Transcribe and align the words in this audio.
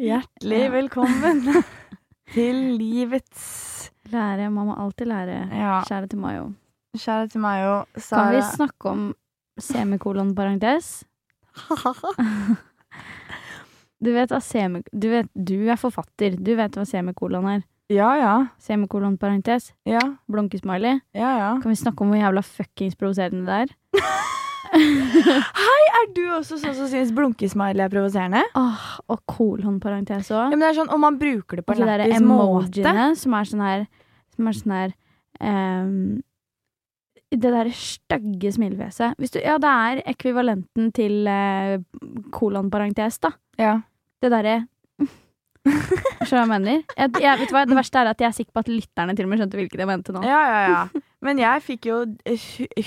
Hjertelig 0.00 0.70
velkommen 0.72 1.42
til 2.34 2.56
livets 2.80 3.42
Lære, 4.10 4.46
man 4.50 4.70
må 4.70 4.74
alltid 4.80 5.06
lære. 5.10 5.34
Ja. 5.52 5.74
Kjære 5.86 6.08
til 6.10 6.18
Mayo. 6.22 6.46
Kjære 6.96 7.28
til 7.30 7.42
Mayo. 7.44 7.74
Sara. 8.00 8.22
Kan 8.24 8.36
vi 8.38 8.40
snakke 8.56 8.88
om 8.90 9.02
semikolon 9.60 10.34
parentes? 10.34 11.04
Du 14.00 14.08
vet, 14.14 14.30
hva 14.32 14.38
semi, 14.40 14.80
du 14.96 15.10
vet 15.12 15.26
Du 15.36 15.58
er 15.68 15.76
forfatter. 15.76 16.38
Du 16.40 16.54
vet 16.56 16.72
hva 16.78 16.86
semikolon 16.88 17.50
er. 17.52 17.60
Ja, 17.92 18.08
ja. 18.16 18.34
Semikolon 18.56 19.18
parentes. 19.20 19.74
Ja, 19.84 20.00
Blunkesmiley. 20.32 21.02
ja, 21.12 21.34
ja. 21.36 21.50
Kan 21.60 21.74
vi 21.74 21.76
snakke 21.76 22.00
om 22.00 22.14
hvor 22.14 22.22
jævla 22.22 22.40
fuckings 22.40 22.96
provoserende 22.96 23.44
det 23.44 23.58
er? 23.66 23.76
Er 24.70 26.08
du 26.14 26.22
også 26.36 26.58
sånn 26.60 26.74
som 26.78 26.88
syns 26.90 27.10
blunkesmiley 27.14 27.84
er 27.84 27.92
provoserende? 27.92 28.42
Åh, 28.58 28.86
og 29.10 29.20
kolonparentes 29.30 30.30
Ja, 30.30 30.44
òg. 30.44 30.54
men 30.54 30.62
det 30.62 30.70
er 30.70 30.78
sånn, 30.78 30.90
Om 30.94 31.02
man 31.06 31.18
bruker 31.20 31.60
det 31.60 31.66
på 31.66 31.74
Og 31.74 31.82
en 31.82 31.90
lættis 31.90 32.24
måte 32.24 32.94
som 33.18 33.34
er 33.34 33.50
sånn 33.50 33.64
her 33.66 33.86
Som 34.36 34.50
er 34.50 34.58
sånn 34.60 34.74
her 34.76 34.94
ehm, 35.42 35.96
Det 37.30 37.42
derre 37.46 37.74
stygge 37.74 38.50
smilefjeset. 38.56 39.18
Ja, 39.38 39.58
det 39.62 39.70
er 39.70 40.02
ekvivalenten 40.10 40.88
til 40.96 41.28
uh, 41.30 41.78
kolonparentes, 42.34 43.20
da. 43.22 43.30
Ja. 43.60 43.76
Det 44.20 44.32
derre 44.32 44.56
Skjønner 46.26 46.40
jeg 46.40 46.50
mener? 46.50 46.82
Jeg, 46.96 47.12
jeg, 47.20 47.38
vet 47.40 47.50
du 47.50 47.54
hva? 47.54 47.66
Det 47.68 47.76
verste 47.76 48.00
er 48.00 48.10
at 48.10 48.22
jeg 48.22 48.28
er 48.30 48.36
sikker 48.36 48.54
på 48.56 48.62
at 48.62 48.70
lytterne 48.72 49.14
til 49.16 49.26
og 49.26 49.32
med 49.32 49.40
skjønte 49.40 49.58
hvilket 49.60 49.82
jeg 49.82 49.90
mente 49.90 50.14
nå. 50.16 50.24
ja, 50.24 50.40
ja, 50.48 50.60
ja. 50.72 51.04
Men 51.20 51.36
jeg 51.36 51.60
fikk 51.66 51.86
jo 51.90 51.98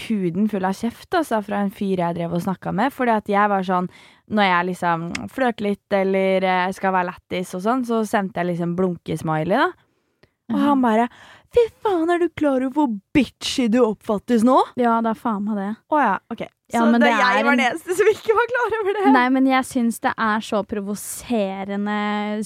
huden 0.08 0.48
full 0.50 0.66
av 0.66 0.74
kjeft 0.74 1.14
altså, 1.20 1.38
fra 1.46 1.60
en 1.62 1.70
fyr 1.74 2.02
jeg 2.02 2.18
drev 2.18 2.34
og 2.34 2.42
snakka 2.42 2.74
med. 2.74 2.90
Fordi 2.96 3.14
at 3.14 3.30
jeg 3.30 3.52
var 3.52 3.68
sånn 3.68 3.90
Når 4.34 4.48
jeg 4.48 4.68
liksom 4.72 5.04
flørter 5.30 5.68
litt 5.68 5.94
eller 5.94 6.48
eh, 6.48 6.72
skal 6.74 6.96
være 6.96 7.12
lættis 7.12 7.54
og 7.54 7.62
sånn, 7.66 7.84
så 7.86 8.02
sendte 8.10 8.42
jeg 8.42 8.54
liksom 8.54 8.74
blunkesmiley, 8.80 9.60
da. 9.60 9.70
Og 10.54 10.60
han 10.64 10.82
bare 10.84 11.08
Fy 11.54 11.64
faen, 11.86 12.10
er 12.10 12.20
du 12.24 12.30
klar 12.34 12.64
over 12.66 12.74
hvor 12.74 12.92
bitchy 13.14 13.68
du 13.70 13.80
oppfattes 13.84 14.42
nå? 14.48 14.56
Ja, 14.80 14.96
det 15.06 15.12
er 15.14 15.20
faen 15.20 15.44
meg 15.46 15.60
det. 15.60 15.70
Å 15.94 16.00
ja, 16.02 16.14
ok. 16.34 16.42
Ja, 16.74 16.80
så 16.82 16.86
men 16.90 17.02
det 17.04 17.12
det 17.12 17.14
jeg 17.20 17.40
er 17.42 17.46
var 17.46 17.58
den 17.60 17.66
eneste 17.68 17.96
som 18.00 18.08
ikke 18.10 18.34
var 18.38 18.48
klar 18.50 18.76
over 18.80 18.98
det. 18.98 19.04
Nei, 19.14 19.26
men 19.36 19.50
jeg 19.52 19.68
syns 19.70 20.00
det 20.02 20.14
er 20.18 20.42
så 20.42 20.64
provoserende 20.66 21.98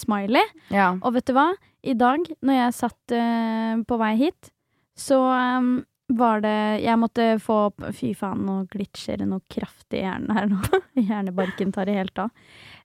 smiley. 0.02 0.44
Ja. 0.74 0.90
Og 1.00 1.14
vet 1.16 1.28
du 1.30 1.36
hva? 1.38 1.50
I 1.88 1.94
dag, 1.96 2.26
når 2.44 2.58
jeg 2.58 2.76
satt 2.76 3.14
uh, 3.16 3.78
på 3.88 4.00
vei 4.02 4.14
hit, 4.20 4.50
så 4.98 5.20
um, 5.24 5.70
var 6.18 6.40
det 6.42 6.56
Jeg 6.82 6.96
måtte 7.00 7.26
få 7.44 7.56
opp 7.68 7.84
Fy 7.94 8.14
faen, 8.16 8.46
nå 8.48 8.54
glitcher 8.72 9.20
det 9.20 9.28
noe 9.28 9.44
kraftig 9.52 10.00
i 10.00 10.06
hjernen 10.06 10.32
her 10.36 10.48
nå. 10.52 10.60
Hjernebarken 11.08 11.72
tar 11.76 11.88
det 11.88 11.96
helt 12.00 12.20
av. 12.24 12.32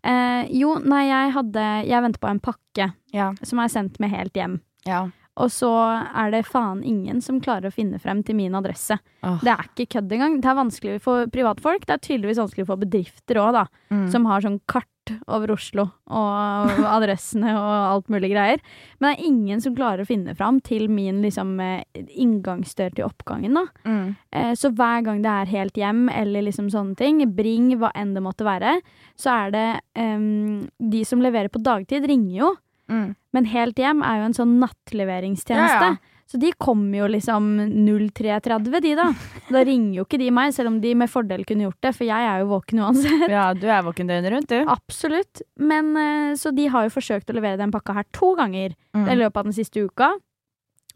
Uh, 0.06 0.43
jo, 0.55 0.77
nei, 0.82 1.05
jeg 1.09 1.34
hadde 1.38 1.66
Jeg 1.88 2.05
venter 2.06 2.22
på 2.22 2.31
en 2.31 2.43
pakke 2.43 2.88
Ja. 3.15 3.32
som 3.47 3.62
er 3.62 3.71
sendt 3.72 3.99
med 4.03 4.15
helt 4.15 4.38
hjem. 4.38 4.61
ja. 4.87 5.09
Og 5.41 5.48
så 5.48 5.70
er 6.12 6.32
det 6.34 6.43
faen 6.44 6.82
ingen 6.84 7.22
som 7.25 7.38
klarer 7.41 7.70
å 7.70 7.75
finne 7.75 7.97
frem 8.03 8.20
til 8.26 8.37
min 8.37 8.53
adresse. 8.59 8.98
Oh. 9.25 9.38
Det 9.41 9.48
er 9.54 9.69
ikke 9.70 9.87
kødd 9.97 10.10
engang. 10.12 10.41
Det 10.43 10.50
er 10.50 10.59
vanskelig 10.59 10.97
for 11.04 11.28
privatfolk. 11.32 11.87
Det 11.88 11.94
er 11.94 12.03
tydeligvis 12.04 12.41
vanskelig 12.43 12.66
for 12.69 12.81
bedrifter 12.82 13.41
òg, 13.41 13.54
da. 13.56 13.62
Mm. 13.94 14.09
Som 14.12 14.26
har 14.28 14.44
sånn 14.44 14.59
kart 14.69 14.88
over 15.26 15.50
Oslo 15.50 15.87
og 16.15 16.82
adressene 16.97 17.54
og 17.56 17.70
alt 17.72 18.12
mulig 18.12 18.28
greier. 18.34 18.60
Men 19.00 19.09
det 19.09 19.15
er 19.16 19.31
ingen 19.31 19.65
som 19.65 19.75
klarer 19.75 20.04
å 20.04 20.09
finne 20.10 20.34
frem 20.38 20.60
til 20.62 20.84
min 20.93 21.22
liksom 21.25 21.56
eh, 21.64 21.81
inngangsdør 22.12 22.93
til 22.99 23.09
oppgangen, 23.09 23.56
da. 23.56 23.64
Mm. 23.88 24.12
Eh, 24.37 24.53
Så 24.60 24.70
hver 24.76 25.00
gang 25.09 25.25
det 25.25 25.32
er 25.32 25.50
helt 25.54 25.81
hjem, 25.81 26.04
eller 26.12 26.44
liksom 26.44 26.69
sånne 26.70 26.94
ting, 27.00 27.25
bring 27.34 27.72
hva 27.81 27.91
enn 27.97 28.12
det 28.14 28.22
måtte 28.22 28.44
være, 28.47 28.76
så 29.19 29.32
er 29.47 29.56
det 29.56 29.66
um, 29.97 30.69
De 30.93 31.03
som 31.09 31.25
leverer 31.25 31.49
på 31.49 31.64
dagtid, 31.64 32.04
ringer 32.06 32.37
jo. 32.43 32.53
Mm. 32.93 33.10
Men 33.32 33.47
helt 33.48 33.78
hjem 33.81 34.03
er 34.04 34.19
jo 34.20 34.25
en 34.31 34.34
sånn 34.37 34.59
nattleveringstjeneste. 34.60 35.87
Ja, 35.87 35.93
ja. 35.97 36.09
Så 36.32 36.38
de 36.41 36.48
kommer 36.56 36.97
jo 37.03 37.06
liksom 37.12 37.48
03.30, 37.84 38.81
de 38.81 38.93
da. 38.97 39.09
Da 39.53 39.62
ringer 39.69 39.98
jo 39.98 40.04
ikke 40.06 40.20
de 40.22 40.31
meg, 40.32 40.54
selv 40.56 40.70
om 40.70 40.78
de 40.81 40.94
med 40.97 41.10
fordel 41.12 41.43
kunne 41.48 41.66
gjort 41.66 41.81
det, 41.84 41.91
for 41.97 42.06
jeg 42.09 42.28
er 42.31 42.41
jo 42.41 42.47
våken 42.54 42.81
uansett. 42.87 43.26
ja, 43.28 43.50
du 43.53 43.66
er 43.69 43.82
våken 43.84 44.09
døgnet 44.09 44.32
rundt, 44.32 44.48
du. 44.53 44.62
Absolutt. 44.72 45.43
Men 45.60 45.91
eh, 46.00 46.34
Så 46.41 46.54
de 46.56 46.69
har 46.72 46.87
jo 46.88 46.94
forsøkt 46.94 47.28
å 47.32 47.37
levere 47.37 47.60
den 47.60 47.72
pakka 47.75 47.98
her 48.00 48.09
to 48.16 48.34
ganger 48.38 48.76
Mm. 48.93 49.06
i 49.09 49.15
løpet 49.16 49.37
av 49.41 49.47
den 49.49 49.54
siste 49.56 49.81
uka, 49.88 50.10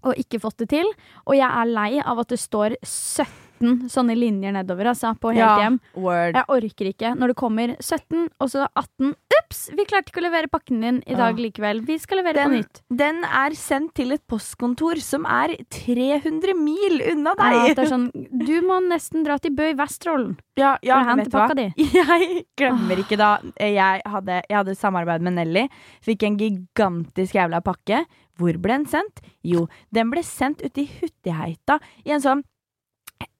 og 0.04 0.18
ikke 0.20 0.36
fått 0.42 0.58
det 0.60 0.66
til. 0.68 0.84
Og 1.26 1.32
jeg 1.38 1.48
er 1.48 1.64
lei 1.72 1.98
av 2.04 2.18
at 2.20 2.28
det 2.28 2.36
står 2.38 2.74
17 2.84 3.88
sånne 3.88 4.12
linjer 4.16 4.53
nedover, 4.53 4.91
altså, 4.92 5.14
på 5.18 5.30
helt 5.32 5.41
Ja, 5.41 5.54
hjem. 5.62 5.78
Word. 5.97 6.36
Jeg 6.36 6.44
orker 6.53 6.91
ikke. 6.92 7.14
Når 7.16 7.32
det 7.32 7.36
kommer 7.41 7.72
17, 7.80 8.26
og 8.38 8.50
så 8.53 8.66
18 8.76 9.14
Ups! 9.47 9.61
Vi 9.79 9.84
klarte 9.87 10.11
ikke 10.11 10.21
å 10.21 10.25
levere 10.27 10.51
pakken 10.51 10.81
din 10.83 10.99
i 11.07 11.15
dag 11.17 11.39
likevel. 11.39 11.81
Vi 11.87 11.97
skal 12.03 12.19
levere 12.19 12.34
Den- 12.34 12.51
på 12.51 12.57
nytt. 12.59 12.81
Den 12.91 13.23
er 13.25 13.51
sendt 13.55 13.95
til 13.95 14.12
et 14.12 14.23
postkontor 14.27 14.99
som 15.01 15.25
er 15.27 15.57
300 15.71 16.55
mil 16.59 17.01
unna 17.12 17.34
Ja, 17.39 17.51
deg. 17.67 17.77
det 17.77 17.84
er 17.87 17.91
sånn, 17.97 18.11
du 18.12 18.61
må 18.62 18.81
nesten 18.89 19.25
dra 19.25 19.39
til 19.39 19.53
Bø 19.55 19.71
i 19.71 19.75
Vesterålen. 19.75 20.37
Ja, 20.57 20.77
ja, 20.83 20.99
For 21.03 21.05
å 21.05 21.17
hente 21.17 21.31
pakka 21.31 21.55
di. 21.55 21.67
Jeg 21.95 22.45
glemmer 22.59 22.97
ikke 23.05 23.17
da 23.17 23.39
jeg 23.61 24.03
hadde, 24.05 24.43
jeg 24.49 24.57
hadde 24.57 24.75
samarbeid 24.77 25.23
med 25.23 25.34
Nelly. 25.34 25.69
Fikk 26.03 26.23
en 26.25 26.37
gigantisk 26.39 27.34
jævla 27.34 27.63
pakke. 27.63 28.05
Hvor 28.39 28.59
ble 28.61 28.73
den 28.78 28.87
sendt? 28.87 29.21
Jo, 29.45 29.67
den 29.93 30.11
ble 30.11 30.23
sendt 30.23 30.61
ute 30.65 30.83
i 30.83 30.91
Huttiheita. 31.01 31.78
I 32.05 32.11
en 32.13 32.21
sånn 32.21 32.43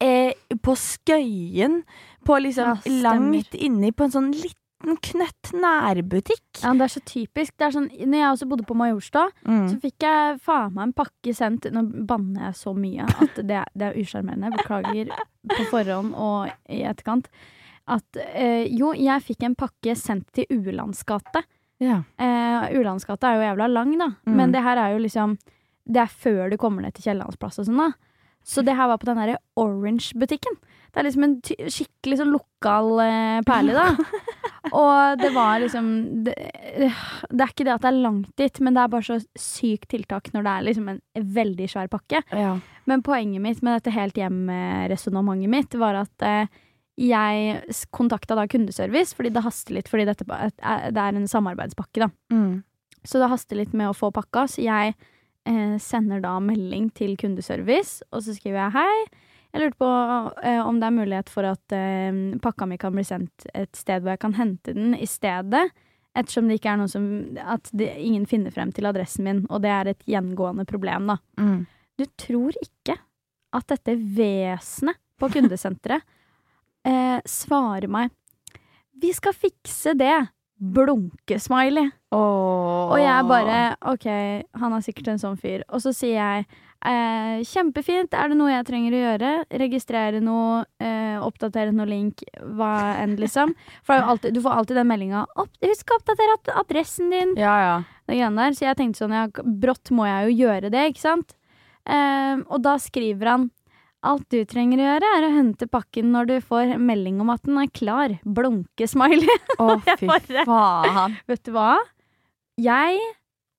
eh, 0.01 0.33
På 0.63 0.73
Skøyen. 0.77 1.83
På 2.25 2.39
liksom 2.41 2.79
Ja, 2.85 3.11
langt 3.11 3.53
inni 3.55 3.93
på 3.93 4.05
en 4.05 4.11
sånn 4.15 4.33
liten 4.87 4.97
knøtt 5.03 5.51
nærbutikk. 5.59 6.63
Ja, 6.63 6.73
det 6.79 6.87
er 6.87 6.93
så 6.95 7.01
typisk. 7.05 7.53
Det 7.59 7.73
sånn, 7.75 7.89
når 7.91 8.19
jeg 8.21 8.31
også 8.31 8.49
bodde 8.49 8.67
på 8.69 8.77
Majorstua, 8.79 9.27
Mm. 9.47 9.69
så 9.71 9.81
fikk 9.83 9.99
jeg 10.07 10.39
faen 10.41 10.73
meg 10.75 10.83
en 10.89 10.93
pakke 10.93 11.35
sendt 11.35 11.67
Nå 11.73 11.83
banner 12.07 12.47
jeg 12.49 12.55
så 12.55 12.75
mye 12.77 13.05
at 13.07 13.35
det, 13.47 13.65
det 13.75 13.83
er 13.91 13.99
usjarmerende. 14.01 14.53
Beklager 14.57 15.11
på 15.49 15.67
forhånd 15.71 16.15
og 16.15 16.51
i 16.71 16.83
etterkant. 16.87 17.29
At 17.89 18.17
eh, 18.17 18.67
jo, 18.75 18.93
jeg 18.95 19.23
fikk 19.23 19.43
en 19.47 19.55
pakke 19.55 19.95
sendt 19.97 20.31
til 20.33 20.47
Ulandsgate. 20.51 21.43
Ja. 21.79 22.01
Eh, 22.19 22.71
Ulandsgate 22.79 23.25
er 23.29 23.37
jo 23.37 23.47
jævla 23.51 23.69
lang, 23.71 23.99
da. 23.99 24.07
Mm. 24.27 24.35
Men 24.37 24.53
det 24.53 24.63
her 24.63 24.77
er 24.79 24.93
jo 24.97 25.03
liksom 25.05 25.37
Det 25.87 26.01
er 26.03 26.07
før 26.11 26.51
du 26.51 26.57
kommer 26.59 26.83
ned 26.83 26.95
til 26.95 27.05
Kiellandsplass 27.05 27.61
og 27.61 27.67
sånn, 27.69 27.79
da. 27.79 27.93
Så 28.43 28.63
det 28.65 28.75
her 28.77 28.89
var 28.89 28.99
på 28.99 29.07
den 29.07 29.17
derre 29.19 29.39
Orange-butikken. 29.59 30.57
Det 30.97 31.03
er 31.03 31.05
liksom 31.11 31.25
en 31.27 31.33
skikkelig 31.69 32.17
sånn 32.23 32.31
lokal 32.33 32.87
eh, 33.05 33.41
perle, 33.45 33.75
da. 33.77 33.91
og 34.81 35.19
det 35.21 35.29
var 35.35 35.59
liksom 35.61 35.91
det, 36.25 36.33
det 36.73 37.43
er 37.45 37.51
ikke 37.53 37.67
det 37.69 37.75
at 37.75 37.83
det 37.85 37.91
er 37.91 37.99
langt 38.01 38.31
dit, 38.41 38.61
men 38.65 38.73
det 38.73 38.81
er 38.87 38.93
bare 38.95 39.05
så 39.05 39.19
sykt 39.37 39.91
tiltak 39.93 40.31
når 40.33 40.47
det 40.47 40.55
er 40.55 40.65
liksom 40.71 40.89
en 40.95 41.01
veldig 41.37 41.69
svær 41.69 41.91
pakke. 41.93 42.23
Ja. 42.33 42.55
Men 42.89 43.05
poenget 43.05 43.45
mitt 43.45 43.61
med 43.61 43.77
dette 43.77 43.93
helt 43.93 44.17
hjem-resonnementet 44.17 45.53
mitt 45.53 45.77
var 45.81 45.99
at 46.01 46.25
eh, 46.27 46.47
jeg 46.97 47.61
kontakta 47.93 48.33
da 48.39 48.47
kundeservice, 48.49 49.13
fordi 49.17 49.35
det 49.35 49.45
haster 49.45 49.77
litt, 49.77 49.89
fordi 49.93 50.07
dette 50.09 50.25
er- 50.33 50.91
det 50.97 51.03
er 51.03 51.13
en 51.21 51.29
samarbeidspakke, 51.29 52.01
da. 52.07 52.09
Mm. 52.33 52.63
Så 53.05 53.21
det 53.21 53.29
haster 53.31 53.57
litt 53.61 53.75
med 53.77 53.91
å 53.91 53.95
få 53.95 54.09
pakka, 54.17 54.47
så 54.49 54.65
jeg 54.65 54.95
eh, 55.47 55.77
sender 55.79 56.21
da 56.25 56.39
melding 56.41 56.89
til 56.97 57.17
kundeservice, 57.21 58.01
og 58.13 58.25
så 58.25 58.33
skriver 58.35 58.65
jeg 58.65 58.77
hei. 58.81 59.05
Jeg 59.57 59.71
lurte 59.71 59.81
på 59.81 59.91
eh, 60.45 60.61
om 60.61 60.77
det 60.77 60.89
er 60.91 60.93
mulighet 60.99 61.31
for 61.33 61.49
at 61.49 61.73
eh, 61.73 62.13
pakka 62.45 62.67
mi 62.69 62.77
kan 62.77 62.93
bli 62.93 63.05
sendt 63.09 63.47
et 63.57 63.73
sted 63.79 64.05
hvor 64.05 64.13
jeg 64.13 64.21
kan 64.27 64.37
hente 64.37 64.75
den 64.77 64.93
i 64.93 65.09
stedet. 65.09 65.71
Ettersom 66.17 66.51
det 66.51 66.59
ikke 66.59 66.75
er 66.75 66.81
noe 66.81 66.93
som 66.93 67.07
At 67.41 67.71
det, 67.77 67.89
ingen 68.01 68.27
finner 68.29 68.53
frem 68.53 68.69
til 68.77 68.89
adressen 68.89 69.25
min, 69.25 69.41
og 69.49 69.65
det 69.65 69.73
er 69.73 69.91
et 69.93 70.05
gjengående 70.09 70.67
problem, 70.69 71.09
da. 71.09 71.17
Mm. 71.41 71.65
Du 71.97 72.05
tror 72.21 72.57
ikke 72.61 72.99
at 73.57 73.69
dette 73.73 73.97
vesenet 73.97 75.01
på 75.17 75.33
kundesenteret 75.33 76.05
eh, 76.89 77.17
svarer 77.25 77.89
meg 77.89 78.13
Vi 79.01 79.15
skal 79.17 79.33
fikse 79.37 79.97
det. 79.97 80.19
Blunkesmiley. 80.57 81.91
Oh. 82.13 82.93
Og 82.93 83.01
jeg 83.01 83.25
bare 83.29 83.59
OK, 83.89 84.07
han 84.57 84.77
er 84.77 84.85
sikkert 84.85 85.11
en 85.13 85.21
sånn 85.21 85.41
fyr. 85.41 85.65
Og 85.69 85.81
så 85.85 85.93
sier 85.97 86.17
jeg 86.17 86.47
eh, 86.87 87.41
kjempefint, 87.47 88.15
er 88.15 88.31
det 88.31 88.39
noe 88.39 88.53
jeg 88.53 88.67
trenger 88.69 88.95
å 88.95 89.01
gjøre? 89.03 89.33
Registrere 89.63 90.21
noe, 90.25 90.63
eh, 90.81 91.17
oppdatere 91.23 91.75
noe 91.75 91.89
link, 91.91 92.23
hva 92.57 92.97
enn, 93.03 93.17
liksom. 93.21 93.55
For 93.87 93.99
alltid, 93.99 94.37
du 94.37 94.41
får 94.45 94.61
alltid 94.61 94.81
den 94.81 94.89
meldinga 94.91 95.27
'Husk 95.37 95.91
å 95.91 95.99
oppdatere 95.99 96.39
adressen 96.63 97.11
din'. 97.11 97.37
Ja, 97.37 97.57
ja. 97.61 97.77
Der. 98.07 98.55
Så 98.55 98.67
jeg 98.67 98.77
tenkte 98.77 99.03
sånn, 99.03 99.13
ja, 99.13 99.27
brått 99.27 99.91
må 99.91 100.07
jeg 100.07 100.31
jo 100.31 100.47
gjøre 100.47 100.71
det, 100.71 100.95
ikke 100.95 101.03
sant? 101.03 101.35
Eh, 101.87 102.37
og 102.49 102.63
da 102.63 102.77
skriver 102.79 103.27
han 103.27 103.51
Alt 104.07 104.29
du 104.31 104.45
trenger 104.45 104.79
å 104.79 104.87
gjøre, 104.87 105.09
er 105.19 105.25
å 105.27 105.35
hente 105.35 105.67
pakken 105.67 106.13
når 106.13 106.27
du 106.29 106.35
får 106.45 106.77
melding 106.79 107.19
om 107.25 107.31
at 107.33 107.43
den 107.43 107.57
er 107.59 107.71
klar. 107.75 108.13
Blunkesmiley. 108.23 109.27
Å, 109.59 109.81
fy 109.99 110.07
faen. 110.47 111.17
Vet 111.27 111.43
du 111.49 111.51
hva? 111.57 111.73
Jeg 112.61 113.01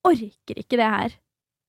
orker 0.08 0.62
ikke 0.62 0.80
det 0.80 0.88
her. 0.94 1.18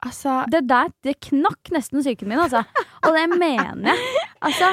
Altså 0.07 0.45
Det 0.51 0.61
der, 0.71 0.93
det 1.03 1.17
knakk 1.27 1.73
nesten 1.75 2.01
psyken 2.05 2.29
min, 2.31 2.39
altså. 2.39 2.61
Og 3.03 3.15
det 3.17 3.25
mener 3.39 3.91
jeg. 3.95 3.99
Altså, 4.47 4.69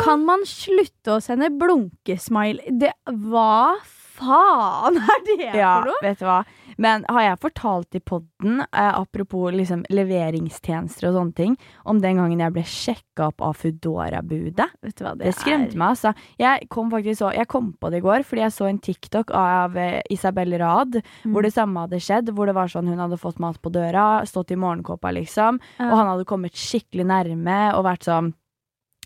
kan 0.00 0.22
man 0.24 0.44
slutte 0.48 1.16
å 1.18 1.20
sende 1.20 1.50
blunkesmile? 1.60 2.64
Det 2.80 2.94
Hva 3.04 3.76
faen 4.16 4.96
er 5.02 5.24
det 5.26 5.36
Ja, 5.50 5.74
for 5.82 5.90
noe? 5.90 6.00
vet 6.06 6.22
du 6.22 6.24
hva. 6.28 6.38
Men 6.78 7.04
har 7.08 7.22
jeg 7.22 7.38
fortalt 7.40 7.94
i 7.96 8.00
podden, 8.00 8.60
eh, 8.60 8.92
apropos 9.00 9.50
liksom 9.52 9.84
leveringstjenester 9.90 11.08
og 11.08 11.14
sånne 11.16 11.34
ting, 11.34 11.56
om 11.86 12.00
den 12.02 12.16
gangen 12.20 12.42
jeg 12.42 12.52
ble 12.52 12.62
sjekka 12.68 13.28
opp 13.30 13.40
av 13.40 13.56
Foodora-budet? 13.56 14.68
Vet 14.82 14.96
du 14.98 15.04
hva 15.04 15.14
Det 15.16 15.24
det 15.30 15.34
skremte 15.34 15.76
meg, 15.76 15.94
altså. 15.96 16.14
Jeg 16.38 16.68
kom 16.68 16.90
så, 16.90 17.32
jeg 17.34 17.48
kom 17.48 17.72
på 17.80 17.90
det 17.90 17.98
i 17.98 18.06
går 18.06 18.24
fordi 18.24 18.42
jeg 18.42 18.52
så 18.52 18.68
en 18.68 18.78
TikTok 18.78 19.30
av 19.30 19.76
eh, 19.76 20.02
Isabel 20.10 20.52
Rad, 20.58 21.02
Mm. 21.24 21.32
hvor 21.32 21.42
det 21.42 21.52
samme 21.54 21.80
hadde 21.86 22.00
skjedd. 22.00 22.28
Hvor 22.34 22.46
det 22.46 22.54
var 22.54 22.66
sånn 22.68 22.86
hun 22.88 22.98
hadde 22.98 23.18
fått 23.18 23.38
mat 23.38 23.60
på 23.62 23.70
døra, 23.72 24.22
stått 24.26 24.50
i 24.50 24.56
morgenkåpa, 24.56 25.12
liksom, 25.12 25.60
Ja. 25.78 25.90
og 25.90 25.96
han 25.98 26.06
hadde 26.06 26.24
kommet 26.26 26.52
skikkelig 26.52 27.06
nærme 27.06 27.74
og 27.74 27.84
vært 27.84 28.04
sånn 28.04 28.34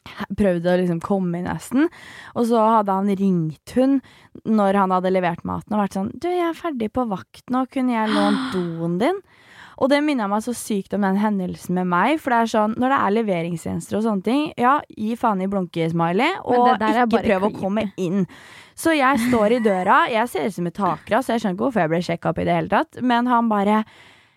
Prøvd 0.09 0.67
å 0.67 0.79
liksom 0.81 1.03
komme 1.05 1.41
inn 1.41 1.49
nesten. 1.49 1.91
Og 2.35 2.49
så 2.49 2.63
hadde 2.77 2.97
han 2.97 3.11
ringt 3.21 3.75
hun 3.77 3.99
når 4.49 4.79
han 4.81 4.95
hadde 4.95 5.13
levert 5.13 5.45
maten 5.49 5.77
og 5.77 5.83
vært 5.83 5.99
sånn 5.99 6.11
Du, 6.17 6.29
jeg 6.31 6.47
er 6.47 6.57
ferdig 6.57 6.91
på 6.95 7.05
vakt 7.11 7.53
nå, 7.53 7.67
kunne 7.73 7.97
jeg 7.97 8.15
lånt 8.15 8.51
doen 8.57 8.99
din? 9.03 9.23
Og 9.81 9.89
det 9.89 10.03
minner 10.05 10.29
meg 10.29 10.43
så 10.45 10.53
sykt 10.57 10.93
om 10.93 11.05
den 11.07 11.17
hendelsen 11.17 11.79
med 11.79 11.89
meg. 11.89 12.19
For 12.21 12.35
det 12.35 12.41
er 12.43 12.51
sånn, 12.53 12.75
når 12.77 12.93
det 12.93 12.99
er 12.99 13.15
leveringstjenester 13.17 13.97
og 13.97 14.05
sånne 14.05 14.27
ting, 14.27 14.43
ja, 14.61 14.75
gi 14.93 15.15
faen 15.17 15.41
i 15.41 15.49
blunke-smiley, 15.49 16.35
og 16.45 16.75
ikke 16.77 17.23
prøv 17.25 17.47
å 17.49 17.53
komme 17.55 17.87
inn. 17.97 18.27
Så 18.77 18.93
jeg 18.97 19.21
står 19.31 19.57
i 19.57 19.63
døra, 19.65 20.03
jeg 20.13 20.29
ser 20.29 20.49
ut 20.49 20.57
som 20.57 20.69
et 20.69 20.77
takras, 20.77 21.33
jeg 21.33 21.41
skjønner 21.41 21.57
ikke 21.57 21.67
hvorfor 21.67 21.85
jeg 21.85 21.93
ble 21.95 22.03
sjekka 22.05 22.33
opp 22.33 22.41
i 22.41 22.47
det 22.49 22.59
hele 22.59 22.73
tatt, 22.73 23.01
men 23.01 23.29
han 23.29 23.49
bare 23.49 23.83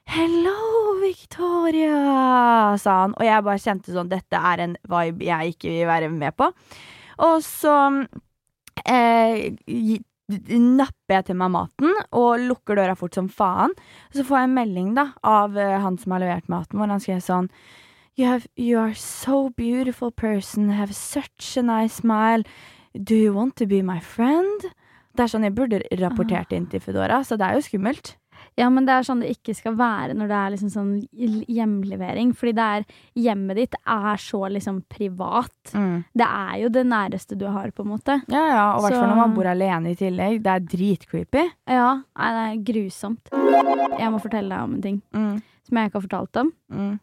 Hello, 0.10 1.00
Victoria, 1.02 2.78
sa 2.78 2.96
han. 3.04 3.14
Og 3.18 3.26
jeg 3.26 3.46
bare 3.46 3.62
kjente 3.62 3.94
sånn, 3.96 4.12
dette 4.12 4.40
er 4.40 4.64
en 4.66 4.76
vibe 4.92 5.28
jeg 5.28 5.56
ikke 5.56 5.72
vil 5.72 5.88
være 5.90 6.10
med 6.14 6.36
på. 6.38 6.50
Og 7.24 7.38
så 7.46 7.76
eh, 8.86 9.54
napper 10.30 11.18
jeg 11.18 11.28
til 11.30 11.40
meg 11.40 11.54
maten 11.54 11.96
og 12.16 12.44
lukker 12.44 12.80
døra 12.80 12.98
fort 13.00 13.18
som 13.18 13.30
faen. 13.32 13.74
Så 14.14 14.26
får 14.28 14.42
jeg 14.42 14.50
en 14.50 14.58
melding 14.60 14.92
da 14.98 15.10
av 15.28 15.58
eh, 15.58 15.80
han 15.84 15.98
som 16.02 16.16
har 16.16 16.24
levert 16.26 16.52
maten, 16.52 16.80
hvor 16.80 16.92
han 16.92 17.04
skrev 17.04 17.24
sånn 17.24 17.50
You, 18.16 18.28
have, 18.30 18.46
you 18.56 18.78
are 18.78 18.94
so 18.94 19.50
beautiful 19.58 20.12
person, 20.12 20.70
have 20.70 20.94
such 20.94 21.58
a 21.58 21.64
nice 21.64 21.96
smile. 22.04 22.44
Do 22.94 23.16
you 23.16 23.34
want 23.34 23.56
to 23.56 23.66
be 23.66 23.82
my 23.82 23.98
friend? 24.00 24.68
Det 25.18 25.26
er 25.26 25.32
sånn 25.32 25.48
jeg 25.48 25.56
burde 25.58 25.82
rapportert 25.98 26.54
inn 26.54 26.68
til 26.70 26.82
Foodora, 26.82 27.24
så 27.26 27.38
det 27.42 27.48
er 27.48 27.58
jo 27.58 27.66
skummelt. 27.66 28.14
Ja, 28.60 28.68
men 28.70 28.86
det 28.86 28.94
er 28.94 29.06
sånn 29.08 29.22
det 29.24 29.32
ikke 29.34 29.56
skal 29.58 29.74
være 29.80 30.14
når 30.14 30.28
det 30.30 30.38
er 30.40 30.52
liksom 30.54 30.70
sånn 30.74 30.92
hjemlevering. 31.50 32.34
Fordi 32.38 32.54
det 32.58 32.66
er 32.78 32.86
Hjemmet 33.24 33.56
ditt 33.58 33.76
er 33.86 34.18
så 34.22 34.42
liksom 34.52 34.82
privat. 34.90 35.72
Det 35.74 36.26
er 36.28 36.56
jo 36.64 36.70
det 36.74 36.84
næreste 36.90 37.38
du 37.40 37.46
har, 37.50 37.72
på 37.72 37.84
en 37.86 37.92
måte. 37.94 38.20
Ja, 38.32 38.44
ja, 38.52 38.66
og 38.76 38.82
i 38.82 38.86
hvert 38.88 38.98
fall 39.00 39.10
når 39.10 39.20
man 39.22 39.34
bor 39.38 39.50
alene 39.50 39.94
i 39.94 39.98
tillegg. 40.00 40.42
Det 40.44 40.54
er 40.54 40.68
dritcreepy. 40.74 41.44
Ja, 41.70 41.90
nei, 42.20 42.30
det 42.38 42.44
er 42.46 42.64
grusomt. 42.74 43.34
Jeg 43.34 44.12
må 44.14 44.22
fortelle 44.22 44.50
deg 44.54 44.64
om 44.70 44.78
en 44.78 44.82
ting 44.86 45.02
Mm, 45.14 45.42
som 45.68 45.78
jeg 45.78 45.90
ikke 45.90 46.00
har 46.02 46.08
fortalt 46.08 46.42
om. 46.44 46.54
mm. 46.74 46.94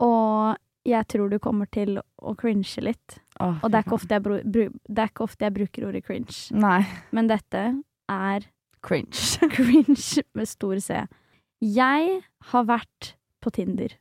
Og 0.00 0.56
jeg 0.88 1.06
tror 1.12 1.28
du 1.30 1.38
kommer 1.38 1.68
til 1.70 1.98
å 2.00 2.32
cringe 2.40 2.80
litt. 2.84 3.18
Oh, 3.40 3.58
Og 3.62 3.70
det 3.70 3.78
er 3.78 3.84
ikke 3.84 3.98
ofte 3.98 4.16
jeg, 4.16 4.22
bru 4.24 4.38
bru 4.44 4.62
det 4.88 5.02
er 5.04 5.10
ikke 5.12 5.24
ofte 5.26 5.44
jeg 5.46 5.54
bruker 5.56 5.86
ordet 5.88 6.04
cringe. 6.06 6.36
Nei. 6.56 6.80
Men 7.12 7.28
dette 7.28 7.62
er 8.10 8.46
Cringe. 8.82 9.38
cringe 9.56 10.24
med 10.34 10.48
stor 10.48 10.78
C. 10.80 11.02
Jeg 11.60 12.20
har 12.52 12.68
vært 12.68 13.14
på 13.40 13.52
Tinder. 13.52 13.96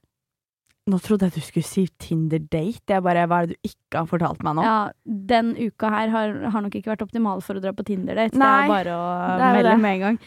Nå 0.89 0.97
trodde 1.03 1.27
jeg 1.27 1.37
du 1.37 1.43
skulle 1.45 1.67
si 1.67 1.83
Tinder-date. 2.01 2.95
Jeg 2.95 3.03
bare, 3.05 3.25
Hva 3.29 3.43
er 3.43 3.49
det 3.49 3.57
du 3.59 3.69
ikke 3.69 4.01
har 4.01 4.07
fortalt 4.09 4.41
meg 4.45 4.57
nå? 4.57 4.63
Ja, 4.65 4.77
den 5.05 5.51
uka 5.57 5.89
her 5.93 6.11
har, 6.13 6.33
har 6.53 6.63
nok 6.65 6.77
ikke 6.79 6.93
vært 6.93 7.03
optimal 7.05 7.43
for 7.45 7.59
å 7.59 7.63
dra 7.63 7.73
på 7.77 7.85
Tinder-date. 7.85 8.33
Det 8.33 8.49
er 8.49 8.71
bare 8.71 8.95
å 8.95 9.03
er 9.35 9.43
melde 9.43 9.69
det. 9.69 9.77
med 9.83 9.97
en 9.97 10.03
gang. 10.05 10.19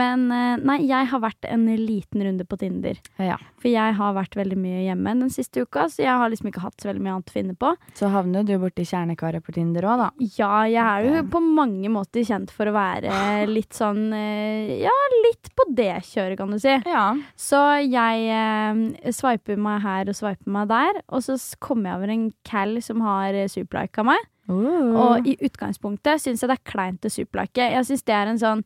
Men 0.00 0.24
eh, 0.32 0.62
nei, 0.66 0.78
jeg 0.88 1.10
har 1.12 1.22
vært 1.22 1.48
en 1.50 1.66
liten 1.78 2.24
runde 2.24 2.46
på 2.48 2.58
Tinder. 2.60 2.98
Ja. 3.22 3.36
For 3.60 3.70
jeg 3.70 3.96
har 3.98 4.16
vært 4.16 4.38
veldig 4.38 4.58
mye 4.60 4.84
hjemme 4.86 5.14
den 5.20 5.32
siste 5.32 5.66
uka, 5.66 5.86
så 5.92 6.04
jeg 6.04 6.16
har 6.22 6.32
liksom 6.32 6.50
ikke 6.50 6.64
hatt 6.64 6.80
så 6.80 6.90
veldig 6.90 7.04
mye 7.04 7.16
annet 7.18 7.32
å 7.32 7.36
finne 7.36 7.56
på. 7.58 7.72
Så 7.98 8.10
havner 8.12 8.46
du 8.46 8.54
borti 8.62 8.86
kjernekaret 8.88 9.44
på 9.44 9.54
Tinder 9.56 9.86
òg, 9.90 10.04
da. 10.04 10.08
Ja, 10.38 10.52
jeg 10.70 10.82
er 10.82 11.06
jo 11.10 11.24
på 11.32 11.42
mange 11.44 11.92
måter 11.92 12.24
kjent 12.26 12.52
for 12.54 12.70
å 12.70 12.76
være 12.76 13.44
litt 13.56 13.76
sånn 13.76 14.08
eh, 14.16 14.76
Ja, 14.86 14.94
litt 15.28 15.52
på 15.56 15.68
det 15.76 15.92
kjøret, 16.08 16.36
kan 16.40 16.52
du 16.52 16.60
si. 16.62 16.72
Ja. 16.88 17.06
Så 17.36 17.60
jeg 17.84 18.26
eh, 18.32 19.12
sveiper 19.14 19.60
meg 19.60 19.84
her 19.84 20.05
og 20.12 20.18
swipe 20.18 20.50
meg 20.50 20.70
der, 20.70 21.02
og 21.06 21.22
så 21.26 21.36
kom 21.60 21.76
kommer 21.76 21.90
jeg 21.90 21.98
over 21.98 22.12
en 22.14 22.26
cal 22.46 22.78
som 22.82 23.04
har 23.04 23.36
eh, 23.36 23.50
superlika 23.52 24.04
meg. 24.06 24.22
Uh. 24.46 24.94
Og 24.94 25.26
i 25.26 25.34
utgangspunktet 25.42 26.22
syns 26.22 26.42
jeg 26.42 26.50
det 26.50 26.56
er 26.56 26.70
kleint 26.70 27.04
å 27.04 27.10
superlike. 27.10 27.66
Jeg 27.74 27.86
syns 27.88 28.04
det 28.06 28.14
er 28.14 28.28
en 28.30 28.38
sånn 28.38 28.60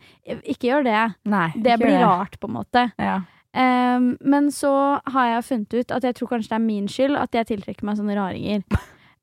Ikke 0.44 0.68
gjør 0.68 0.84
det. 0.84 1.04
Nei, 1.24 1.48
Det 1.56 1.78
blir 1.80 1.96
rart, 2.04 2.36
på 2.40 2.50
en 2.50 2.58
måte. 2.58 2.84
Ja. 3.00 3.22
Um, 3.50 4.12
men 4.20 4.52
så 4.54 5.00
har 5.10 5.26
jeg 5.26 5.46
funnet 5.48 5.74
ut 5.74 5.94
at 5.96 6.04
jeg 6.06 6.14
tror 6.14 6.28
kanskje 6.36 6.52
det 6.52 6.58
er 6.60 6.66
min 6.68 6.86
skyld 6.86 7.16
at 7.18 7.34
jeg 7.34 7.48
tiltrekker 7.48 7.88
meg 7.88 7.98
sånne 7.98 8.18
raringer. 8.18 8.62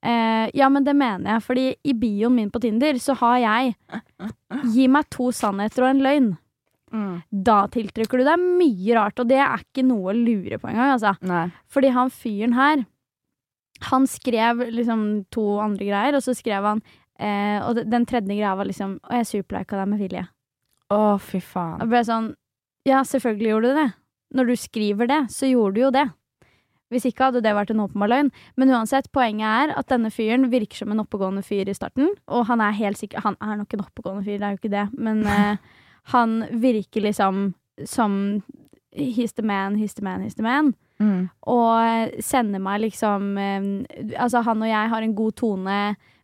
Uh, 0.03 0.49
ja, 0.59 0.67
men 0.73 0.83
det 0.83 0.97
mener 0.97 1.37
jeg, 1.37 1.45
fordi 1.45 1.67
i 1.87 1.95
bioen 1.95 2.35
min 2.35 2.51
på 2.51 2.59
Tinder 2.63 2.99
så 2.99 3.15
har 3.21 3.37
jeg 3.45 3.77
Gi 4.73 4.89
meg 4.91 5.07
to 5.13 5.29
sannheter 5.35 5.85
og 5.85 5.93
en 5.93 6.03
løgn. 6.03 6.27
Mm. 6.93 7.17
Da 7.47 7.57
tiltrekker 7.71 8.21
du 8.21 8.27
deg 8.27 8.43
mye 8.59 8.95
rart, 8.95 9.19
og 9.19 9.27
det 9.29 9.39
er 9.43 9.63
ikke 9.63 9.83
noe 9.87 10.13
å 10.13 10.15
lure 10.17 10.59
på 10.61 10.69
engang, 10.71 10.93
altså. 10.95 11.15
Nei. 11.27 11.47
Fordi 11.71 11.91
han 11.95 12.13
fyren 12.13 12.55
her, 12.57 12.85
han 13.91 14.07
skrev 14.09 14.63
liksom 14.73 15.03
to 15.33 15.45
andre 15.61 15.89
greier, 15.89 16.17
og 16.17 16.23
så 16.25 16.33
skrev 16.33 16.65
han 16.65 16.79
eh, 17.19 17.59
Og 17.61 17.83
den 17.85 18.07
tredje 18.09 18.33
greia 18.33 18.55
var 18.57 18.65
liksom 18.65 18.95
Og 19.03 19.11
jeg 19.19 19.27
superlika 19.29 19.77
deg 19.77 19.91
med 19.91 20.01
vilje. 20.01 20.23
Å, 20.93 21.17
fy 21.21 21.41
faen. 21.43 21.83
Og 21.83 21.91
ble 21.91 22.01
sånn 22.07 22.31
Ja, 22.87 23.03
selvfølgelig 23.05 23.51
gjorde 23.51 23.69
du 23.69 23.81
det. 23.81 23.89
Når 24.37 24.49
du 24.49 24.55
skriver 24.59 25.11
det, 25.11 25.19
så 25.29 25.49
gjorde 25.49 25.75
du 25.75 25.81
jo 25.83 25.91
det. 25.93 26.07
Hvis 26.91 27.05
ikke 27.09 27.27
hadde 27.27 27.41
det 27.43 27.53
vært 27.55 27.71
en 27.73 27.83
åpenbar 27.83 28.09
løgn. 28.11 28.29
Men 28.59 28.71
uansett, 28.71 29.09
poenget 29.15 29.47
er 29.47 29.73
at 29.77 29.89
denne 29.91 30.11
fyren 30.13 30.47
virker 30.51 30.81
som 30.81 30.93
en 30.93 31.03
oppegående 31.03 31.43
fyr 31.43 31.67
i 31.67 31.75
starten. 31.75 32.13
Og 32.31 32.47
han 32.47 32.63
er 32.63 32.77
helt 32.79 32.99
sikker 32.99 33.23
Han 33.27 33.37
er 33.43 33.59
nok 33.59 33.75
en 33.75 33.83
oppegående 33.83 34.23
fyr, 34.25 34.39
det 34.39 34.47
er 34.47 34.55
jo 34.55 34.61
ikke 34.61 34.73
det, 34.73 34.85
men 34.95 35.21
eh, 35.35 35.59
han 36.13 36.39
virker 36.51 37.07
liksom 37.07 37.51
som 37.85 38.41
He's 38.97 39.33
the 39.37 39.43
man, 39.45 39.75
he's 39.77 39.93
the 39.93 40.01
man, 40.01 40.23
he's 40.23 40.33
the 40.33 40.41
man. 40.41 40.71
Mm. 40.97 41.27
Og 41.45 42.21
sender 42.25 42.61
meg 42.63 42.81
liksom 42.81 43.35
eh, 43.37 43.67
Altså, 44.17 44.41
han 44.41 44.63
og 44.63 44.71
jeg 44.71 44.89
har 44.93 45.05
en 45.05 45.13
god 45.15 45.35
tone. 45.37 45.81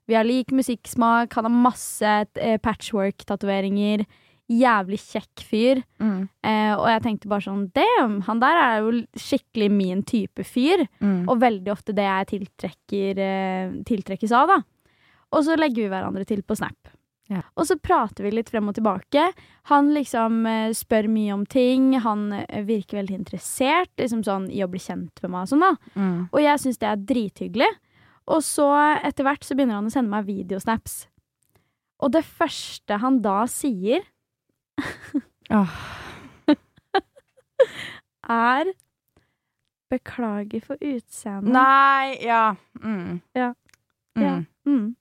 Vi 0.09 0.17
har 0.17 0.25
lik 0.25 0.51
musikksmak. 0.55 1.35
Han 1.37 1.47
har 1.47 1.53
masse 1.53 2.13
eh, 2.41 2.57
patchwork-tatoveringer. 2.63 4.05
Jævlig 4.49 4.99
kjekk 5.03 5.43
fyr. 5.45 5.83
Mm. 6.01 6.25
Eh, 6.43 6.73
og 6.73 6.87
jeg 6.89 7.03
tenkte 7.05 7.31
bare 7.31 7.45
sånn 7.45 7.67
Damn, 7.75 8.17
han 8.27 8.41
der 8.41 8.59
er 8.63 8.81
jo 8.81 9.03
skikkelig 9.19 9.69
min 9.75 10.03
type 10.07 10.47
fyr. 10.47 10.87
Mm. 11.03 11.27
Og 11.27 11.39
veldig 11.43 11.75
ofte 11.75 11.95
det 11.95 12.07
jeg 12.09 12.31
tiltrekker, 12.33 13.23
eh, 13.27 13.77
tiltrekkes 13.87 14.33
av, 14.35 14.55
da. 14.55 14.59
Og 15.33 15.45
så 15.45 15.57
legger 15.59 15.85
vi 15.85 15.93
hverandre 15.93 16.25
til 16.29 16.43
på 16.45 16.57
Snap. 16.57 16.93
Ja. 17.31 17.39
Og 17.55 17.67
så 17.69 17.77
prater 17.79 18.25
vi 18.25 18.33
litt 18.33 18.49
frem 18.51 18.67
og 18.67 18.75
tilbake. 18.75 19.29
Han 19.71 19.93
liksom 19.95 20.43
eh, 20.49 20.73
spør 20.75 21.07
mye 21.11 21.37
om 21.37 21.45
ting. 21.49 21.93
Han 22.03 22.27
eh, 22.35 22.65
virker 22.67 22.99
veldig 22.99 23.15
interessert 23.21 23.91
liksom 23.99 24.25
sånn, 24.27 24.49
i 24.51 24.63
å 24.65 24.69
bli 24.71 24.81
kjent 24.83 25.23
med 25.23 25.33
meg 25.33 25.45
og 25.45 25.53
sånn, 25.53 25.63
da. 25.63 25.95
Mm. 25.95 26.19
Og 26.29 26.43
jeg 26.43 26.63
syns 26.63 26.81
det 26.81 26.91
er 26.91 27.07
drithyggelig. 27.13 27.71
Og 28.33 28.43
så 28.45 28.67
etter 29.03 29.27
hvert 29.27 29.43
så 29.43 29.55
begynner 29.55 29.79
han 29.79 29.89
å 29.89 29.93
sende 29.93 30.11
meg 30.11 30.27
videosnaps. 30.27 31.03
Og 32.03 32.11
det 32.15 32.23
første 32.27 32.99
han 32.99 33.21
da 33.23 33.43
sier, 33.51 34.03
oh. 35.53 35.75
er 38.27 38.73
Beklager 39.93 40.63
for 40.65 40.79
utseendet. 40.81 41.53
Nei, 41.53 42.17
ja. 42.25 42.55
Mm. 42.81 43.21
Ja. 43.37 43.51
Mm. 44.17 44.23
Ja. 44.23 44.31
Mm. 44.33 44.45
Mm. 44.65 44.95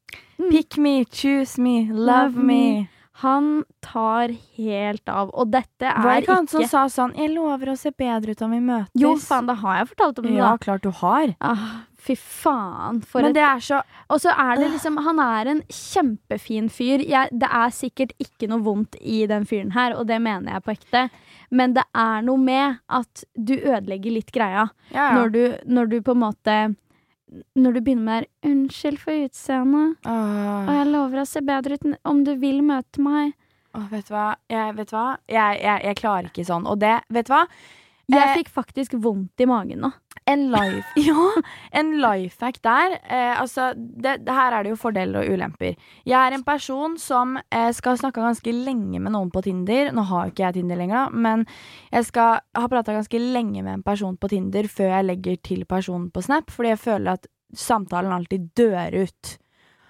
Pick 0.50 0.76
me, 0.76 1.04
choose 1.04 1.60
me, 1.60 1.86
love 1.92 2.34
Love 2.34 2.42
me. 2.44 2.88
Han 3.22 3.64
tar 3.84 4.32
helt 4.56 5.08
av, 5.08 5.28
og 5.36 5.50
dette 5.52 5.84
er 5.84 5.92
ikke 5.92 6.02
Var 6.08 6.22
ikke 6.24 6.34
han 6.34 6.48
som 6.48 6.64
sa 6.66 6.80
sånn 6.90 7.12
'Jeg 7.14 7.30
lover 7.34 7.70
å 7.70 7.76
se 7.78 7.90
bedre 7.92 8.32
ut 8.32 8.42
om 8.42 8.50
vi 8.50 8.58
møtes'? 8.58 8.98
Jo, 8.98 9.14
faen, 9.20 9.46
det 9.46 9.56
har 9.60 9.76
jeg 9.78 9.88
fortalt 9.92 10.18
om 10.18 10.24
det, 10.24 10.32
Ja, 10.34 10.50
da. 10.50 10.56
klart 10.58 10.82
du 10.82 10.90
har. 10.90 11.34
Ah, 11.40 11.84
fy 11.96 12.16
faen, 12.16 13.02
for 13.04 13.20
Men 13.22 13.30
et 13.30 13.34
det 13.34 13.42
er 13.42 13.60
så 13.60 13.82
Og 14.10 14.18
så 14.18 14.32
er 14.36 14.56
det 14.56 14.72
liksom 14.72 14.96
Han 15.04 15.18
er 15.20 15.46
en 15.52 15.62
kjempefin 15.68 16.68
fyr. 16.70 16.98
Jeg, 17.06 17.28
det 17.30 17.48
er 17.52 17.70
sikkert 17.70 18.12
ikke 18.18 18.48
noe 18.48 18.60
vondt 18.64 18.96
i 19.00 19.26
den 19.26 19.44
fyren 19.44 19.72
her, 19.72 19.94
og 19.94 20.06
det 20.08 20.20
mener 20.20 20.52
jeg 20.54 20.62
på 20.64 20.72
ekte. 20.72 21.10
Men 21.50 21.74
det 21.74 21.84
er 21.94 22.22
noe 22.22 22.38
med 22.38 22.78
at 22.88 23.24
du 23.36 23.54
ødelegger 23.54 24.10
litt 24.10 24.32
greia. 24.32 24.70
ja, 24.90 25.12
ja. 25.12 25.14
Når, 25.14 25.28
du, 25.32 25.56
når 25.66 25.86
du 25.90 26.00
på 26.00 26.10
en 26.12 26.18
måte 26.18 26.76
Når 27.56 27.72
du 27.72 27.80
begynner 27.80 28.04
med 28.04 28.26
'Unnskyld 28.44 28.98
for 29.00 29.12
utseendet', 29.12 29.96
Åh. 30.04 30.68
og 30.68 30.74
jeg 30.76 30.86
lover 30.90 31.22
å 31.22 31.26
se 31.28 31.40
bedre 31.40 31.78
ut 31.78 31.86
om 32.04 32.24
du 32.24 32.34
vil 32.36 32.62
møte 32.62 33.00
meg. 33.00 33.32
Åh, 33.74 33.86
vet 33.90 34.08
du 34.08 34.12
hva? 34.12 34.34
Jeg, 34.52 34.74
vet 34.76 34.90
hva? 34.92 35.16
Jeg, 35.28 35.60
jeg, 35.62 35.84
jeg 35.84 35.96
klarer 35.96 36.28
ikke 36.28 36.44
sånn. 36.44 36.66
Og 36.68 36.78
det, 36.82 37.00
vet 37.08 37.26
du 37.26 37.32
hva? 37.32 37.46
Jeg 38.10 38.22
Eh, 38.22 38.34
fikk 38.40 38.48
faktisk 38.50 38.94
vondt 38.98 39.40
i 39.40 39.46
magen 39.46 39.84
nå. 39.84 39.92
En 40.26 40.50
life 40.52 40.92
Ja, 41.06 41.28
en 41.72 41.92
life 42.00 42.44
hack 42.44 42.60
der. 42.62 42.96
Eh, 43.04 43.40
altså, 43.40 43.72
det, 43.76 44.24
det 44.26 44.34
her 44.34 44.52
er 44.52 44.64
det 44.64 44.72
jo 44.72 44.78
fordeler 44.80 45.22
og 45.22 45.34
ulemper. 45.34 45.76
Jeg 46.06 46.18
er 46.18 46.36
en 46.36 46.44
person 46.46 46.96
som 46.98 47.36
eh, 47.50 47.70
skal 47.74 47.98
snakke 47.98 48.22
ganske 48.22 48.52
lenge 48.54 49.00
med 49.02 49.14
noen 49.14 49.30
på 49.34 49.42
Tinder. 49.46 49.92
Nå 49.94 50.04
har 50.10 50.26
jo 50.26 50.34
ikke 50.34 50.46
jeg 50.46 50.58
Tinder 50.60 50.78
lenger, 50.82 50.96
da, 51.04 51.22
men 51.28 51.46
jeg 51.92 52.08
skal 52.10 52.42
ha 52.58 52.66
prata 52.70 52.94
ganske 52.96 53.18
lenge 53.22 53.62
med 53.62 53.78
en 53.78 53.86
person 53.86 54.18
på 54.18 54.30
Tinder 54.34 54.68
før 54.70 54.96
jeg 54.96 55.08
legger 55.10 55.38
til 55.42 55.64
personen 55.70 56.10
på 56.14 56.22
Snap, 56.22 56.50
fordi 56.50 56.74
jeg 56.74 56.82
føler 56.82 57.16
at 57.16 57.30
samtalen 57.54 58.14
alltid 58.14 58.50
dør 58.58 59.02
ut. 59.02 59.36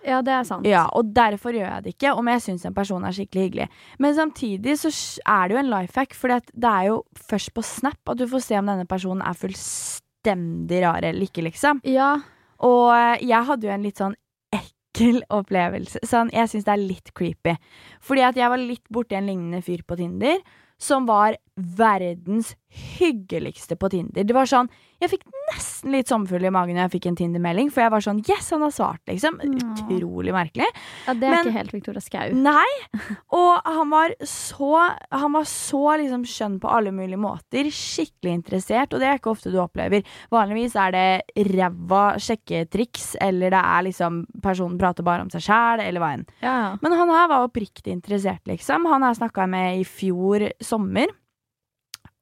Ja, 0.07 0.19
det 0.25 0.33
er 0.35 0.47
sant. 0.49 0.67
Ja, 0.67 0.87
og 0.99 1.13
derfor 1.15 1.55
gjør 1.55 1.69
jeg 1.69 1.85
det 1.85 1.93
ikke, 1.95 2.15
om 2.19 2.29
jeg 2.33 2.43
syns 2.43 2.65
en 2.67 2.75
person 2.75 3.05
er 3.07 3.15
skikkelig 3.15 3.45
hyggelig. 3.47 3.67
Men 4.03 4.17
samtidig 4.17 4.75
så 4.81 4.91
er 5.23 5.49
det 5.49 5.57
jo 5.57 5.61
en 5.63 5.71
life 5.71 5.99
hack, 6.01 6.17
for 6.19 6.33
det 6.33 6.69
er 6.73 6.89
jo 6.91 6.97
først 7.31 7.53
på 7.55 7.63
Snap 7.67 8.11
at 8.11 8.19
du 8.19 8.27
får 8.31 8.43
se 8.49 8.59
om 8.59 8.67
denne 8.73 8.87
personen 8.91 9.23
er 9.23 9.39
fullstendig 9.39 10.83
rar 10.85 11.07
eller 11.07 11.27
ikke, 11.29 11.45
liksom. 11.47 11.83
Ja, 11.89 12.17
Og 12.63 12.93
eh, 12.95 13.23
jeg 13.27 13.47
hadde 13.49 13.67
jo 13.67 13.73
en 13.75 13.87
litt 13.87 13.99
sånn 14.03 14.17
ekkel 14.55 15.23
opplevelse. 15.39 16.03
Sånn, 16.07 16.31
jeg 16.35 16.51
syns 16.51 16.67
det 16.67 16.75
er 16.77 16.83
litt 16.83 17.15
creepy. 17.19 17.57
Fordi 18.03 18.27
at 18.27 18.39
jeg 18.39 18.51
var 18.53 18.61
litt 18.63 18.85
borti 18.93 19.19
en 19.19 19.27
lignende 19.31 19.63
fyr 19.67 19.83
på 19.87 19.99
Tinder, 19.99 20.39
som 20.83 21.07
var 21.07 21.37
verdens 21.57 22.55
hyggeligste 22.73 23.77
på 23.77 23.91
Tinder. 23.93 24.25
Det 24.25 24.33
var 24.37 24.49
sånn, 24.49 24.71
Jeg 25.03 25.11
fikk 25.11 25.25
nesten 25.51 25.91
litt 25.91 26.07
sommerfugl 26.07 26.45
i 26.47 26.51
magen 26.55 26.77
når 26.79 26.85
jeg 26.87 26.93
fikk 26.93 27.07
en 27.11 27.17
Tinder-melding, 27.19 27.73
for 27.75 27.83
jeg 27.83 27.91
var 27.91 28.05
sånn 28.05 28.21
Yes, 28.29 28.51
han 28.55 28.63
har 28.63 28.71
svart, 28.71 29.01
liksom. 29.11 29.35
Utrolig 29.43 30.31
merkelig. 30.33 30.69
ja 31.09 31.15
det 31.19 31.27
er 31.27 31.31
Men- 31.35 31.47
ikke 31.49 31.57
helt 31.57 31.73
Victoria 31.75 32.01
Skau. 32.01 32.31
Nei! 32.39 32.69
Og 33.35 33.67
han 33.67 33.91
var 33.91 34.15
så 34.23 34.95
Han 35.11 35.33
var 35.35 35.43
så 35.51 35.99
liksom 35.99 36.23
skjønn 36.25 36.61
på 36.63 36.71
alle 36.71 36.93
mulige 36.95 37.19
måter. 37.19 37.67
Skikkelig 37.69 38.33
interessert, 38.33 38.95
og 38.95 39.01
det 39.03 39.09
er 39.11 39.19
ikke 39.19 39.33
ofte 39.35 39.51
du 39.51 39.59
opplever. 39.59 40.05
Vanligvis 40.31 40.77
er 40.79 40.93
det 40.95 41.47
ræva 41.51 42.05
sjekketriks, 42.23 43.17
eller 43.21 43.51
det 43.51 43.59
er 43.59 43.83
liksom 43.89 44.23
personen 44.41 44.79
prater 44.79 45.03
bare 45.03 45.23
om 45.27 45.31
seg 45.35 45.43
sjæl, 45.43 45.83
eller 45.83 46.01
hva 46.01 46.13
enn. 46.15 46.25
Ja. 46.41 46.77
Men 46.81 46.93
han 46.93 47.11
her 47.11 47.27
var 47.29 47.49
oppriktig 47.49 47.91
interessert, 47.93 48.47
liksom. 48.47 48.87
Han 48.87 49.03
har 49.03 49.13
jeg 49.17 49.25
snakka 49.27 49.49
med 49.51 49.81
i 49.81 49.85
fjor 49.85 50.47
sommer. 50.63 51.09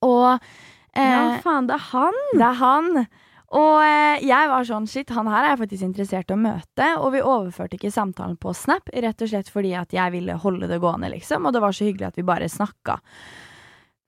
Og 0.07 0.28
eh, 0.35 1.02
ja, 1.04 1.40
faen, 1.45 1.69
det 1.71 1.76
er 1.76 1.87
han! 1.90 2.23
det 2.37 2.47
er 2.47 2.59
han. 2.61 3.04
Og 3.50 3.80
eh, 3.83 4.23
jeg 4.23 4.50
var 4.52 4.66
sånn, 4.66 4.87
shit, 4.87 5.11
han 5.11 5.28
her 5.30 5.42
er 5.42 5.52
jeg 5.52 5.62
faktisk 5.64 5.87
interessert 5.88 6.30
i 6.30 6.37
å 6.37 6.40
møte. 6.40 6.90
Og 7.02 7.14
vi 7.16 7.23
overførte 7.25 7.78
ikke 7.78 7.92
samtalen 7.95 8.38
på 8.40 8.54
Snap, 8.54 8.92
rett 8.95 9.25
og 9.25 9.33
slett 9.33 9.50
fordi 9.50 9.75
at 9.78 9.95
jeg 9.95 10.14
ville 10.14 10.38
holde 10.42 10.71
det 10.71 10.78
gående, 10.83 11.11
liksom. 11.16 11.49
Og 11.49 11.57
det 11.57 11.64
var 11.64 11.75
så 11.75 11.88
hyggelig 11.88 12.12
at 12.12 12.21
vi 12.21 12.26
bare 12.28 12.50
snakka. 12.50 13.00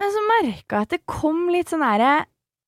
Men 0.03 0.15
så 0.15 0.23
merka 0.29 0.79
jeg 0.79 0.87
at 0.87 0.95
det 0.95 1.03
kom 1.11 1.49
litt 1.53 1.73
sånn 1.73 1.87
herre 1.87 2.21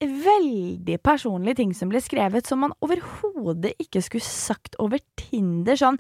Veldig 0.05 0.99
personlige 1.07 1.61
ting 1.61 1.71
som 1.73 1.89
ble 1.89 2.01
skrevet, 2.03 2.45
som 2.45 2.59
man 2.61 2.73
overhodet 2.85 3.71
ikke 3.81 4.03
skulle 4.05 4.27
sagt 4.27 4.75
over 4.83 4.99
Tinder. 5.17 5.79
Sånn 5.81 5.97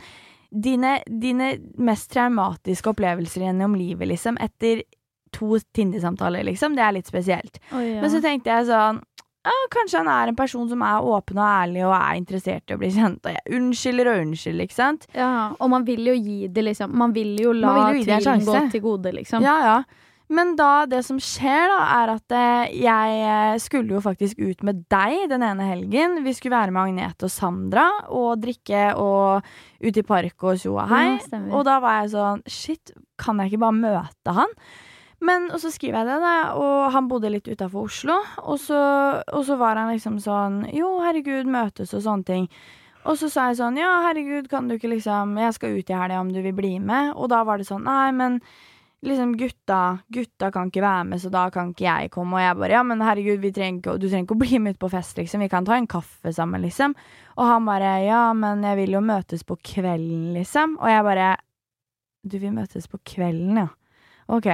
dine, 0.51 0.99
dine 1.07 1.55
mest 1.81 2.11
traumatiske 2.13 2.91
opplevelser 2.91 3.47
gjennom 3.47 3.79
livet, 3.79 4.11
liksom, 4.11 4.37
etter 4.43 4.83
to 5.35 5.59
Tinder-samtaler, 5.77 6.47
liksom. 6.47 6.77
Det 6.79 6.85
er 6.87 6.95
litt 6.97 7.11
spesielt. 7.11 7.59
Oh, 7.73 7.83
ja. 7.83 8.01
Men 8.03 8.13
så 8.13 8.23
tenkte 8.25 8.53
jeg 8.53 8.71
sånn 8.71 9.03
ja, 9.45 9.53
Kanskje 9.75 10.01
han 10.01 10.09
er 10.09 10.31
en 10.31 10.39
person 10.39 10.69
som 10.71 10.81
er 10.87 11.05
åpen 11.05 11.37
og 11.37 11.45
ærlig 11.45 11.83
og 11.85 11.93
er 11.99 12.17
interessert 12.17 12.71
i 12.71 12.77
å 12.77 12.81
bli 12.81 12.89
kjent. 12.95 13.21
Og 13.27 13.35
jeg 13.35 13.59
unnskylder 13.59 14.09
og 14.13 14.23
unnskylder, 14.23 14.69
ikke 14.69 14.79
sant? 14.79 15.05
Ja, 15.13 15.35
og 15.59 15.71
man 15.75 15.85
vil 15.85 16.01
jo 16.09 16.15
gi 16.17 16.49
det, 16.49 16.65
liksom. 16.71 16.95
Man 16.97 17.13
vil 17.13 17.35
jo 17.43 17.53
la 17.53 17.75
Man 17.77 17.93
vil 17.99 18.09
jo 18.09 18.17
tvilen 18.23 18.47
gå 18.49 18.65
til 18.73 18.85
gode, 18.87 19.13
liksom. 19.19 19.45
Ja, 19.45 19.59
ja. 19.67 19.77
Men 20.33 20.55
da, 20.57 20.87
det 20.89 21.03
som 21.05 21.19
skjer, 21.21 21.67
da, 21.69 21.81
er 21.99 22.13
at 22.15 22.33
eh, 22.33 22.77
jeg 22.81 23.19
eh, 23.21 23.57
skulle 23.61 23.93
jo 23.93 24.01
faktisk 24.01 24.41
ut 24.41 24.65
med 24.65 24.81
deg 24.93 25.27
den 25.29 25.45
ene 25.45 25.67
helgen. 25.69 26.23
Vi 26.25 26.33
skulle 26.33 26.57
være 26.57 26.73
med 26.73 26.81
Agnete 26.87 27.29
og 27.29 27.35
Sandra 27.35 27.85
og 28.09 28.41
drikke 28.41 28.95
og 28.97 29.45
ut 29.85 30.01
i 30.01 30.07
park 30.07 30.49
og 30.49 30.63
tjo 30.63 30.79
og 30.79 30.89
hei. 30.89 31.19
Ja, 31.21 31.43
og 31.53 31.69
da 31.69 31.77
var 31.85 32.01
jeg 32.01 32.15
sånn 32.15 32.43
Shit, 32.49 32.95
kan 33.21 33.43
jeg 33.43 33.53
ikke 33.53 33.67
bare 33.67 33.81
møte 33.83 34.37
han? 34.41 34.57
Men, 35.25 35.49
og 35.55 35.61
så 35.63 35.71
skriver 35.73 36.03
jeg 36.03 36.09
det, 36.11 36.21
da, 36.25 36.37
og 36.61 36.93
han 36.93 37.09
bodde 37.09 37.31
litt 37.33 37.49
utafor 37.49 37.89
Oslo. 37.89 38.19
Og 38.45 38.59
så, 38.61 38.81
og 39.25 39.45
så 39.47 39.57
var 39.61 39.81
han 39.81 39.93
liksom 39.95 40.19
sånn 40.23 40.65
Jo, 40.75 40.99
herregud, 41.05 41.49
møtes 41.51 41.95
og 41.97 42.05
sånne 42.05 42.29
ting. 42.29 42.49
Og 43.05 43.19
så 43.21 43.29
sa 43.33 43.49
jeg 43.51 43.61
sånn 43.61 43.79
Ja, 43.81 43.91
herregud, 44.07 44.49
kan 44.53 44.69
du 44.69 44.77
ikke 44.77 44.93
liksom 44.95 45.37
Jeg 45.41 45.57
skal 45.57 45.77
ut 45.79 45.91
i 45.93 45.97
helga 45.97 46.23
om 46.23 46.31
du 46.33 46.41
vil 46.45 46.57
bli 46.57 46.77
med. 46.81 47.13
Og 47.15 47.29
da 47.33 47.43
var 47.47 47.61
det 47.61 47.69
sånn 47.69 47.85
Nei, 47.87 48.09
men 48.17 48.41
liksom 49.05 49.35
gutta 49.37 49.81
Gutta 50.13 50.51
kan 50.53 50.71
ikke 50.71 50.85
være 50.85 51.07
med, 51.11 51.21
så 51.21 51.31
da 51.33 51.47
kan 51.53 51.73
ikke 51.73 51.87
jeg 51.87 52.13
komme. 52.15 52.39
Og 52.39 52.45
jeg 52.45 52.59
bare 52.61 52.79
Ja, 52.79 52.83
men 52.87 53.05
herregud, 53.05 53.41
vi 53.45 53.53
trenger 53.55 53.81
ikke, 53.81 53.97
du 54.01 54.09
trenger 54.09 54.27
ikke 54.27 54.39
å 54.39 54.43
bli 54.45 54.61
med 54.65 54.77
ut 54.77 54.83
på 54.85 54.93
fest, 54.93 55.17
liksom. 55.21 55.45
Vi 55.45 55.51
kan 55.53 55.69
ta 55.69 55.77
en 55.77 55.89
kaffe 55.91 56.33
sammen, 56.35 56.65
liksom. 56.65 56.97
Og 57.37 57.49
han 57.49 57.69
bare 57.69 57.97
Ja, 58.07 58.27
men 58.37 58.65
jeg 58.65 58.81
vil 58.83 58.97
jo 58.99 59.05
møtes 59.05 59.45
på 59.45 59.59
kvelden, 59.61 60.33
liksom. 60.37 60.79
Og 60.81 60.89
jeg 60.93 61.09
bare 61.09 61.33
Du 62.25 62.39
vil 62.41 62.57
møtes 62.57 62.89
på 62.89 63.01
kvelden, 63.05 63.59
ja. 63.61 63.69
OK. 64.33 64.49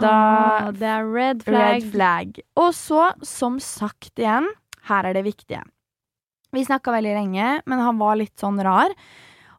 Da 0.00 0.12
Ah, 0.12 0.72
det 0.72 0.88
er 0.90 1.06
red 1.12 1.44
flag. 1.46 1.62
Red 1.76 1.90
flag. 1.92 2.40
Og 2.60 2.74
så, 2.76 3.10
som 3.24 3.60
sagt 3.62 4.18
igjen, 4.20 4.48
her 4.90 5.08
er 5.08 5.16
det 5.16 5.24
viktige. 5.26 5.62
Vi 6.52 6.64
snakka 6.64 6.92
veldig 6.94 7.14
lenge, 7.16 7.48
men 7.66 7.82
han 7.82 7.98
var 7.98 8.16
litt 8.20 8.36
sånn 8.40 8.60
rar. 8.64 8.92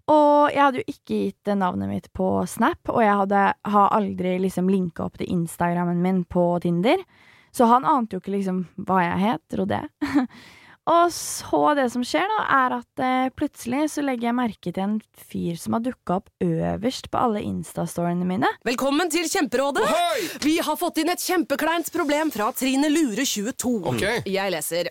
Og 0.08 0.54
jeg 0.54 0.62
hadde 0.64 0.80
jo 0.82 0.94
ikke 0.94 1.18
gitt 1.26 1.50
navnet 1.60 1.90
mitt 1.92 2.06
på 2.16 2.30
Snap, 2.48 2.80
og 2.94 3.02
jeg 3.04 3.18
hadde, 3.22 3.42
har 3.74 3.90
aldri 3.98 4.38
liksom 4.40 4.70
linka 4.72 5.04
opp 5.04 5.18
til 5.20 5.28
Instagrammen 5.34 6.00
min 6.02 6.22
på 6.24 6.46
Tinder. 6.64 7.04
Så 7.52 7.68
han 7.68 7.86
ante 7.86 8.16
jo 8.16 8.22
ikke 8.24 8.38
liksom 8.38 8.64
hva 8.88 9.02
jeg 9.04 9.20
het, 9.26 9.44
trodde 9.52 9.82
jeg. 9.82 10.28
og 10.88 11.10
så 11.12 11.60
det 11.76 11.90
som 11.92 12.04
skjer, 12.08 12.24
da, 12.32 12.44
er 12.64 12.74
at 12.78 13.02
eh, 13.04 13.30
plutselig 13.36 13.90
så 13.92 14.04
legger 14.06 14.30
jeg 14.30 14.36
merke 14.38 14.72
til 14.72 14.84
en 14.84 14.94
fyr 15.28 15.58
som 15.60 15.76
har 15.76 15.82
dukka 15.84 16.20
opp 16.22 16.30
øverst 16.44 17.10
på 17.12 17.20
alle 17.20 17.42
Insta-storyene 17.44 18.24
mine. 18.28 18.48
Velkommen 18.68 19.12
til 19.12 19.28
Kjemperådet! 19.28 19.84
Ohoi! 19.84 20.28
Vi 20.46 20.54
har 20.64 20.78
fått 20.80 21.02
inn 21.04 21.12
et 21.12 21.20
kjempekleint 21.24 21.92
problem 21.92 22.32
fra 22.32 22.48
Trine 22.56 22.88
Lure 22.94 23.26
22. 23.28 23.74
Ok. 23.92 24.06
Jeg 24.32 24.54
leser 24.54 24.90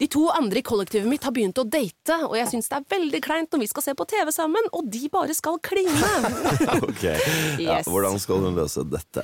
De 0.00 0.08
to 0.08 0.24
andre 0.32 0.62
i 0.62 0.64
kollektivet 0.64 1.08
mitt 1.10 1.26
har 1.28 1.34
begynt 1.36 1.60
å 1.60 1.66
date, 1.68 2.16
og 2.24 2.32
jeg 2.38 2.48
syns 2.54 2.70
det 2.72 2.78
er 2.80 2.88
veldig 2.96 3.20
kleint 3.24 3.52
når 3.52 3.64
vi 3.66 3.70
skal 3.74 3.84
se 3.90 3.96
på 3.98 4.08
TV 4.08 4.32
sammen, 4.32 4.70
og 4.72 4.88
de 4.88 5.04
bare 5.12 5.36
skal 5.36 5.60
kline. 5.60 5.92
Ok, 6.88 7.04
ja, 7.04 7.78
Yes. 7.78 7.88
Hvordan 7.90 8.16
skal 8.22 8.40
hun 8.46 8.56
løse 8.56 8.82
dette? 8.88 9.22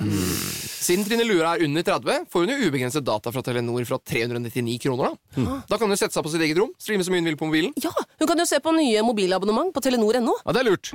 Siden 0.85 1.05
Trine 1.07 1.25
Lure 1.25 1.55
er 1.55 1.63
under 1.65 1.85
30, 1.87 2.27
får 2.31 2.45
hun 2.45 2.51
jo 2.53 2.69
ubegrenset 2.69 3.05
data 3.05 3.31
fra 3.33 3.41
Telenor 3.45 3.85
fra 3.89 3.97
399 4.05 4.77
kroner. 4.85 5.15
Da 5.35 5.61
Da 5.75 5.79
kan 5.81 5.89
hun 5.91 5.94
sette 5.99 6.17
seg 6.17 6.25
på 6.25 6.33
sitt 6.33 6.43
eget 6.45 6.59
rom, 6.59 6.73
streame 6.81 7.05
så 7.05 7.13
mye 7.13 7.23
hun 7.23 7.31
vil 7.31 7.39
på 7.39 7.49
mobilen. 7.49 7.73
Ja, 7.81 7.93
Hun 8.19 8.27
kan 8.29 8.39
jo 8.39 8.47
se 8.49 8.59
på 8.63 8.75
nye 8.75 9.01
mobilabonnement 9.05 9.73
på 9.75 9.83
telenor.no. 9.83 10.37
Ja, 10.45 10.55
det 10.55 10.63
er 10.63 10.69
lurt. 10.69 10.93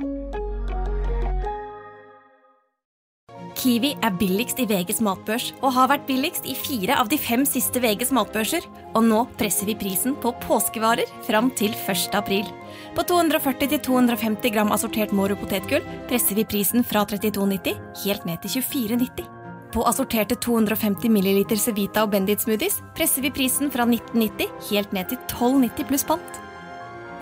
Kiwi 3.61 3.91
er 4.01 4.13
billigst 4.17 4.59
i 4.63 4.65
VGs 4.65 5.01
matbørs 5.05 5.51
og 5.59 5.73
har 5.75 5.89
vært 5.91 6.07
billigst 6.07 6.47
i 6.49 6.55
fire 6.57 6.95
av 6.97 7.11
de 7.11 7.19
fem 7.21 7.43
siste 7.45 7.81
VGs 7.83 8.13
matbørser. 8.15 8.65
Og 8.95 9.03
nå 9.05 9.25
presser 9.37 9.69
vi 9.69 9.75
prisen 9.77 10.15
på 10.23 10.31
påskevarer 10.45 11.09
fram 11.27 11.51
til 11.59 11.75
1. 11.75 12.15
april. 12.17 12.47
På 12.95 13.05
240-250 13.11 14.55
gram 14.55 14.73
assortert 14.73 15.13
Moro 15.15 15.37
potetgull 15.37 15.85
presser 16.09 16.39
vi 16.39 16.47
prisen 16.47 16.87
fra 16.87 17.05
32,90 17.05 17.77
helt 18.05 18.25
ned 18.25 18.41
til 18.41 18.61
24,90. 18.63 19.40
På 19.71 19.85
assorterte 19.87 20.35
250 20.35 21.07
ml 21.07 21.55
Cevita 21.55 22.03
og 22.03 22.11
Bendit 22.11 22.43
smoothies 22.43 22.81
presser 22.95 23.23
vi 23.23 23.31
prisen 23.31 23.71
fra 23.71 23.85
19,90 23.87 24.49
helt 24.67 24.91
ned 24.91 25.07
til 25.07 25.19
12,90 25.31 25.87
pluss 25.87 26.03
pant. 26.09 26.39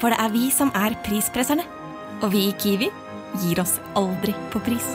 For 0.01 0.10
det 0.10 0.18
er 0.18 0.34
vi 0.34 0.48
som 0.50 0.72
er 0.74 0.96
prispresserne. 1.06 1.68
Og 2.24 2.32
vi 2.34 2.48
i 2.50 2.56
Kiwi 2.58 2.89
gir 3.44 3.62
oss 3.62 3.75
aldri 4.00 4.34
på 4.50 4.62
pris. 4.65 4.88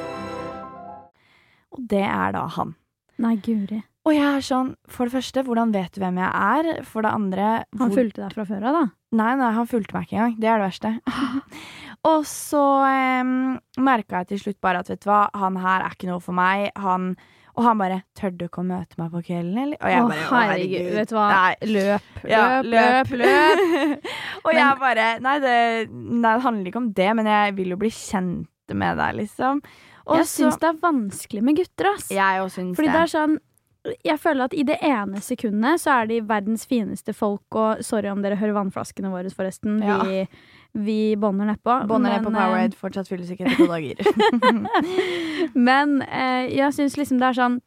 Og 1.74 1.84
det 1.92 2.02
er 2.02 2.34
da 2.34 2.42
han. 2.56 2.74
Nei, 3.22 3.36
guri. 3.38 3.78
Og 4.04 4.12
jeg 4.12 4.26
er 4.26 4.42
sånn, 4.44 4.74
for 4.90 5.06
det 5.06 5.14
første, 5.14 5.44
hvordan 5.46 5.70
vet 5.72 5.94
du 5.94 6.02
hvem 6.02 6.18
jeg 6.20 6.28
er? 6.34 6.82
For 6.84 7.06
det 7.06 7.14
andre 7.14 7.46
Han 7.78 7.94
fulgte 7.94 8.24
deg 8.24 8.34
fra 8.34 8.44
før 8.50 8.66
av, 8.66 8.80
da. 8.80 8.84
Nei, 9.14 9.30
nei, 9.38 9.52
han 9.54 9.70
fulgte 9.70 9.94
meg 9.94 10.08
ikke 10.08 10.18
engang. 10.18 10.34
Det 10.42 10.50
er 10.50 10.58
det 10.58 10.66
verste. 10.66 10.92
og 12.10 12.26
så 12.28 12.66
eh, 12.90 13.32
merka 13.86 14.24
jeg 14.24 14.32
til 14.34 14.42
slutt 14.42 14.60
bare 14.64 14.82
at 14.82 14.90
vet 14.90 15.06
du 15.06 15.08
hva, 15.08 15.22
han 15.38 15.62
her 15.62 15.86
er 15.86 15.96
ikke 15.96 16.10
noe 16.10 16.20
for 16.24 16.36
meg. 16.36 16.66
Han, 16.82 17.14
og 17.56 17.62
han 17.64 17.78
bare 17.78 18.02
'Tør 18.18 18.36
du 18.36 18.44
ikke 18.48 18.62
å 18.62 18.66
møte 18.66 18.98
meg 18.98 19.10
på 19.12 19.22
kvelden', 19.28 19.58
eller? 19.62 19.76
Og 19.80 19.90
jeg 19.90 20.02
Å, 20.02 20.08
herregud. 20.10 20.48
herregud. 20.48 20.94
Vet 20.94 21.08
du 21.08 21.14
hva? 21.14 21.28
Nei. 21.30 21.54
Løp, 21.74 22.02
Ja, 22.28 22.62
løp, 22.62 23.06
løp, 23.06 23.08
løp. 23.20 24.10
og 24.44 24.50
Men- 24.52 24.60
jeg 24.60 24.78
bare 24.80 25.08
nei 25.20 25.38
det, 25.38 25.90
nei, 25.92 26.34
det 26.34 26.42
handler 26.42 26.66
ikke 26.72 26.82
om 26.82 26.92
det, 26.92 27.10
men 27.16 27.26
jeg 27.26 27.56
vil 27.56 27.68
jo 27.68 27.76
bli 27.76 27.90
kjent 27.90 28.48
med 28.74 28.96
deg, 28.98 29.14
liksom. 29.22 29.62
Og 30.06 30.16
Jeg 30.16 30.26
syns 30.26 30.58
det 30.60 30.68
er 30.68 30.80
vanskelig 30.82 31.42
med 31.42 31.56
gutter, 31.56 31.94
ass. 31.94 32.10
Jeg 32.10 32.40
synes 32.50 32.52
syns 32.52 32.76
Fordi 32.76 32.90
det. 32.90 32.92
det 32.92 33.02
er 33.02 33.12
sånn 33.18 33.38
jeg 34.04 34.16
føler 34.16 34.46
at 34.48 34.54
i 34.56 34.62
det 34.64 34.78
ene 34.80 35.20
sekundet 35.20 35.82
så 35.82 35.98
er 36.00 36.06
de 36.08 36.20
verdens 36.24 36.64
fineste 36.64 37.12
folk, 37.12 37.44
og 37.52 37.82
sorry 37.84 38.08
om 38.08 38.22
dere 38.24 38.38
hører 38.40 38.56
vannflaskene 38.56 39.10
våre, 39.12 39.28
forresten. 39.34 39.76
Ja. 39.84 39.98
Vi, 40.08 40.22
vi 40.74 41.16
bånder 41.16 41.46
nedpå. 41.46 41.84
Bånder 41.86 42.10
ned 42.10 42.24
på 42.24 42.30
eh, 42.30 42.34
Powerade, 42.34 42.76
fortsatt 42.76 43.08
fyllesyke 43.08 43.46
etter 43.46 43.56
to 43.56 43.66
dager. 43.70 44.00
Men 45.68 46.00
eh, 46.02 46.50
jeg 46.50 46.74
syns 46.74 46.96
liksom 46.98 47.20
det 47.22 47.30
er 47.30 47.38
sånn 47.38 47.60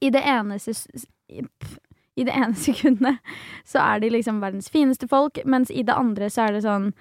I 0.00 0.10
det 0.12 0.20
ene 0.28 0.58
I 0.60 2.26
det 2.28 2.34
ene 2.34 2.54
sekundet 2.66 3.34
så 3.64 3.80
er 3.80 4.04
de 4.04 4.12
liksom 4.12 4.42
verdens 4.44 4.68
fineste 4.68 5.08
folk, 5.08 5.40
mens 5.44 5.72
i 5.72 5.82
det 5.82 5.96
andre 5.96 6.28
så 6.30 6.48
er 6.48 6.58
det 6.58 6.64
sånn 6.68 6.92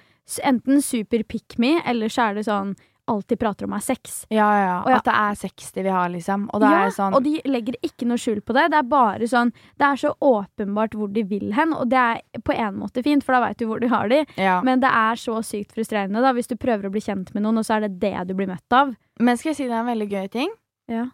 enten 0.48 0.80
super 0.82 1.26
pick 1.28 1.58
me, 1.60 1.76
eller 1.86 2.08
så 2.08 2.30
er 2.30 2.40
det 2.40 2.46
sånn 2.48 2.78
alltid 3.08 3.40
prater 3.40 3.66
om 3.66 3.74
er 3.74 3.80
sex. 3.84 4.26
ja, 4.30 4.48
ja, 4.60 4.76
Og 4.86 4.90
ja. 4.92 4.98
At 4.98 5.04
det 5.06 5.14
er 5.14 5.36
60 5.36 5.84
vi 5.84 5.90
har, 5.90 6.10
liksom. 6.10 6.50
Og 6.54 6.62
ja, 6.62 6.86
er 6.86 6.94
sånn 6.96 7.14
og 7.18 7.24
de 7.24 7.34
legger 7.46 7.76
ikke 7.84 8.06
noe 8.08 8.18
skjul 8.18 8.42
på 8.42 8.54
det. 8.56 8.70
Det 8.72 8.78
er 8.80 8.84
bare 8.88 9.28
sånn 9.28 9.52
Det 9.78 9.86
er 9.88 9.96
så 9.96 10.14
åpenbart 10.22 10.94
hvor 10.96 11.12
de 11.14 11.24
vil 11.24 11.52
hen, 11.54 11.74
og 11.74 11.90
det 11.90 11.98
er 12.00 12.22
på 12.44 12.54
en 12.56 12.78
måte 12.80 13.04
fint, 13.04 13.24
for 13.24 13.34
da 13.34 13.42
veit 13.48 13.58
du 13.60 13.66
hvor 13.68 13.80
de 13.84 13.88
har 13.92 14.08
de. 14.10 14.26
ja. 14.38 14.62
Men 14.64 14.80
det 14.80 14.90
er 14.90 15.16
så 15.16 15.42
sykt 15.44 15.74
frustrerende 15.74 16.22
da 16.22 16.32
hvis 16.34 16.48
du 16.48 16.56
prøver 16.56 16.88
å 16.88 16.92
bli 16.92 17.02
kjent 17.02 17.34
med 17.34 17.44
noen, 17.44 17.58
og 17.60 17.66
så 17.66 17.76
er 17.78 17.88
det 17.90 18.00
det 18.00 18.28
du 18.28 18.34
blir 18.34 18.48
møtt 18.48 18.72
av. 18.72 18.96
Men 19.20 19.38
skal 19.38 19.52
jeg 19.52 19.58
si 19.58 19.68
deg 19.68 19.78
en 19.80 19.92
veldig 19.92 20.10
gøy 20.10 20.30
ting? 20.32 20.50
Ja. 20.88 21.08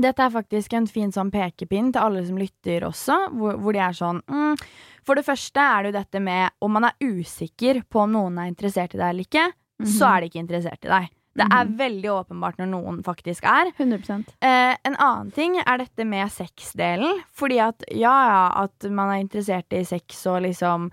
Dette 0.00 0.22
er 0.22 0.30
faktisk 0.30 0.72
en 0.78 0.86
fin 0.86 1.10
sånn 1.12 1.30
pekepinn 1.34 1.92
til 1.92 2.00
alle 2.00 2.22
som 2.24 2.38
lytter 2.38 2.84
også, 2.86 3.16
hvor, 3.36 3.56
hvor 3.58 3.72
de 3.74 3.80
er 3.82 3.92
sånn 3.92 4.20
mm. 4.26 4.56
For 5.04 5.18
det 5.18 5.24
første 5.26 5.58
er 5.60 5.82
det 5.82 5.90
jo 5.90 5.96
dette 5.98 6.20
med 6.22 6.50
om 6.62 6.72
man 6.76 6.84
er 6.84 6.94
usikker 7.02 7.82
på 7.90 8.02
om 8.04 8.12
noen 8.12 8.38
er 8.38 8.50
interessert 8.52 8.94
i 8.94 8.98
deg 9.00 9.08
eller 9.08 9.26
ikke, 9.26 9.46
så 9.80 10.04
Mhm. 10.06 10.10
er 10.12 10.20
de 10.20 10.28
ikke 10.28 10.42
interessert 10.44 10.84
i 10.84 10.88
deg. 10.92 11.08
Det 11.38 11.46
er 11.46 11.68
veldig 11.78 12.10
åpenbart 12.10 12.58
når 12.58 12.68
noen 12.72 12.98
faktisk 13.06 13.44
er. 13.46 13.70
100 13.76 14.34
Eh, 14.42 14.74
en 14.74 14.96
annen 14.96 15.30
ting 15.34 15.54
er 15.60 15.78
dette 15.78 16.04
med 16.04 16.30
sexdelen. 16.34 17.22
Fordi 17.32 17.60
at 17.62 17.86
ja, 17.94 18.14
ja, 18.26 18.42
at 18.64 18.88
man 18.90 19.12
er 19.12 19.22
interessert 19.22 19.70
i 19.72 19.84
sex 19.86 20.24
og 20.26 20.42
liksom 20.48 20.90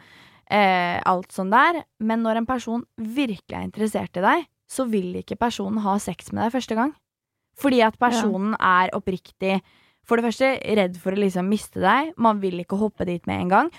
eh, 0.51 1.01
alt 1.01 1.33
sånn 1.33 1.51
der. 1.51 1.81
Men 1.99 2.23
når 2.25 2.41
en 2.41 2.49
person 2.49 2.85
virkelig 2.95 3.57
er 3.57 3.65
interessert 3.65 4.21
i 4.21 4.25
deg, 4.27 4.47
så 4.69 4.85
vil 4.91 5.15
ikke 5.23 5.39
personen 5.39 5.81
ha 5.81 5.97
sex 5.99 6.31
med 6.31 6.45
deg 6.45 6.55
første 6.55 6.77
gang. 6.77 6.93
Fordi 7.57 7.81
at 7.81 7.97
personen 7.97 8.53
er 8.61 8.93
oppriktig 8.93 9.61
For 10.07 10.15
det 10.15 10.29
første 10.29 10.53
redd 10.77 10.93
for 11.01 11.11
å 11.11 11.19
liksom 11.19 11.49
miste 11.51 11.81
deg. 11.83 12.13
Man 12.15 12.37
vil 12.39 12.61
ikke 12.61 12.77
hoppe 12.79 13.03
dit 13.03 13.25
med 13.27 13.41
en 13.41 13.49
gang. 13.51 13.71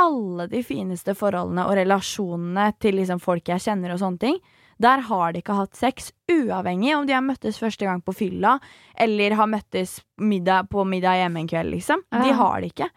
Alle 0.00 0.46
de 0.48 0.62
fineste 0.64 1.12
forholdene 1.12 1.66
og 1.68 1.76
relasjonene 1.76 2.70
til 2.80 2.96
liksom 2.96 3.20
folk 3.20 3.50
jeg 3.52 3.60
kjenner 3.66 3.92
og 3.92 4.00
sånne 4.00 4.22
ting, 4.22 4.38
der 4.82 5.02
har 5.08 5.32
de 5.32 5.42
ikke 5.42 5.56
hatt 5.58 5.76
sex, 5.78 6.12
uavhengig 6.30 6.94
om 6.96 7.06
de 7.06 7.14
har 7.16 7.24
møttes 7.24 7.60
første 7.60 7.86
gang 7.86 8.02
på 8.04 8.14
fylla, 8.16 8.56
eller 8.98 9.36
har 9.38 9.50
møttes 9.50 10.00
middag 10.20 10.70
på 10.72 10.86
middag 10.88 11.20
hjemme 11.22 11.44
en 11.44 11.50
kveld, 11.50 11.74
liksom. 11.76 12.04
De 12.10 12.32
har 12.34 12.60
det 12.62 12.72
ikke. 12.74 12.90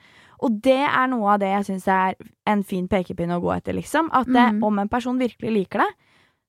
Og 0.46 0.60
det 0.63 0.84
er 0.86 1.07
noe 1.10 1.34
av 1.34 1.41
det 1.41 1.50
jeg 1.50 1.67
syns 1.72 1.88
er 1.89 2.17
en 2.49 2.62
fin 2.67 2.86
pekepinn 2.89 3.34
å 3.34 3.41
gå 3.41 3.51
etter, 3.56 3.78
liksom. 3.78 4.12
At 4.13 4.30
det, 4.30 4.45
mm. 4.58 4.63
om 4.65 4.84
en 4.84 4.91
person 4.91 5.17
virkelig 5.19 5.54
liker 5.54 5.86
deg, 5.86 5.95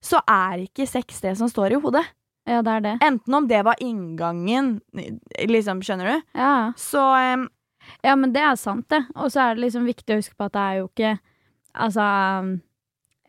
så 0.05 0.21
er 0.31 0.65
ikke 0.67 0.87
sex 0.87 1.23
det 1.25 1.35
som 1.41 1.51
står 1.51 1.75
i 1.75 1.81
hodet. 1.83 2.05
Ja, 2.49 2.63
det 2.65 2.75
er 2.79 2.85
det. 2.85 2.97
Enten 3.05 3.35
om 3.35 3.49
det 3.49 3.61
var 3.67 3.81
inngangen, 3.85 4.79
liksom, 5.49 5.83
skjønner 5.85 6.13
du? 6.13 6.29
Ja. 6.39 6.53
Så 6.81 7.03
um, 7.03 7.49
Ja, 8.05 8.15
men 8.17 8.33
det 8.33 8.45
er 8.45 8.57
sant, 8.61 8.87
det. 8.93 9.03
Og 9.17 9.33
så 9.33 9.43
er 9.45 9.57
det 9.57 9.67
liksom 9.67 9.89
viktig 9.89 10.15
å 10.15 10.21
huske 10.21 10.37
på 10.37 10.49
at 10.49 10.57
det 10.57 10.65
er 10.65 10.81
jo 10.81 10.89
ikke 10.91 11.19
Altså 11.79 12.05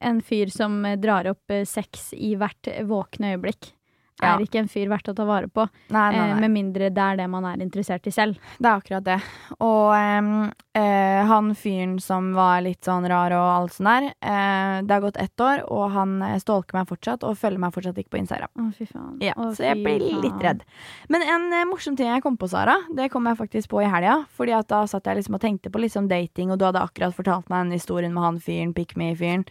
En 0.01 0.21
fyr 0.21 0.49
som 0.51 0.83
eh, 0.85 0.95
drar 0.97 1.27
opp 1.33 1.51
eh, 1.51 1.65
sex 1.67 2.13
i 2.13 2.35
hvert 2.39 2.71
våkne 2.88 3.35
øyeblikk, 3.35 3.73
Ja. 4.21 4.33
er 4.35 4.41
ikke 4.43 4.59
en 4.59 4.67
fyr 4.67 4.89
verdt 4.91 5.07
å 5.07 5.13
ta 5.15 5.23
vare 5.23 5.47
på. 5.47 5.63
Nei, 5.95 6.12
nei, 6.12 6.19
Eh, 6.19 6.33
nei. 6.35 6.39
med 6.41 6.51
mindre 6.51 6.89
det 6.91 6.97
er 6.99 7.15
det 7.15 7.29
man 7.31 7.45
er 7.45 7.62
interessert 7.63 8.05
i 8.05 8.12
selv. 8.12 8.35
Det 8.59 8.67
er 8.67 8.75
akkurat 8.81 9.03
det. 9.05 9.21
Og 9.63 9.93
em, 9.95 10.51
eh, 10.75 11.23
han 11.25 11.53
fyren 11.55 12.01
som 12.03 12.33
var 12.35 12.59
litt 12.62 12.81
sånn 12.83 13.07
rar 13.07 13.31
og 13.31 13.47
alt 13.62 13.71
sånn 13.77 13.88
der, 13.88 14.07
eh, 14.21 14.81
det 14.83 14.91
har 14.91 14.99
gått 15.05 15.15
ett 15.23 15.38
år, 15.39 15.63
og 15.71 15.91
han 15.91 16.19
stalker 16.38 16.73
meg 16.81 16.88
fortsatt 16.89 17.23
og 17.23 17.38
følger 17.38 17.59
meg 17.59 17.71
fortsatt 17.71 17.95
ikke 17.95 18.09
på 18.12 18.19
Instagram. 18.19 18.49
Å, 18.59 18.73
fy 18.75 18.85
faen. 18.91 19.17
Ja, 19.23 19.33
Å, 19.38 19.55
så 19.55 19.63
jeg 19.63 19.83
blir 19.85 19.99
litt 20.21 20.43
redd. 20.43 20.63
Men 21.07 21.21
en 21.23 21.53
eh, 21.53 21.63
morsom 21.63 21.95
ting 21.95 22.07
jeg 22.12 22.21
kom 22.21 22.35
på, 22.35 22.49
Sara, 22.49 22.75
det 22.93 23.09
kom 23.12 23.23
jeg 23.23 23.38
faktisk 23.38 23.69
på 23.69 23.81
i 23.85 23.88
helga. 23.89 24.25
Fordi 24.35 24.51
at 24.59 24.67
da 24.67 24.83
satt 24.85 25.05
jeg 25.05 25.15
liksom 25.15 25.35
og 25.35 25.39
tenkte 25.47 25.71
på 25.71 25.79
liksom 25.79 26.09
dating, 26.09 26.51
og 26.51 26.59
du 26.59 26.65
hadde 26.65 26.83
akkurat 26.83 27.15
fortalt 27.15 27.47
meg 27.47 27.69
den 27.69 27.71
historien 27.79 28.12
med 28.13 28.23
han 28.23 28.38
fyren, 28.43 28.73
pick 28.75 28.97
me-fyren. 28.97 29.45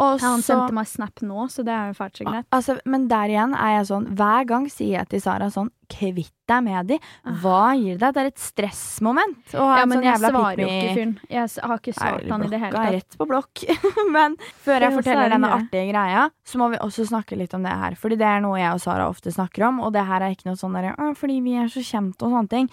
Og 0.00 0.22
han 0.22 0.40
så 0.40 0.54
sendte 0.54 0.76
meg 0.76 0.88
snap 0.88 1.20
nå, 1.26 1.46
så 1.52 1.64
det 1.66 1.72
er 1.74 1.90
jo 1.90 1.96
fælt 1.98 2.20
så 2.20 2.24
greit. 2.28 2.46
Altså, 2.54 2.78
men 2.88 3.08
der 3.10 3.32
igjen 3.32 3.52
er 3.58 3.74
jeg 3.78 3.88
sånn 3.90 4.06
Hver 4.16 4.46
gang 4.48 4.68
sier 4.72 4.98
jeg 5.00 5.10
til 5.12 5.24
Sara 5.24 5.50
sånn 5.52 5.68
Kvitt 5.92 6.32
deg 6.48 6.62
med 6.64 6.88
de. 6.88 6.96
Hva 7.42 7.74
gir 7.76 7.98
det 8.00 8.00
deg? 8.00 8.14
Det 8.16 8.22
er 8.22 8.28
et 8.30 8.40
stressmoment. 8.40 9.42
Ah. 9.52 9.82
Ja, 9.82 9.84
men 9.84 9.98
sånn 9.98 10.06
jeg 10.06 10.20
svarer 10.22 10.62
jo 10.62 10.68
ikke 10.68 10.94
fyren. 10.96 11.12
Jeg 11.28 11.50
har 11.68 11.82
ikke 11.82 11.94
svart 11.96 12.30
han 12.32 12.44
i 12.46 12.48
det 12.48 12.60
hele 12.62 12.72
tatt. 12.78 12.94
Rett 12.96 13.18
på 13.20 13.26
blokk. 13.28 13.64
Men 14.16 14.36
før 14.64 14.86
jeg 14.86 14.96
forteller 14.96 15.26
er 15.26 15.34
denne 15.34 15.50
artige 15.58 15.84
greia, 15.90 16.22
så 16.48 16.60
må 16.62 16.70
vi 16.72 16.80
også 16.80 17.04
snakke 17.10 17.36
litt 17.36 17.52
om 17.58 17.66
det 17.66 17.74
her. 17.82 17.98
Fordi 18.00 18.18
det 18.20 18.28
er 18.28 18.40
noe 18.44 18.56
jeg 18.60 18.72
og 18.72 18.80
Sara 18.84 19.08
ofte 19.10 19.34
snakker 19.34 19.66
om, 19.68 19.82
og 19.84 19.92
det 19.96 20.06
her 20.08 20.24
er 20.24 20.36
ikke 20.36 20.48
noe 20.48 20.60
sånn 20.60 20.78
derre 20.78 21.12
fordi 21.18 21.40
vi 21.44 21.58
er 21.60 21.68
så 21.72 21.82
kjent 21.84 22.24
og 22.24 22.32
sånne 22.32 22.52
ting. 22.52 22.70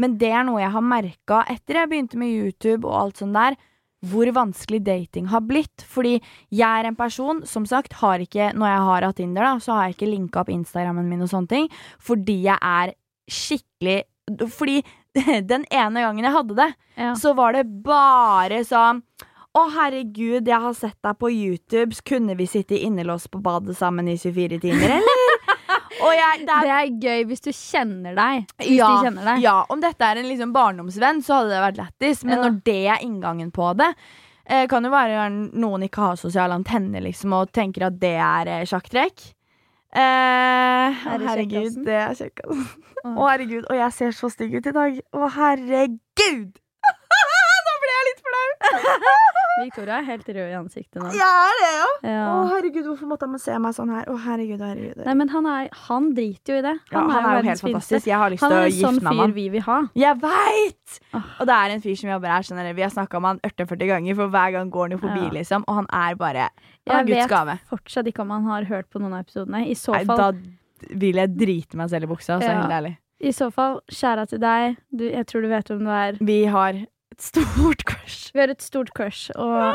Men 0.00 0.16
det 0.20 0.32
er 0.32 0.48
noe 0.48 0.62
jeg 0.62 0.72
har 0.72 0.84
merka 0.86 1.42
etter 1.52 1.82
jeg 1.82 1.92
begynte 1.92 2.20
med 2.20 2.32
YouTube 2.32 2.88
og 2.88 2.96
alt 3.02 3.20
sånt 3.20 3.36
der. 3.36 3.58
Hvor 4.02 4.26
vanskelig 4.34 4.80
dating 4.84 5.28
har 5.30 5.40
blitt. 5.46 5.84
Fordi 5.86 6.16
jeg 6.50 6.66
er 6.82 6.88
en 6.88 6.96
person, 6.98 7.44
som 7.46 7.64
sagt, 7.66 7.92
har 8.00 8.18
ikke 8.24 8.48
Når 8.58 8.66
jeg 8.72 8.80
har 8.88 9.02
hatt 9.06 9.16
Tinder, 9.20 9.42
da, 9.46 9.52
så 9.62 9.76
har 9.76 9.84
jeg 9.88 9.94
ikke 9.96 10.10
linka 10.10 10.40
opp 10.42 10.48
Instagrammen 10.50 11.06
min 11.08 11.22
og 11.22 11.30
sånne 11.30 11.48
ting. 11.52 11.68
Fordi 12.02 12.40
jeg 12.48 12.58
er 12.58 12.94
skikkelig 13.30 14.00
Fordi 14.50 14.80
den 15.52 15.66
ene 15.70 16.00
gangen 16.02 16.24
jeg 16.24 16.32
hadde 16.34 16.54
det, 16.56 16.70
Ja. 16.96 17.12
så 17.14 17.34
var 17.36 17.52
det 17.52 17.66
bare 17.84 18.62
sånn 18.64 19.02
å, 19.52 19.66
herregud, 19.68 20.46
jeg 20.48 20.60
har 20.64 20.72
sett 20.72 20.96
deg 21.04 21.18
på 21.20 21.28
YouTube. 21.28 21.92
Kunne 22.08 22.32
vi 22.38 22.46
sitte 22.48 22.72
i 22.72 22.86
innelås 22.86 23.26
på 23.28 23.36
badet 23.44 23.76
sammen 23.76 24.08
i 24.08 24.14
24 24.16 24.56
timer, 24.62 24.94
eller? 24.96 25.21
Jeg, 26.00 26.46
det 26.46 26.54
er 26.56 26.62
Det 26.66 26.72
er 26.78 26.90
gøy 27.04 27.24
hvis 27.28 27.42
du 27.44 27.50
kjenner 27.52 28.14
deg. 28.16 28.46
Hvis 28.62 28.72
ja, 28.78 28.88
de 28.88 29.04
kjenner 29.06 29.24
deg. 29.32 29.42
ja, 29.44 29.54
om 29.68 29.80
dette 29.82 30.08
er 30.08 30.16
en 30.22 30.28
liksom 30.30 30.52
barndomsvenn, 30.54 31.20
så 31.26 31.40
hadde 31.40 31.50
det 31.52 31.60
vært 31.66 31.80
lættis. 31.82 32.24
Men 32.24 32.36
Ja. 32.38 32.42
når 32.46 32.60
det 32.64 32.78
er 32.96 33.04
inngangen 33.04 33.50
på 33.52 33.68
det 33.76 33.90
eh, 34.46 34.66
Kan 34.68 34.84
jo 34.84 34.90
være 34.90 35.28
noen 35.52 35.82
ikke 35.86 36.00
har 36.08 36.16
sosiale 36.16 36.54
antenner 36.56 37.00
liksom, 37.04 37.32
og 37.36 37.52
tenker 37.52 37.86
at 37.90 37.98
det 38.00 38.14
er 38.16 38.48
eh, 38.48 38.64
sjakktrekk. 38.66 39.22
Eh, 39.92 40.00
å, 40.00 41.12
Er 41.12 41.26
herregud, 41.28 41.82
det 41.84 41.98
er 42.00 42.14
kjekkasen. 42.16 42.64
Å, 43.04 43.28
herregud. 43.28 43.66
Og 43.68 43.76
jeg 43.76 43.92
ser 43.92 44.10
så 44.16 44.30
stygg 44.32 44.54
ut 44.56 44.66
i 44.70 44.72
dag. 44.72 45.00
Å, 45.12 45.28
herregud! 45.36 46.52
Nå 47.66 47.74
ble 47.82 47.92
jeg 47.92 48.08
litt 48.08 48.22
flau. 48.24 48.48
Victoria 49.60 49.98
er 50.00 50.06
helt 50.06 50.28
rød 50.32 50.48
i 50.48 50.54
ansiktet 50.56 50.96
nå. 51.02 51.10
Jeg 51.12 51.20
er 51.28 51.58
det, 51.60 51.70
ja. 51.76 51.88
Ja. 52.08 52.20
Å, 52.32 52.44
herregud, 52.54 52.86
hvorfor 52.88 53.08
måtte 53.10 53.26
han 53.28 53.38
se 53.42 53.56
meg 53.60 53.74
sånn 53.76 53.90
her? 53.92 54.06
Å, 54.08 54.14
herregud, 54.24 54.62
herregud. 54.64 55.02
Nei, 55.04 55.14
men 55.20 55.28
han, 55.28 55.48
er, 55.50 55.68
han 55.88 56.06
driter 56.16 56.54
jo 56.54 56.60
i 56.62 56.64
det. 56.64 56.72
ja, 56.92 57.02
han 57.02 57.10
er 57.12 57.18
jo 57.20 57.26
verdens 57.26 57.50
helt 57.50 57.60
fineste. 57.60 57.66
fantastisk. 57.68 58.06
Jeg 58.08 58.20
har 58.22 58.32
lyst 58.32 58.46
til 58.46 58.54
er 58.56 58.62
å 58.62 58.64
en 58.64 58.76
sånn 58.78 58.96
gifte 58.96 59.04
meg 59.04 59.12
med 59.12 59.18
fyr 59.18 59.20
han. 59.26 59.34
vi 59.36 59.44
vil 59.56 59.64
ha. 59.66 59.76
Jeg 60.04 60.20
veit! 60.22 60.96
Åh. 61.12 61.28
Og 61.42 61.50
det 61.52 61.58
er 61.58 61.74
en 61.76 61.84
fyr 61.84 62.00
som 62.00 62.10
jobber 62.14 62.32
her. 62.32 62.48
Skjønner. 62.48 62.72
Vi 62.80 62.86
har 62.86 62.94
snakka 62.96 63.20
om 63.20 63.28
han 63.28 63.42
48 63.44 63.90
ganger, 63.92 64.18
for 64.22 64.32
hver 64.38 64.56
gang 64.56 64.72
går 64.72 64.88
han 64.88 64.96
jo 64.96 65.02
forbi, 65.04 65.26
Ja. 65.28 65.34
liksom. 65.36 65.64
Og 65.68 65.74
han 65.82 65.86
er 65.92 66.14
bare 66.16 66.48
Han 66.88 66.96
er 67.02 67.04
Guds 67.12 67.28
gave. 67.30 67.52
Jeg 67.58 67.60
vet 67.60 67.68
fortsatt 67.76 68.06
ikke 68.08 68.24
om 68.24 68.30
han 68.30 68.44
har 68.48 68.64
hørt 68.72 68.88
på 68.90 68.98
noen 69.04 69.12
av 69.20 69.26
episodene. 69.26 69.66
I 69.68 69.74
så 69.76 69.92
Nei, 69.92 70.04
fall, 70.08 70.16
da 70.16 70.32
vil 70.98 71.20
jeg 71.20 71.36
drite 71.36 71.76
meg 71.78 71.90
selv 71.92 72.08
i 72.08 72.12
buksa, 72.14 72.40
så 72.40 72.48
Ja. 72.48 72.62
helt 72.62 72.72
ærlig. 72.80 72.96
i 73.22 73.30
så 73.30 73.52
fall 73.54 73.80
skjæra 73.92 74.26
til 74.26 74.40
deg. 74.42 74.76
Du, 74.90 75.04
jeg 75.08 75.26
tror 75.30 75.42
du 75.42 75.48
vet 75.48 75.68
hvem 75.68 75.84
du 75.84 75.90
er. 75.94 76.16
Vi 76.18 76.44
har 76.46 76.72
et 77.12 77.20
stort 77.22 77.82
crush. 77.88 78.30
Vi 78.34 78.40
har 78.42 78.50
et 78.52 78.62
stort 78.64 78.90
crush, 78.96 79.30
og 79.36 79.74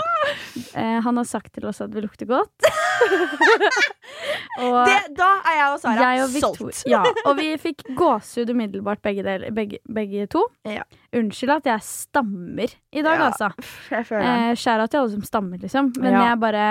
eh, 0.73 0.97
han 1.05 1.17
har 1.21 1.27
sagt 1.29 1.53
til 1.55 1.65
oss 1.69 1.79
at 1.85 1.93
vi 1.93 2.01
lukter 2.03 2.27
godt. 2.29 2.67
og 4.63 4.77
Det, 4.89 4.97
da 5.17 5.27
er 5.45 5.57
jeg 5.59 5.67
og 5.73 5.79
Sara 5.83 6.07
jeg 6.11 6.23
og 6.23 6.31
Victor, 6.33 6.55
solgt. 6.57 6.83
ja, 6.89 7.01
og 7.29 7.37
vi 7.37 7.47
fikk 7.61 7.83
gåsehud 7.99 8.51
umiddelbart, 8.53 9.01
begge, 9.05 9.23
del, 9.27 9.47
begge, 9.55 9.79
begge 9.93 10.25
to. 10.33 10.43
Ja. 10.67 10.83
Unnskyld 11.15 11.53
at 11.59 11.69
jeg 11.69 11.85
stammer 11.85 12.73
i 12.91 13.03
dag, 13.05 13.17
Ja, 13.19 13.29
altså. 13.29 13.51
Jeg 13.93 14.05
føler 14.09 14.25
den. 14.25 14.49
Eh, 14.51 14.55
Skjæra 14.57 14.87
til 14.89 15.01
alle 15.03 15.13
som 15.15 15.25
stammer, 15.27 15.57
liksom. 15.61 15.91
Men 16.01 16.13
Ja. 16.17 16.23
jeg 16.31 16.39
bare 16.43 16.67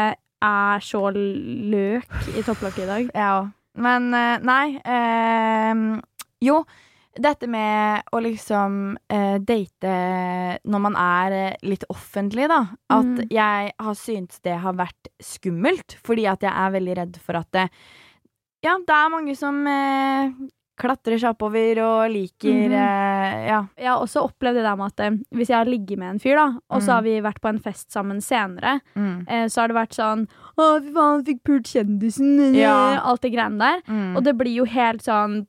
er 0.46 0.82
så 0.84 1.00
løk 1.14 2.10
i 2.36 2.42
topplokket 2.44 2.84
i 2.84 2.90
dag. 2.90 3.10
Ja. 3.14 3.30
Men 3.76 4.12
eh, 4.14 4.38
nei 4.40 4.80
eh, 4.84 6.00
Jo, 6.44 6.62
dette 7.18 7.46
med 7.48 8.02
å 8.12 8.20
liksom 8.20 8.96
uh, 9.12 9.38
date 9.38 9.92
når 10.64 10.80
man 10.84 10.96
er 10.96 11.32
eh, 11.32 11.56
litt 11.62 11.84
offentlig, 11.92 12.48
da. 12.48 12.62
At 12.90 13.04
Mm. 13.06 13.28
jeg 13.30 13.72
har 13.78 13.94
syntes 13.94 14.40
det 14.42 14.58
har 14.60 14.72
vært 14.74 15.08
skummelt, 15.22 15.96
fordi 16.04 16.26
at 16.28 16.40
jeg 16.42 16.52
er 16.52 16.70
veldig 16.76 16.96
redd 16.96 17.16
for 17.22 17.36
at 17.36 17.50
det 17.52 17.70
Ja, 18.64 18.76
det 18.78 18.90
er 18.94 19.10
mange 19.12 19.36
som 19.36 19.60
uh, 19.66 20.30
klatrer 20.76 21.16
seg 21.18 21.30
oppover 21.36 21.78
og 21.84 22.10
liker 22.12 22.52
Mhm. 22.52 22.72
uh, 22.72 23.46
Ja. 23.46 23.60
Jeg 23.78 23.86
har 23.88 24.00
også 24.02 24.24
opplevd 24.28 24.56
det 24.56 24.64
der 24.64 24.76
med 24.76 24.86
at 24.92 25.00
eh, 25.00 25.16
hvis 25.32 25.48
jeg 25.48 25.56
har 25.56 25.64
ligget 25.64 25.98
med 25.98 26.10
en 26.10 26.18
fyr, 26.18 26.34
da, 26.36 26.46
og 26.70 26.82
så 26.82 26.88
Mm. 26.90 26.94
har 26.94 27.02
vi 27.02 27.20
vært 27.20 27.40
på 27.40 27.48
en 27.48 27.58
fest 27.58 27.90
sammen 27.92 28.20
senere, 28.20 28.80
Mm. 28.96 29.24
eh, 29.28 29.46
så 29.48 29.60
har 29.62 29.68
det 29.68 29.76
vært 29.76 29.94
sånn 29.96 30.26
Å, 30.58 30.80
fy 30.82 30.92
faen, 30.92 31.24
fikk 31.24 31.42
pult 31.44 31.64
kjendisen. 31.68 32.54
Ja. 32.54 33.00
Alt 33.04 33.20
det 33.22 33.32
greiene 33.32 33.58
der. 33.58 33.82
Mm. 33.88 34.16
Og 34.16 34.24
det 34.24 34.36
blir 34.38 34.54
jo 34.54 34.64
helt 34.64 35.02
sånn 35.02 35.46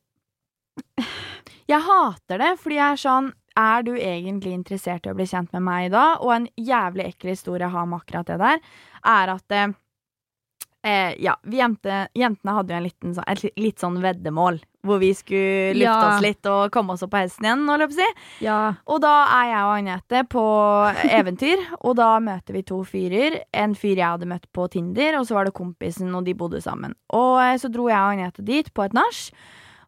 Jeg 1.68 1.84
hater 1.84 2.40
det, 2.40 2.54
fordi 2.62 2.78
jeg 2.80 2.92
er 2.96 3.02
sånn 3.02 3.34
Er 3.58 3.84
du 3.84 3.92
egentlig 3.98 4.54
interessert 4.54 5.06
i 5.08 5.12
å 5.12 5.16
bli 5.18 5.26
kjent 5.28 5.52
med 5.54 5.64
meg 5.66 5.92
da? 5.92 6.06
Og 6.22 6.32
en 6.36 6.48
jævlig 6.56 7.08
ekkel 7.10 7.34
historie 7.34 7.66
jeg 7.66 7.74
har 7.74 7.86
med 7.90 8.00
akkurat 8.04 8.28
det 8.30 8.38
der, 8.40 8.60
er 9.04 9.32
at 9.34 9.52
eh, 9.58 9.68
eh, 10.86 11.16
Ja, 11.20 11.36
vi 11.44 11.58
jente, 11.58 12.08
jentene 12.16 12.54
hadde 12.60 12.74
jo 12.76 12.78
en 12.78 12.86
liten, 12.88 13.18
et 13.28 13.44
litt 13.58 13.80
sånn 13.82 13.98
veddemål. 14.04 14.62
Hvor 14.88 15.02
vi 15.02 15.10
skulle 15.18 15.74
lufte 15.76 15.84
Ja. 15.84 16.14
oss 16.14 16.22
litt 16.24 16.46
og 16.48 16.70
komme 16.72 16.94
oss 16.94 17.02
opp 17.04 17.12
på 17.12 17.20
hesten 17.20 17.44
igjen. 17.50 17.66
holdt 17.68 17.82
jeg 17.84 17.90
på 17.90 17.98
å 17.98 18.00
si. 18.00 18.46
Ja. 18.46 18.60
Og 18.88 19.02
da 19.04 19.16
er 19.26 19.50
jeg 19.50 19.64
og 19.66 19.74
Agnete 19.76 20.22
på 20.32 20.46
eventyr, 21.18 21.66
og 21.82 21.98
da 22.00 22.14
møter 22.24 22.54
vi 22.56 22.62
to 22.64 22.84
fyrer. 22.88 23.42
En 23.52 23.74
fyr 23.76 23.98
jeg 23.98 24.06
hadde 24.08 24.30
møtt 24.30 24.46
på 24.54 24.70
Tinder, 24.72 25.18
og 25.20 25.26
så 25.28 25.36
var 25.36 25.50
det 25.50 25.58
kompisen, 25.58 26.14
og 26.16 26.24
de 26.24 26.34
bodde 26.38 26.62
sammen. 26.64 26.94
Og 27.12 27.42
eh, 27.42 27.58
så 27.60 27.68
dro 27.74 27.90
jeg 27.90 27.98
og 28.00 28.14
Agnete 28.14 28.46
dit 28.46 28.70
på 28.74 28.86
et 28.86 28.94
nach. 28.96 29.32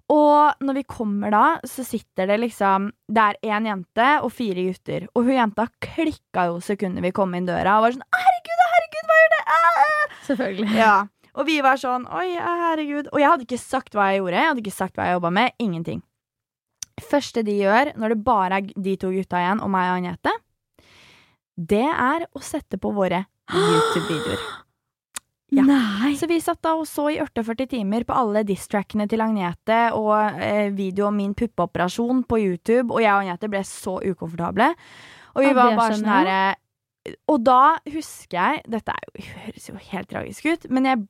Og 0.10 0.64
når 0.66 0.80
vi 0.80 0.86
kommer 0.90 1.30
da, 1.34 1.44
så 1.70 1.84
sitter 1.86 2.32
det 2.32 2.40
liksom 2.42 2.88
Det 3.06 3.22
er 3.22 3.38
én 3.54 3.68
jente 3.70 4.08
og 4.26 4.32
fire 4.34 4.64
gutter. 4.66 5.06
Og 5.14 5.28
hun 5.28 5.36
jenta 5.38 5.68
klikka 5.86 6.48
jo 6.50 6.58
sekundet 6.66 7.06
vi 7.06 7.14
kom 7.16 7.36
inn 7.38 7.48
døra 7.50 7.78
og 7.78 7.86
var 7.86 7.96
sånn 7.96 8.08
Herregud, 8.18 8.66
herregud, 8.74 9.06
hva 9.06 9.20
gjør 9.20 9.32
det? 9.36 9.42
Ah! 9.54 10.20
Selvfølgelig. 10.30 10.70
Ja. 10.80 10.94
Og 11.38 11.46
vi 11.48 11.60
var 11.66 11.82
sånn 11.82 12.08
Oi, 12.10 12.30
herregud. 12.36 13.12
Og 13.14 13.22
jeg 13.22 13.30
hadde 13.30 13.46
ikke 13.46 13.62
sagt 13.62 13.98
hva 13.98 14.10
jeg 14.10 14.24
gjorde. 14.24 14.40
Jeg 14.42 14.52
hadde 14.52 14.64
ikke 14.66 14.78
sagt 14.80 14.98
hva 14.98 15.10
jeg 15.10 15.20
jobba 15.20 15.34
med. 15.40 15.58
Ingenting. 15.62 16.02
Første 17.00 17.44
de 17.48 17.56
gjør, 17.62 17.94
når 17.96 18.16
det 18.16 18.24
bare 18.26 18.60
er 18.60 18.72
de 18.76 18.96
to 19.00 19.12
gutta 19.14 19.40
igjen 19.40 19.62
og 19.64 19.70
meg 19.72 19.92
og 19.92 20.00
Agnete, 20.02 20.34
det 21.70 21.86
er 21.88 22.26
å 22.36 22.42
sette 22.44 22.80
på 22.82 22.92
våre 22.96 23.24
YouTube-videoer. 23.54 24.42
Ja. 25.56 25.64
Så 26.18 26.28
vi 26.30 26.38
satt 26.44 26.62
da 26.66 26.76
og 26.78 26.86
så 26.88 27.08
i 27.10 27.20
48 27.24 27.66
timer 27.72 28.04
på 28.06 28.14
alle 28.14 28.44
diss-trackene 28.46 29.08
til 29.10 29.24
Agnete 29.26 29.80
og 29.98 30.14
eh, 30.38 30.70
video 30.76 31.08
om 31.10 31.18
min 31.18 31.34
puppeoperasjon 31.38 32.24
på 32.30 32.38
YouTube, 32.44 32.94
og 32.94 33.02
jeg 33.02 33.12
og 33.14 33.24
Agnete 33.24 33.50
ble 33.50 33.64
så 33.66 33.96
ukomfortable. 34.06 34.72
Og 35.36 35.42
vi 35.44 35.50
Ja, 35.50 35.56
var 35.58 35.76
bare 35.78 35.98
sånn 35.98 36.10
herre 36.10 36.40
Og 37.30 37.44
da 37.46 37.78
husker 37.94 38.34
jeg 38.36 38.62
Dette 38.68 38.96
jo, 39.06 39.22
høres 39.46 39.68
jo 39.70 39.76
helt 39.92 40.10
tragisk 40.10 40.48
ut, 40.50 40.66
men 40.74 40.88
jeg, 40.90 41.04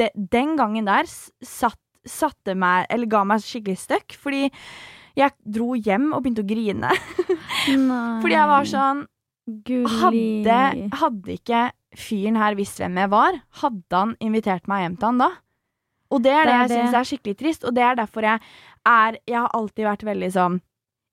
de, 0.00 0.08
den 0.16 0.54
gangen 0.56 0.88
der 0.88 1.08
satt, 1.08 1.78
satte 2.08 2.54
meg 2.56 2.88
Eller 2.90 3.06
ga 3.12 3.20
meg 3.28 3.44
skikkelig 3.44 3.76
støkk, 3.84 4.16
fordi 4.20 4.46
jeg 5.16 5.32
dro 5.48 5.72
hjem 5.72 6.10
og 6.12 6.20
begynte 6.24 6.42
å 6.44 6.48
grine. 6.48 6.90
Fordi 8.20 8.34
jeg 8.34 8.48
var 8.50 8.66
sånn. 8.68 8.98
Hadde, 9.46 10.60
hadde 11.00 11.34
ikke 11.38 11.64
fyren 11.96 12.36
her 12.36 12.56
visst 12.58 12.80
hvem 12.82 12.96
jeg 12.98 13.10
var, 13.12 13.40
hadde 13.62 14.00
han 14.00 14.14
invitert 14.20 14.66
meg 14.68 14.82
hjem 14.84 14.96
til 15.00 15.06
han 15.12 15.18
da? 15.22 15.28
Og 16.14 16.22
det 16.22 16.30
er 16.32 16.44
det, 16.46 16.52
Det 16.52 16.54
er 16.54 16.62
jeg 16.62 16.70
syns 16.86 16.94
er 17.00 17.06
skikkelig 17.10 17.36
trist, 17.40 17.64
og 17.66 17.74
det 17.74 17.82
er 17.82 17.96
derfor 17.98 18.22
jeg 18.22 18.40
er 18.86 19.16
Jeg 19.26 19.40
har 19.40 19.50
alltid 19.58 19.84
vært 19.88 20.04
veldig 20.06 20.28
sånn 20.36 20.60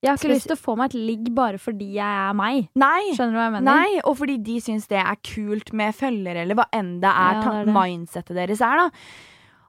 Jeg 0.04 0.12
har 0.12 0.17
ikke 0.19 0.34
lyst 0.34 0.46
til 0.52 0.54
å 0.58 0.62
få 0.62 0.76
meg 0.78 0.91
et 0.91 0.98
ligg 1.00 1.30
bare 1.34 1.58
fordi 1.58 1.88
jeg 1.96 2.17
er 2.28 2.34
meg. 2.38 2.67
Nei! 2.76 3.13
Skjønner 3.15 3.34
du 3.34 3.39
hva 3.39 3.46
jeg 3.48 3.54
mener? 3.56 3.69
Nei, 3.72 4.02
og 4.04 4.17
fordi 4.19 4.38
de 4.43 4.58
syns 4.62 4.86
det 4.91 5.00
er 5.00 5.15
kult 5.24 5.72
med 5.74 5.96
følgere, 5.96 6.43
eller 6.43 6.60
hva 6.60 6.65
enn 6.76 6.98
det 7.02 7.10
er, 7.10 7.38
Ja, 7.39 7.41
det 7.41 7.54
er 7.62 7.65
det. 7.69 7.74
mindsettet 7.78 8.36
deres 8.36 8.62
er, 8.62 8.82
da. 8.84 8.89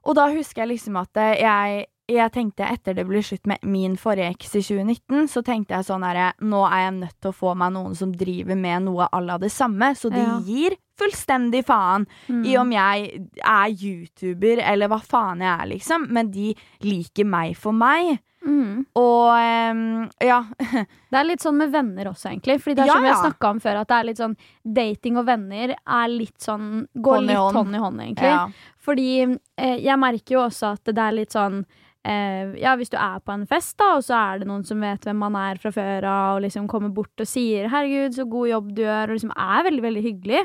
Og 0.05 0.16
da 0.18 0.27
husker 0.35 0.64
jeg 0.64 0.72
liksom 0.74 0.98
at 1.00 1.22
jeg 1.38 1.87
jeg 2.09 2.33
tenkte 2.35 2.67
etter 2.69 2.95
det 2.95 3.07
ble 3.09 3.23
slutt 3.25 3.47
med 3.49 3.62
min 3.64 3.95
forrige 3.97 4.35
eks 4.35 4.55
i 4.57 4.61
2019, 4.62 5.29
så 5.33 5.43
tenkte 5.43 5.75
jeg 5.79 5.87
sånn 5.88 6.03
herre 6.05 6.33
Nå 6.45 6.61
er 6.69 6.83
jeg 6.85 6.95
nødt 7.01 7.21
til 7.21 7.31
å 7.31 7.37
få 7.38 7.55
meg 7.57 7.73
noen 7.73 7.95
som 7.97 8.12
driver 8.12 8.57
med 8.61 8.83
noe 8.85 9.09
à 9.11 9.21
la 9.25 9.38
det 9.38 9.51
samme, 9.53 9.95
så 9.97 10.11
de 10.12 10.21
Ja. 10.21 10.38
gir 10.45 10.77
fullstendig 11.01 11.64
faen 11.64 12.07
Mm. 12.29 12.45
i 12.47 12.57
om 12.57 12.71
jeg 12.71 13.29
er 13.43 13.69
YouTuber 13.73 14.61
eller 14.62 14.88
hva 14.88 15.01
faen 15.03 15.40
jeg 15.40 15.61
er, 15.61 15.67
liksom. 15.67 16.07
Men 16.11 16.31
de 16.31 16.55
liker 16.83 17.25
meg 17.27 17.57
for 17.57 17.73
meg. 17.73 18.19
Mm. 18.47 18.85
Og 18.95 19.73
um, 19.73 20.11
ja. 20.21 20.43
Det 21.11 21.17
er 21.19 21.25
litt 21.25 21.40
sånn 21.40 21.57
med 21.57 21.73
venner 21.73 22.05
også, 22.12 22.29
egentlig. 22.31 22.61
Fordi 22.61 22.75
det 22.77 22.83
er 22.85 22.87
Ja, 22.87 22.93
som 22.99 23.03
vi 23.03 23.09
har 23.09 23.23
snakka 23.25 23.51
om 23.51 23.61
før, 23.61 23.81
at 23.81 23.88
det 23.88 23.97
er 23.97 24.05
litt 24.05 24.19
sånn 24.21 24.37
dating 24.64 25.17
og 25.17 25.25
venner 25.27 25.75
er 25.75 26.09
litt 26.12 26.38
sånn 26.45 26.87
Går 26.95 27.14
Hånd 27.17 27.27
litt 27.27 27.37
hånd. 27.38 27.57
hånd 27.57 27.75
i 27.75 27.79
hånd, 27.79 28.01
egentlig. 28.01 28.35
ja. 28.35 28.49
Fordi 28.85 29.09
eh, 29.57 29.79
jeg 29.81 29.99
merker 29.99 30.37
jo 30.37 30.40
også 30.45 30.73
at 30.75 30.85
det 30.85 30.99
er 30.99 31.12
litt 31.17 31.33
sånn 31.33 31.64
eh, 32.05 32.55
Ja, 32.61 32.75
hvis 32.77 32.93
du 32.93 32.97
er 33.01 33.21
på 33.25 33.35
en 33.35 33.47
fest, 33.51 33.77
da, 33.81 33.97
og 33.99 34.05
så 34.07 34.17
er 34.19 34.40
det 34.40 34.49
noen 34.49 34.64
som 34.67 34.81
vet 34.85 35.05
hvem 35.05 35.21
man 35.25 35.37
er 35.38 35.61
fra 35.62 35.73
før 35.75 36.07
av, 36.07 36.37
og 36.37 36.45
liksom 36.47 36.69
kommer 36.71 36.93
bort 36.95 37.21
og 37.21 37.29
sier 37.29 37.69
'herregud, 37.69 38.14
så 38.14 38.29
god 38.29 38.49
jobb 38.49 38.75
du 38.75 38.83
gjør', 38.83 39.09
og 39.09 39.17
liksom 39.17 39.35
er 39.37 39.64
veldig, 39.69 39.83
veldig 39.83 40.05
hyggelig, 40.05 40.43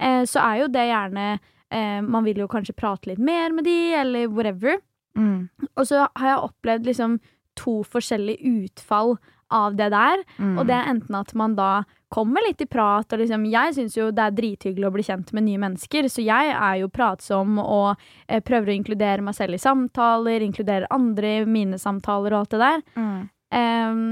eh, 0.00 0.22
så 0.24 0.38
er 0.44 0.54
jo 0.62 0.68
det 0.68 0.86
gjerne 0.90 1.26
eh, 1.70 2.00
Man 2.00 2.24
vil 2.24 2.38
jo 2.38 2.48
kanskje 2.48 2.76
prate 2.76 3.06
litt 3.06 3.18
mer 3.18 3.52
med 3.52 3.64
de, 3.64 3.94
eller 3.94 4.28
whatever. 4.28 4.80
Mm. 5.16 5.48
Og 5.76 5.86
så 5.86 6.08
har 6.16 6.26
jeg 6.26 6.50
opplevd 6.50 6.86
liksom 6.86 7.20
to 7.56 7.82
forskjellige 7.82 8.42
utfall 8.64 9.18
av 9.50 9.76
det 9.76 9.90
der. 9.90 10.22
Mm. 10.38 10.58
Og 10.58 10.66
det 10.66 10.74
er 10.74 10.90
enten 10.90 11.14
at 11.14 11.34
man 11.34 11.56
da 11.58 11.84
kommer 12.10 12.44
litt 12.46 12.60
i 12.64 12.68
prat, 12.70 13.12
og 13.12 13.22
liksom 13.22 13.46
Jeg 13.50 13.76
syns 13.76 13.96
jo 13.96 14.10
det 14.14 14.24
er 14.24 14.36
drithyggelig 14.36 14.88
å 14.88 14.94
bli 14.94 15.04
kjent 15.06 15.30
med 15.36 15.46
nye 15.46 15.60
mennesker, 15.62 16.08
så 16.10 16.24
jeg 16.24 16.50
er 16.56 16.80
jo 16.82 16.90
pratsom 16.92 17.60
og 17.62 17.94
eh, 18.26 18.42
prøver 18.42 18.72
å 18.72 18.76
inkludere 18.76 19.24
meg 19.24 19.38
selv 19.38 19.56
i 19.56 19.62
samtaler, 19.62 20.44
inkludere 20.44 20.90
andre 20.90 21.38
i 21.40 21.46
mine 21.48 21.78
samtaler 21.80 22.34
og 22.34 22.42
alt 22.42 22.56
det 22.56 22.62
der. 22.64 22.84
Mm. 22.98 23.22
Um, 23.50 24.04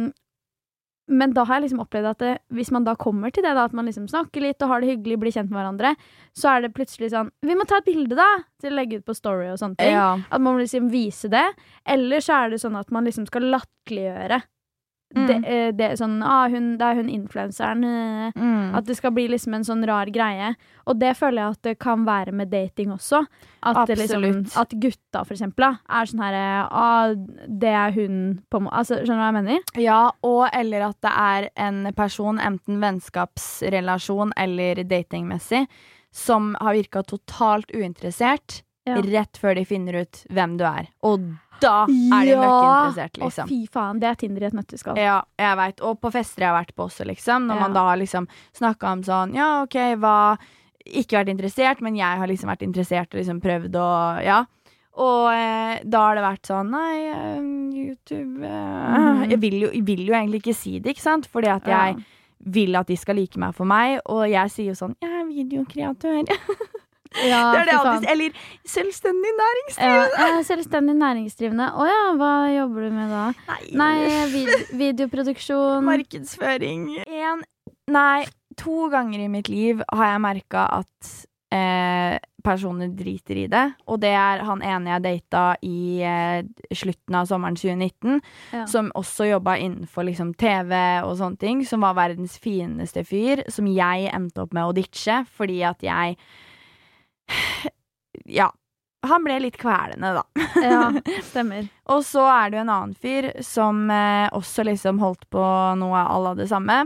men 1.09 1.33
da 1.33 1.45
har 1.49 1.57
jeg 1.59 1.69
liksom 1.69 1.81
opplevd 1.83 2.11
at 2.11 2.21
det, 2.21 2.33
hvis 2.53 2.71
man 2.75 2.85
da 2.85 2.93
kommer 3.01 3.33
til 3.33 3.45
det, 3.47 3.55
da, 3.57 3.65
at 3.65 3.77
man 3.77 3.89
liksom 3.89 4.09
snakker 4.11 4.45
litt 4.45 4.61
og 4.65 4.73
har 4.73 4.85
det 4.85 4.91
hyggelig, 4.91 5.17
blir 5.23 5.35
kjent 5.35 5.49
med 5.49 5.63
hverandre, 5.63 5.95
så 6.37 6.53
er 6.53 6.67
det 6.67 6.75
plutselig 6.77 7.11
sånn 7.15 7.31
Vi 7.49 7.57
må 7.57 7.65
ta 7.69 7.81
et 7.81 7.89
bilde, 7.89 8.19
da! 8.19 8.29
Til 8.61 8.75
å 8.75 8.77
legge 8.77 9.01
ut 9.01 9.07
på 9.09 9.17
Story 9.17 9.49
og 9.49 9.57
sånne 9.61 9.81
ting. 9.81 9.95
Ja. 9.97 10.11
At 10.29 10.43
man 10.43 10.53
må 10.53 10.61
liksom 10.61 10.91
vise 10.93 11.31
det. 11.33 11.47
Eller 11.89 12.25
så 12.25 12.43
er 12.43 12.53
det 12.53 12.61
sånn 12.61 12.77
at 12.77 12.93
man 12.95 13.09
liksom 13.09 13.25
skal 13.31 13.49
latterliggjøre. 13.55 14.43
Mm. 15.16 15.27
Det, 15.27 15.37
eh, 15.49 15.71
det, 15.73 15.87
er 15.90 15.94
sånn, 15.97 16.18
ah, 16.23 16.49
hun, 16.53 16.77
det 16.77 16.85
er 16.85 16.99
hun 16.99 17.09
influenseren. 17.09 17.85
eh, 17.85 18.33
Mm. 18.37 18.75
At 18.77 18.85
det 18.85 18.97
skal 18.99 19.11
bli 19.16 19.27
liksom 19.29 19.55
en 19.57 19.64
sånn 19.64 19.87
rar 19.88 20.07
greie. 20.12 20.51
Og 20.87 20.99
det 21.01 21.14
føler 21.16 21.40
jeg 21.42 21.51
at 21.57 21.62
det 21.62 21.79
kan 21.81 22.05
være 22.05 22.33
med 22.33 22.51
dating 22.53 22.90
også. 22.92 23.23
At, 23.62 23.87
det 23.88 23.97
liksom, 23.99 24.44
at 24.61 24.68
gutta, 24.77 25.25
for 25.25 25.33
eksempel, 25.33 25.64
da, 25.64 25.71
er 25.88 26.05
sånn 26.11 26.21
herre 26.23 26.68
ah, 26.71 27.14
Det 27.49 27.73
er 27.73 27.90
hun 27.97 28.42
på 28.53 28.61
altså, 28.71 29.01
Skjønner 29.01 29.16
du 29.16 29.25
hva 29.25 29.31
jeg 29.33 29.38
mener? 29.38 29.73
Ja, 29.81 30.11
og 30.23 30.49
eller 30.53 30.85
at 30.90 31.01
det 31.01 31.14
er 31.16 31.49
en 31.57 31.81
person, 31.97 32.38
enten 32.38 32.79
vennskapsrelasjon 32.85 34.33
eller 34.37 34.85
datingmessig, 34.85 35.66
som 36.12 36.55
har 36.61 36.75
virka 36.75 37.03
totalt 37.03 37.71
uinteressert 37.75 38.62
Ja. 38.88 38.97
rett 39.05 39.37
før 39.37 39.55
de 39.59 39.64
finner 39.68 40.01
ut 40.01 40.23
hvem 40.33 40.57
du 40.57 40.64
er. 40.64 40.87
Og 41.05 41.21
da 41.61 41.85
er 41.85 42.25
de 42.25 42.33
ja. 42.33 42.42
Å, 42.49 42.92
liksom. 43.25 43.49
fy 43.49 43.66
faen. 43.73 43.99
Det 44.01 44.09
er 44.11 44.14
Tinder 44.21 44.42
i 44.42 44.47
et 44.47 44.55
nøtteskall. 44.57 44.97
Ja, 45.01 45.23
jeg 45.38 45.57
veit. 45.57 45.81
Og 45.83 46.01
på 46.01 46.11
fester 46.12 46.42
jeg 46.44 46.53
har 46.53 46.59
vært 46.64 46.75
på 46.77 46.87
også, 46.88 47.05
liksom. 47.09 47.47
Når 47.49 47.57
Ja. 47.57 47.61
man 47.61 47.73
da 47.75 47.83
har 47.88 47.97
liksom 47.97 48.29
snakka 48.57 48.92
om 48.92 49.03
sånn 49.03 49.35
Ja, 49.35 49.62
OK, 49.62 49.75
hva 49.99 50.38
Ikke 50.87 51.18
vært 51.21 51.29
interessert, 51.35 51.81
men 51.83 51.97
jeg 51.97 52.16
har 52.18 52.27
liksom 52.27 52.49
vært 52.49 52.62
interessert 52.64 53.12
og 53.12 53.21
liksom 53.21 53.40
prøvd 53.42 53.73
å 53.77 53.88
Ja. 54.25 54.44
Og 54.99 55.31
eh, 55.31 55.81
da 55.85 55.99
har 56.09 56.14
det 56.16 56.25
vært 56.25 56.47
sånn 56.49 56.71
Nei, 56.71 56.97
eh, 57.07 57.40
YouTube 57.79 58.42
eh, 58.42 58.99
Mhm. 58.99 59.29
jeg, 59.31 59.38
vil 59.40 59.61
jo, 59.61 59.68
jeg 59.71 59.85
vil 59.87 60.07
jo 60.07 60.14
egentlig 60.14 60.40
ikke 60.42 60.55
si 60.55 60.79
det, 60.81 60.97
ikke 60.97 61.03
sant? 61.03 61.27
Fordi 61.29 61.47
at 61.49 61.64
jeg 61.64 61.97
Ja. 61.99 62.03
vil 62.40 62.77
at 62.77 62.87
de 62.87 62.97
skal 62.97 63.16
like 63.16 63.37
meg 63.37 63.55
for 63.55 63.64
meg, 63.66 64.01
og 64.07 64.29
jeg 64.31 64.49
sier 64.51 64.66
jo 64.73 64.73
sånn 64.75 64.94
Jeg 65.03 65.11
er 65.11 65.25
videokreatør. 65.27 66.25
Ja, 67.16 67.42
det 67.55 67.61
er 67.61 67.68
det 67.71 67.77
alltid 67.79 68.09
Eller 68.12 68.40
selvstendig 68.68 69.31
næringsdrivende. 69.38 70.25
Ja, 70.29 70.42
selvstendig 70.44 70.97
næringsdrivende. 71.01 71.68
Å 71.73 71.87
ja, 71.88 72.03
hva 72.21 72.33
jobber 72.53 72.88
du 72.88 72.90
med 72.99 73.14
da? 73.14 73.23
Nei, 73.81 73.94
vid 74.35 74.53
videoproduksjon. 74.83 75.87
Markedsføring. 75.88 76.85
En, 77.07 77.42
nei, 77.88 78.27
to 78.61 78.88
ganger 78.92 79.25
i 79.25 79.31
mitt 79.33 79.49
liv 79.49 79.81
har 79.92 80.12
jeg 80.12 80.21
merka 80.25 80.66
at 80.83 81.12
eh, 81.55 82.18
personer 82.44 82.90
driter 82.97 83.40
i 83.40 83.47
det. 83.51 83.64
Og 83.88 84.01
det 84.03 84.12
er 84.16 84.42
han 84.47 84.62
ene 84.64 84.92
jeg 84.94 85.05
data 85.07 85.44
i 85.64 86.01
eh, 86.05 86.42
slutten 86.77 87.16
av 87.18 87.29
sommeren 87.31 87.57
2019, 87.59 88.21
Ja. 88.53 88.66
som 88.71 88.92
også 88.97 89.31
jobba 89.33 89.57
innenfor 89.61 90.07
liksom, 90.09 90.35
TV 90.38 90.75
og 91.05 91.16
sånne 91.21 91.40
ting, 91.40 91.64
som 91.66 91.81
var 91.85 91.97
verdens 91.99 92.37
fineste 92.38 93.05
fyr, 93.05 93.47
som 93.53 93.66
jeg 93.66 94.11
endte 94.12 94.44
opp 94.44 94.53
med 94.57 94.68
å 94.68 94.77
ditche 94.77 95.23
fordi 95.37 95.62
at 95.66 95.83
jeg 95.85 96.18
Ja. 98.25 98.51
Han 99.07 99.23
ble 99.25 99.37
litt 99.41 99.57
kvelende, 99.61 100.11
da. 100.17 100.25
Ja, 100.59 100.93
stemmer. 101.31 101.69
Og 101.95 102.03
så 102.05 102.25
er 102.27 102.51
det 102.51 102.59
jo 102.59 102.62
en 102.64 102.73
annen 102.75 102.97
fyr 102.99 103.31
som 103.47 103.85
eh, 103.95 104.27
også 104.35 104.67
liksom 104.67 104.99
holdt 104.99 105.29
på 105.31 105.45
noe 105.79 106.01
à 106.03 106.19
la 106.25 106.35
det 106.35 106.49
samme. 106.51 106.81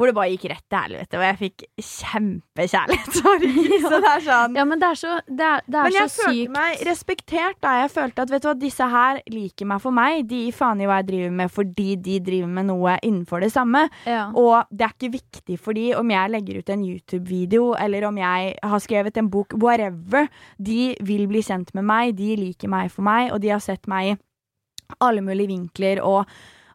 Hvor 0.00 0.08
det 0.08 0.14
bare 0.16 0.30
gikk 0.32 0.46
rett 0.48 0.64
til 0.64 0.80
helvete, 0.80 1.18
og 1.18 1.24
jeg 1.26 1.36
fikk 1.36 1.64
kjempekjærlighetssorg. 1.84 3.42
Så 3.84 3.98
det 4.00 4.12
er 4.14 4.22
sånn 4.24 4.56
Ja, 4.56 4.64
men 4.68 4.80
det 4.80 4.88
er 4.88 4.98
så, 5.00 5.16
det 5.28 5.44
er, 5.44 5.64
det 5.66 5.76
er 5.76 5.84
Men 5.90 5.96
jeg 5.98 6.12
så 6.12 6.22
følte 6.24 6.36
sykt. 6.38 6.52
meg 6.54 6.84
respektert 6.88 7.58
da 7.60 7.74
jeg 7.82 7.90
følte 7.92 8.24
at 8.24 8.32
vet 8.32 8.44
du 8.44 8.48
hva, 8.48 8.54
disse 8.60 8.88
her 8.94 9.20
liker 9.30 9.68
meg 9.68 9.82
for 9.84 9.96
meg. 9.96 10.22
De 10.30 10.40
gir 10.46 10.56
faen 10.56 10.80
i 10.80 10.88
hva 10.88 11.00
jeg 11.02 11.08
driver 11.10 11.36
med 11.42 11.52
fordi 11.52 11.88
de 12.08 12.16
driver 12.30 12.54
med 12.56 12.68
noe 12.70 12.96
innenfor 13.02 13.44
det 13.44 13.52
samme. 13.52 13.84
Ja. 14.08 14.30
Og 14.32 14.72
det 14.72 14.86
er 14.88 14.96
ikke 14.96 15.12
viktig 15.18 15.58
for 15.60 15.76
de 15.76 15.90
om 15.98 16.14
jeg 16.14 16.32
legger 16.32 16.60
ut 16.62 16.72
en 16.72 16.86
YouTube-video 16.86 17.74
eller 17.76 18.08
om 18.08 18.20
jeg 18.20 18.54
har 18.72 18.84
skrevet 18.86 19.20
en 19.20 19.28
bok, 19.32 19.52
whatever. 19.60 20.30
De 20.56 20.94
vil 21.04 21.26
bli 21.30 21.44
kjent 21.44 21.74
med 21.76 21.84
meg, 21.92 22.16
de 22.16 22.32
liker 22.40 22.72
meg 22.72 22.88
for 22.94 23.04
meg, 23.06 23.34
og 23.34 23.44
de 23.44 23.52
har 23.52 23.62
sett 23.64 23.84
meg 23.90 24.14
i 24.14 24.18
alle 25.04 25.22
mulige 25.22 25.52
vinkler 25.52 26.00
og 26.02 26.24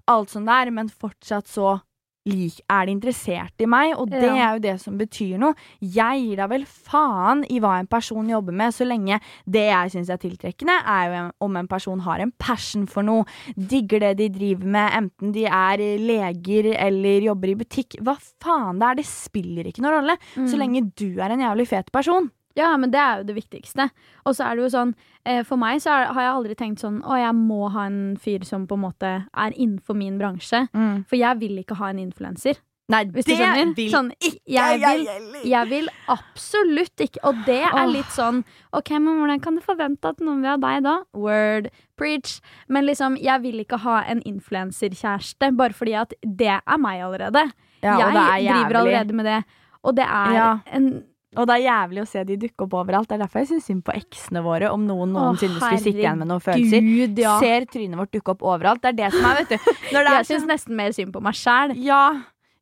alt 0.08 0.32
sånt 0.32 0.48
der, 0.48 0.70
men 0.72 0.90
fortsatt 0.92 1.50
så 1.50 1.80
er 2.26 2.86
de 2.88 2.92
interessert 2.96 3.62
i 3.62 3.68
meg, 3.70 3.94
og 3.98 4.10
det 4.10 4.22
Ja. 4.24 4.36
er 4.36 4.54
jo 4.56 4.60
det 4.60 4.82
som 4.82 4.98
betyr 4.98 5.38
noe. 5.38 5.54
Jeg 5.80 6.22
gir 6.24 6.36
da 6.38 6.48
vel 6.48 6.66
faen 6.66 7.44
i 7.50 7.60
hva 7.60 7.80
en 7.80 7.88
person 7.88 8.28
jobber 8.28 8.52
med, 8.52 8.74
så 8.74 8.86
lenge 8.86 9.20
det 9.48 9.70
jeg 9.70 9.92
syns 9.92 10.10
er 10.10 10.18
tiltrekkende, 10.18 10.82
er 10.86 11.06
jo 11.14 11.32
om 11.42 11.56
en 11.58 11.68
person 11.68 12.00
har 12.00 12.20
en 12.20 12.32
passion 12.40 12.88
for 12.88 13.04
noe, 13.04 13.26
digger 13.56 14.00
det 14.00 14.18
de 14.18 14.30
driver 14.30 14.66
med, 14.66 14.92
enten 14.92 15.32
de 15.34 15.46
er 15.46 15.78
leger 16.00 16.74
eller 16.76 17.22
jobber 17.22 17.50
i 17.50 17.56
butikk. 17.56 18.02
Hva 18.02 18.18
faen 18.42 18.80
det 18.80 18.90
er, 18.90 18.96
det 18.96 19.06
spiller 19.06 19.64
ikke 19.66 19.82
noen 19.84 20.02
rolle, 20.02 20.18
så 20.50 20.58
lenge 20.58 20.92
du 20.96 21.20
er 21.22 21.30
en 21.32 21.40
jævlig 21.40 21.68
fet 21.68 21.92
person. 21.92 22.32
Ja, 22.56 22.78
men 22.78 22.92
det 22.92 23.00
er 23.02 23.18
jo 23.20 23.24
det 23.28 23.36
viktigste. 23.36 23.90
Og 24.26 24.36
så 24.38 24.46
er 24.48 24.56
det 24.56 24.64
jo 24.64 24.70
sånn, 24.78 24.94
eh, 25.26 25.42
for 25.44 25.58
meg 25.60 25.82
så 25.84 25.92
har 26.08 26.22
jeg 26.24 26.32
aldri 26.36 26.56
tenkt 26.56 26.80
sånn 26.80 27.02
å, 27.04 27.18
jeg 27.20 27.36
må 27.36 27.70
ha 27.74 27.86
en 27.90 28.16
fyr 28.18 28.46
som 28.48 28.66
på 28.68 28.78
en 28.78 28.86
måte 28.86 29.10
er 29.36 29.52
innenfor 29.58 29.94
min 30.00 30.18
bransje. 30.18 30.68
For 31.10 31.16
jeg 31.20 31.40
vil 31.40 31.60
ikke 31.64 31.76
ha 31.82 31.90
en 31.92 32.00
influenser. 32.00 32.62
Nei, 32.88 33.00
Hvis 33.10 33.26
du 33.26 33.32
vil 33.34 33.90
Sånn, 33.90 34.12
jeg, 34.46 34.78
vil, 34.78 35.08
jeg 35.50 35.70
vil 35.72 35.88
absolutt 36.14 37.02
ikke 37.02 37.18
Og 37.26 37.40
det 37.48 37.64
er 37.66 37.88
litt 37.90 38.12
sånn 38.14 38.44
OK, 38.78 38.92
men 39.00 39.18
hvordan 39.18 39.42
kan 39.42 39.56
du 39.58 39.62
forvente 39.66 40.12
at 40.12 40.22
noen 40.22 40.44
vil 40.44 40.52
ha 40.52 40.58
deg 40.62 40.84
da? 40.86 40.94
Word, 41.18 41.72
preach. 41.98 42.36
Men 42.70 42.86
liksom, 42.86 43.18
jeg 43.18 43.42
vil 43.42 43.64
ikke 43.64 43.80
ha 43.88 44.04
en 44.06 44.22
influenserkjæreste 44.22 45.50
bare 45.58 45.74
fordi 45.74 45.96
at 45.98 46.14
det 46.22 46.52
er 46.60 46.78
meg 46.78 47.02
allerede. 47.08 47.48
Ja, 47.82 47.96
og 47.96 48.06
jeg 48.06 48.14
det 48.14 48.22
er 48.22 48.54
driver 48.54 48.80
allerede 48.84 49.18
med 49.18 49.26
det. 49.32 49.40
Og 49.82 49.96
det 49.98 50.06
er 50.06 50.34
Ja. 50.38 50.50
en 50.72 51.04
Og 51.36 51.48
det 51.50 51.58
er 51.58 51.64
jævlig 51.66 52.04
å 52.04 52.08
se 52.10 52.24
de 52.28 52.38
dukke 52.46 52.68
opp 52.68 52.78
overalt. 52.82 53.10
Det 53.10 53.18
er 53.18 53.24
derfor 53.26 53.44
jeg 53.44 53.50
syns 53.54 53.68
synd 53.70 53.84
på 53.88 53.96
eksene 53.96 54.44
våre, 54.46 54.70
om 54.74 54.86
noen 54.88 55.12
noensinne 55.16 55.60
skulle 55.60 55.82
sitte 55.84 56.04
igjen 56.04 56.22
med 56.22 56.32
noen 56.32 56.44
følelser. 56.44 56.86
Gud, 56.86 57.20
ja. 57.26 57.36
Ser 57.44 57.68
trynet 57.72 58.00
vårt 58.00 58.14
dukke 58.16 58.36
opp 58.36 58.46
overalt. 58.46 58.84
Det 58.84 58.94
er 58.94 59.00
det 59.04 59.12
som 59.16 59.28
er, 59.30 59.42
vet 59.42 59.54
du. 59.56 59.76
Er 59.96 60.10
Jeg 60.20 60.30
syns 60.32 60.48
nesten 60.50 60.80
mer 60.80 60.96
synd 60.96 61.14
på 61.16 61.24
meg 61.24 61.38
sjæl. 61.40 61.76
Ja. 61.86 62.06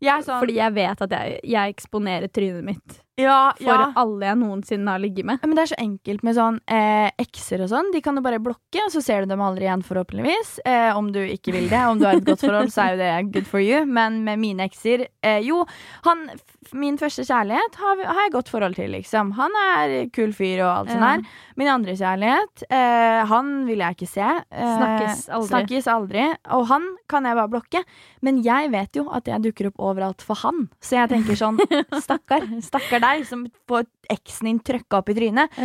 Jeg 0.03 0.25
sånn 0.25 0.41
Fordi 0.41 0.57
jeg 0.57 0.75
vet 0.75 1.01
at 1.05 1.13
jeg, 1.15 1.39
jeg 1.53 1.75
eksponerer 1.77 2.31
trynet 2.33 2.65
mitt 2.67 2.99
ja, 3.19 3.53
for 3.59 3.69
ja. 3.69 3.91
alle 4.01 4.25
jeg 4.25 4.39
noensinne 4.41 4.89
har 4.95 5.01
ligget 5.03 5.27
med. 5.29 5.41
Men 5.43 5.53
det 5.53 5.63
er 5.67 5.71
så 5.73 5.77
enkelt 5.83 6.23
med 6.25 6.37
sånn 6.37 6.55
eh, 6.65 7.11
ekser 7.21 7.61
og 7.61 7.69
sånn. 7.69 7.91
De 7.93 8.01
kan 8.01 8.17
du 8.17 8.23
bare 8.25 8.39
blokke, 8.41 8.81
og 8.81 8.89
så 8.93 9.03
ser 9.05 9.23
du 9.27 9.33
dem 9.33 9.43
aldri 9.45 9.67
igjen, 9.67 9.83
forhåpentligvis. 9.85 10.55
Eh, 10.65 10.89
om 10.97 11.11
du 11.13 11.19
ikke 11.21 11.53
vil 11.53 11.67
det. 11.69 11.81
Om 11.91 12.01
du 12.01 12.07
har 12.09 12.17
et 12.17 12.25
godt 12.25 12.41
forhold, 12.41 12.71
så 12.73 12.87
er 12.87 12.95
jo 12.95 13.01
det 13.03 13.11
good 13.35 13.49
for 13.51 13.61
you. 13.61 13.83
Men 13.85 14.23
med 14.25 14.41
mine 14.41 14.65
ekser 14.65 15.05
eh, 15.21 15.43
Jo, 15.45 15.61
han 16.07 16.25
Min 16.73 16.95
første 16.97 17.25
kjærlighet 17.27 17.75
har, 17.77 17.99
har 18.07 18.21
jeg 18.23 18.31
godt 18.33 18.49
forhold 18.49 18.77
til, 18.79 18.89
liksom. 18.95 19.33
Han 19.37 19.53
er 19.61 19.91
kul 20.15 20.31
fyr 20.33 20.63
og 20.63 20.69
alt 20.71 20.93
sånt 20.93 21.03
Ja. 21.03 21.09
der. 21.19 21.41
Min 21.59 21.69
andre 21.69 21.93
kjærlighet, 21.99 22.63
eh, 22.71 23.19
han 23.29 23.51
vil 23.67 23.83
jeg 23.83 23.97
ikke 23.97 24.09
se. 24.09 24.29
Eh, 24.49 24.71
Snakkes 24.79 25.25
aldri. 25.27 25.49
Snakkes 25.51 25.89
aldri. 25.91 26.23
Og 26.55 26.65
han 26.71 26.87
kan 27.11 27.27
jeg 27.29 27.37
bare 27.37 27.51
blokke. 27.51 27.83
Men 28.25 28.41
jeg 28.41 28.71
vet 28.73 28.97
jo 28.97 29.05
at 29.13 29.27
jeg 29.29 29.43
dukker 29.43 29.69
opp 29.69 29.83
overalt 29.91 30.23
for 30.25 30.39
han. 30.41 30.65
Så 30.81 30.97
jeg 30.97 31.11
tenker 31.13 31.37
sånn, 31.37 31.59
stakkar. 32.07 32.47
Stakkar 32.63 33.02
deg 33.03 33.27
som 33.29 33.45
får 33.69 33.87
eksen 34.13 34.49
din 34.49 34.61
trøkka 34.63 34.99
opp 34.99 35.11
i 35.13 35.17
trynet. 35.17 35.59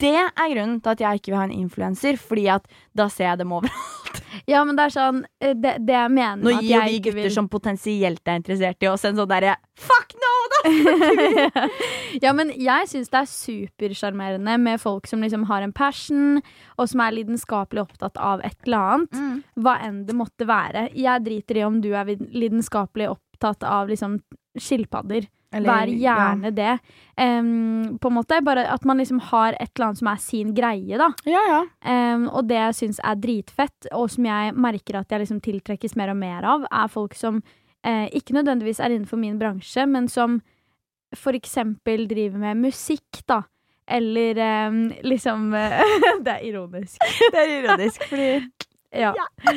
Det 0.00 0.16
er 0.18 0.52
grunnen 0.54 0.78
til 0.82 0.94
at 0.94 1.04
jeg 1.06 1.20
ikke 1.20 1.32
vil 1.32 1.40
ha 1.40 1.48
en 1.48 1.56
influenser, 1.56 2.20
fordi 2.20 2.46
at 2.52 2.68
da 2.96 3.08
ser 3.12 3.32
jeg 3.32 3.42
dem 3.42 3.56
overalt. 3.56 4.00
Ja, 4.48 4.62
men 4.64 4.76
det 4.78 4.86
er 4.86 4.92
sånn 4.94 5.20
eh, 5.42 5.54
Det, 5.58 5.76
det 5.86 5.94
jeg 5.94 6.12
mener 6.14 6.42
Nå 6.42 6.52
at 6.54 6.64
gir 6.64 6.72
jeg 6.72 6.92
vi 6.92 6.98
gutter 7.04 7.16
vil 7.18 7.32
som 7.34 7.48
potensielt 7.50 8.30
er 8.30 8.40
interessert 8.40 8.82
i 8.84 8.88
oss, 8.90 9.04
en 9.06 9.18
sånn 9.18 9.30
derre 9.30 9.56
Fuck 9.80 10.14
no, 10.20 10.32
da! 10.52 11.66
Ja, 12.24 12.32
men 12.36 12.52
jeg 12.58 12.88
syns 12.90 13.10
det 13.12 13.20
er 13.22 13.30
supersjarmerende 13.30 14.56
med 14.60 14.80
folk 14.82 15.08
som 15.10 15.22
liksom 15.24 15.46
har 15.50 15.64
en 15.64 15.74
passion, 15.76 16.40
og 16.76 16.90
som 16.90 17.02
er 17.04 17.14
lidenskapelig 17.16 17.84
opptatt 17.84 18.18
av 18.20 18.42
et 18.44 18.56
eller 18.66 18.94
annet. 18.94 19.14
Mm. 19.16 19.36
Hva 19.62 19.76
enn 19.86 20.00
det 20.08 20.16
måtte 20.18 20.48
være. 20.48 20.88
Jeg 20.98 21.24
driter 21.24 21.60
i 21.60 21.64
om 21.64 21.78
du 21.80 21.92
er 21.94 22.10
lidenskapelig 22.18 23.08
opptatt 23.12 23.64
av 23.64 23.88
liksom 23.92 24.18
skilpadder. 24.58 25.30
Eller- 25.52 25.66
Vær 25.66 25.90
gjerne 25.98 26.50
det. 26.54 26.78
Um, 27.18 27.98
på 27.98 28.06
en 28.08 28.14
måte, 28.14 28.40
Bare 28.44 28.68
at 28.70 28.84
man 28.84 28.98
liksom 28.98 29.18
har 29.20 29.56
et 29.58 29.70
eller 29.74 29.86
annet 29.88 29.98
som 29.98 30.08
er 30.12 30.16
sin 30.22 30.54
greie, 30.54 30.96
da. 31.00 31.08
Ja, 31.26 31.40
ja. 31.48 31.62
Um, 32.14 32.28
og 32.28 32.46
det 32.46 32.54
jeg 32.60 32.74
syns 32.78 33.00
er 33.02 33.16
dritfett, 33.18 33.88
og 33.92 34.10
som 34.10 34.24
jeg 34.30 34.54
merker 34.54 35.00
at 35.00 35.10
jeg 35.10 35.24
liksom 35.24 35.40
tiltrekkes 35.42 35.96
mer 35.98 36.10
og 36.10 36.16
mer 36.16 36.44
av, 36.44 36.66
er 36.70 36.86
folk 36.88 37.14
som 37.18 37.42
uh, 37.42 38.06
ikke 38.14 38.36
nødvendigvis 38.38 38.78
er 38.80 38.94
innenfor 38.94 39.18
min 39.18 39.38
bransje, 39.40 39.86
men 39.90 40.06
som 40.08 40.40
for 41.16 41.32
eksempel 41.34 42.06
driver 42.06 42.38
med 42.38 42.56
musikk, 42.68 43.24
da. 43.26 43.42
Eller 43.90 44.38
um, 44.70 44.84
liksom 45.02 45.50
Det 46.24 46.30
er 46.36 46.44
ironisk. 46.46 47.00
Det 47.32 47.40
er 47.40 47.56
ironisk, 47.64 48.04
fordi 48.06 48.28
Ja. 48.92 49.12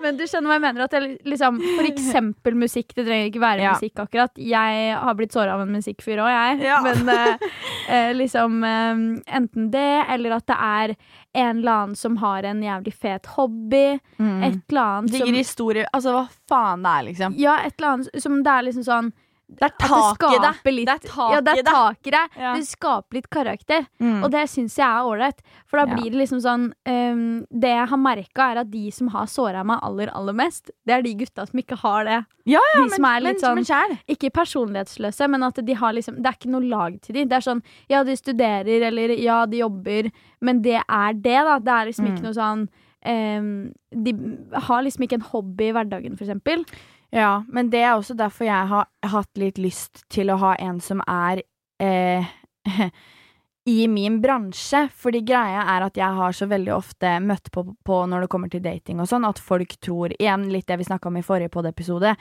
Men 0.00 0.16
du 0.16 0.22
skjønner 0.28 0.48
hva 0.48 0.56
jeg 0.56 0.62
mener? 0.64 0.84
At 0.86 0.94
jeg, 0.96 1.16
liksom, 1.28 1.58
for 1.76 1.88
eksempel 1.88 2.56
musikk. 2.56 2.92
Det 2.96 3.04
trenger 3.04 3.28
ikke 3.28 3.42
være 3.42 3.64
Ja. 3.66 3.72
musikk, 3.76 3.98
akkurat. 4.00 4.32
Jeg 4.40 4.94
har 4.96 5.14
blitt 5.18 5.32
såra 5.34 5.54
av 5.56 5.64
en 5.64 5.72
musikkfyr 5.74 6.22
òg, 6.24 6.30
jeg. 6.32 6.60
Ja. 6.64 6.80
Men 6.86 7.08
eh, 7.12 7.48
eh, 7.88 8.12
liksom 8.16 8.62
eh, 8.64 9.02
Enten 9.40 9.70
det, 9.74 10.04
eller 10.08 10.36
at 10.38 10.46
det 10.48 10.56
er 10.56 10.94
en 11.34 11.58
eller 11.60 11.72
annen 11.72 11.96
som 11.96 12.16
har 12.22 12.42
en 12.48 12.62
jævlig 12.64 12.94
fet 12.96 13.26
hobby. 13.36 13.98
Mm. 14.18 14.42
Et 14.48 14.62
eller 14.72 14.82
annet 14.84 15.12
Digger 15.12 15.26
som 15.26 15.40
historie 15.42 15.86
Altså, 15.92 16.14
hva 16.16 16.28
faen 16.50 16.82
det 16.86 16.94
er, 16.96 17.02
liksom. 17.10 17.36
Ja, 17.38 17.58
et 17.66 17.76
eller 17.78 17.92
annet 17.96 18.22
som 18.24 18.40
det 18.42 18.56
er 18.56 18.66
liksom 18.70 18.86
sånn 18.88 19.12
Det 19.58 19.66
er 19.66 19.72
taket 19.78 20.34
i 20.36 20.38
det. 20.38 20.72
litt 20.72 20.86
Det 20.86 21.10
er 21.10 21.30
Ja, 21.32 21.40
det 21.40 21.52
er 21.58 21.96
i 22.06 22.10
det. 22.10 22.20
Ja. 22.38 22.52
Det 22.54 22.66
skaper 22.68 23.14
litt 23.18 23.28
karakter. 23.30 23.86
Mm. 24.00 24.22
Og 24.24 24.30
det 24.30 24.44
syns 24.48 24.76
jeg 24.78 24.86
er 24.86 25.02
ålreit. 25.04 25.40
For 25.66 25.78
da 25.78 25.86
Ja. 25.86 25.94
blir 25.96 26.10
det 26.10 26.18
liksom 26.20 26.40
sånn 26.40 26.72
um, 26.86 27.46
Det 27.50 27.68
jeg 27.68 27.88
har 27.88 27.98
merka, 27.98 28.50
er 28.52 28.60
at 28.60 28.70
de 28.70 28.90
som 28.90 29.08
har 29.08 29.26
såra 29.26 29.64
meg 29.64 29.80
aller, 29.82 30.08
aller 30.14 30.32
mest, 30.32 30.70
det 30.86 30.94
er 30.94 31.02
de 31.02 31.14
gutta 31.14 31.46
som 31.48 31.58
ikke 31.58 31.76
har 31.78 32.04
det. 32.04 32.24
Ja, 32.46 32.60
ja, 32.74 32.84
De 32.84 32.90
som 32.90 33.04
er 33.04 33.20
litt 33.20 33.40
sånn- 33.40 33.54
men 33.56 33.64
sjæl. 33.64 33.98
Ikke 34.08 34.30
personlighetsløse, 34.30 35.28
men 35.28 35.42
at 35.42 35.54
de 35.64 35.72
har 35.74 35.92
liksom 35.92 36.16
Det 36.22 36.26
er 36.26 36.38
ikke 36.38 36.50
noe 36.50 36.68
lag 36.68 37.00
til 37.02 37.14
de. 37.14 37.24
Det 37.24 37.32
er 37.32 37.40
sånn 37.50 37.62
Ja, 37.88 38.02
de 38.04 38.12
studerer, 38.16 38.82
eller 38.86 39.08
ja, 39.18 39.46
de 39.46 39.58
jobber, 39.58 40.10
men 40.40 40.62
det 40.62 40.80
er 40.88 41.12
det, 41.12 41.22
da. 41.44 41.58
Det 41.58 41.68
er 41.68 41.86
liksom 41.86 42.06
Mm. 42.06 42.16
ikke 42.16 42.22
noe 42.22 42.32
sånn 42.34 42.68
um, 43.06 43.72
De 43.92 44.12
har 44.54 44.82
liksom 44.82 45.04
ikke 45.06 45.14
en 45.14 45.20
hobby 45.32 45.68
i 45.68 45.72
hverdagen, 45.72 46.16
for 46.16 46.24
eksempel. 46.24 46.64
Ja, 47.10 47.44
men 47.48 47.70
det 47.70 47.82
er 47.82 47.94
også 47.96 48.14
derfor 48.14 48.46
jeg 48.46 48.66
har 48.70 48.90
hatt 49.12 49.40
litt 49.40 49.58
lyst 49.58 50.04
til 50.12 50.30
å 50.30 50.38
ha 50.38 50.54
en 50.62 50.78
som 50.84 51.02
er 51.10 51.42
eh, 51.82 52.28
i 53.70 53.88
min 53.90 54.20
bransje. 54.22 54.84
Fordi 54.94 55.22
greia 55.26 55.64
er 55.74 55.86
at 55.88 55.98
jeg 55.98 56.18
har 56.20 56.36
så 56.36 56.46
veldig 56.50 56.72
ofte 56.76 57.16
møtt 57.24 57.50
på, 57.52 57.66
på 57.86 57.98
når 58.06 58.24
det 58.24 58.30
kommer 58.32 58.52
til 58.52 58.62
dating 58.64 59.02
og 59.02 59.10
sånn, 59.10 59.26
at 59.26 59.42
folk 59.42 59.74
tror, 59.82 60.14
igjen 60.18 60.48
litt 60.54 60.68
det 60.70 60.78
vi 60.80 60.86
snakka 60.86 61.10
om 61.10 61.18
i 61.18 61.26
forrige 61.26 61.52
pod-episode, 61.52 62.14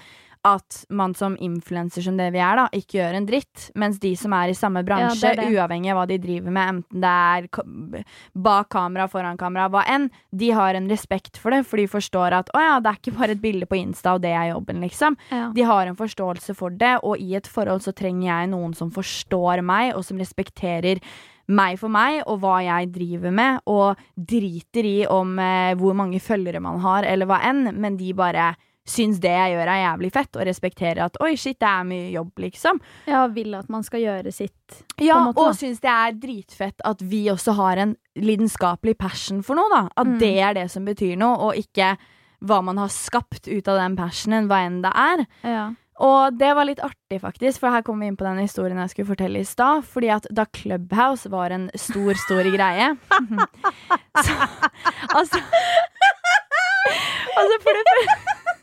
at 0.47 0.85
man 0.89 1.11
som 1.17 1.33
influenser 1.43 2.01
som 2.05 2.15
det 2.17 2.29
vi 2.31 2.39
er, 2.39 2.55
da, 2.55 2.67
ikke 2.71 2.99
gjør 2.99 3.17
en 3.17 3.25
dritt. 3.27 3.65
Mens 3.75 3.97
de 3.99 4.13
som 4.15 4.31
er 4.37 4.53
i 4.53 4.55
samme 4.57 4.83
bransje, 4.87 5.19
Ja, 5.27 5.35
det 5.35 5.49
det. 5.49 5.55
uavhengig 5.57 5.91
av 5.91 5.97
hva 5.99 6.05
de 6.07 6.17
driver 6.23 6.53
med, 6.55 6.69
enten 6.75 7.01
det 7.03 7.11
er 7.11 8.05
bak 8.33 8.69
kamera, 8.71 9.07
foran 9.11 9.37
kamera, 9.39 9.67
hva 9.69 9.83
enn, 9.89 10.09
de 10.31 10.51
har 10.55 10.75
en 10.79 10.87
respekt 10.89 11.37
for 11.37 11.51
det, 11.51 11.65
for 11.67 11.81
de 11.81 11.87
forstår 11.91 12.37
at 12.39 12.51
å 12.55 12.61
ja, 12.63 12.77
det 12.79 12.93
er 12.93 13.01
ikke 13.01 13.17
bare 13.17 13.35
et 13.35 13.41
bilde 13.43 13.67
på 13.69 13.79
Insta, 13.81 14.13
og 14.15 14.23
det 14.23 14.31
er 14.31 14.51
jobben, 14.53 14.79
liksom. 14.85 15.17
Ja. 15.33 15.49
De 15.55 15.65
har 15.67 15.89
en 15.89 15.99
forståelse 15.99 16.55
for 16.55 16.69
det, 16.69 16.95
og 17.03 17.19
i 17.19 17.35
et 17.35 17.47
forhold 17.49 17.83
så 17.83 17.91
trenger 17.95 18.29
jeg 18.29 18.53
noen 18.53 18.73
som 18.77 18.93
forstår 18.95 19.61
meg, 19.65 19.91
og 19.97 20.05
som 20.07 20.17
respekterer 20.21 21.03
meg 21.49 21.79
for 21.81 21.89
meg, 21.89 22.21
og 22.29 22.39
hva 22.43 22.59
jeg 22.61 22.91
driver 22.93 23.33
med, 23.33 23.59
og 23.65 23.97
driter 24.15 24.85
i 24.85 24.97
om 25.09 25.35
eh, 25.41 25.73
hvor 25.75 25.97
mange 25.97 26.21
følgere 26.21 26.61
man 26.61 26.79
har, 26.83 27.03
eller 27.09 27.25
hva 27.29 27.41
enn, 27.49 27.71
men 27.75 27.97
de 27.97 28.13
bare 28.13 28.51
syns 28.89 29.19
det 29.21 29.31
jeg 29.31 29.53
gjør 29.55 29.69
er 29.69 29.81
jævlig 29.83 30.11
fett, 30.15 30.35
og 30.39 30.45
respekterer 30.49 31.03
at 31.05 31.17
oi, 31.21 31.35
shit, 31.37 31.59
det 31.61 31.69
er 31.69 31.83
mye 31.87 32.07
jobb, 32.15 32.31
liksom. 32.41 32.79
Ja, 33.07 33.23
vil 33.33 33.53
at 33.59 33.69
man 33.69 33.83
skal 33.85 34.01
gjøre 34.01 34.33
sitt. 34.33 34.79
Ja, 34.99 35.19
måte, 35.29 35.39
og 35.45 35.55
syns 35.59 35.79
det 35.83 35.91
er 35.93 36.15
dritfett 36.17 36.81
at 36.89 37.01
vi 37.05 37.25
også 37.31 37.53
har 37.59 37.77
en 37.85 37.95
lidenskapelig 38.19 38.97
passion 38.97 39.43
for 39.45 39.55
noe, 39.59 39.69
da. 39.71 39.83
At 39.95 40.07
Mm. 40.07 40.17
det 40.19 40.33
er 40.39 40.53
det 40.57 40.69
som 40.73 40.85
betyr 40.89 41.15
noe, 41.21 41.37
og 41.49 41.55
ikke 41.61 41.93
hva 42.41 42.61
man 42.63 42.77
har 42.79 42.87
skapt 42.87 43.47
ut 43.51 43.67
av 43.67 43.77
den 43.77 43.95
passionen, 43.99 44.47
hva 44.47 44.65
enn 44.65 44.81
det 44.81 44.91
er. 44.95 45.25
Ja. 45.43 45.67
Og 45.99 46.37
det 46.39 46.53
var 46.55 46.63
litt 46.63 46.79
artig, 46.79 47.19
faktisk, 47.19 47.59
for 47.59 47.69
her 47.75 47.81
kommer 47.83 48.05
vi 48.05 48.07
inn 48.13 48.15
på 48.15 48.23
den 48.23 48.37
historien 48.39 48.77
jeg 48.79 48.89
skulle 48.93 49.09
fortelle 49.09 49.41
i 49.41 49.43
stad. 49.43 49.83
Fordi 49.83 50.07
at 50.15 50.27
da 50.31 50.45
Clubhouse 50.47 51.27
var 51.29 51.51
en 51.51 51.69
stor, 51.75 52.13
stor 52.15 52.47
greie 52.55 52.95
så, 54.23 54.31
Altså 55.11 55.41
Altså, 57.39 57.55
for 57.63 57.75
det 57.77 57.83
første 57.89 58.58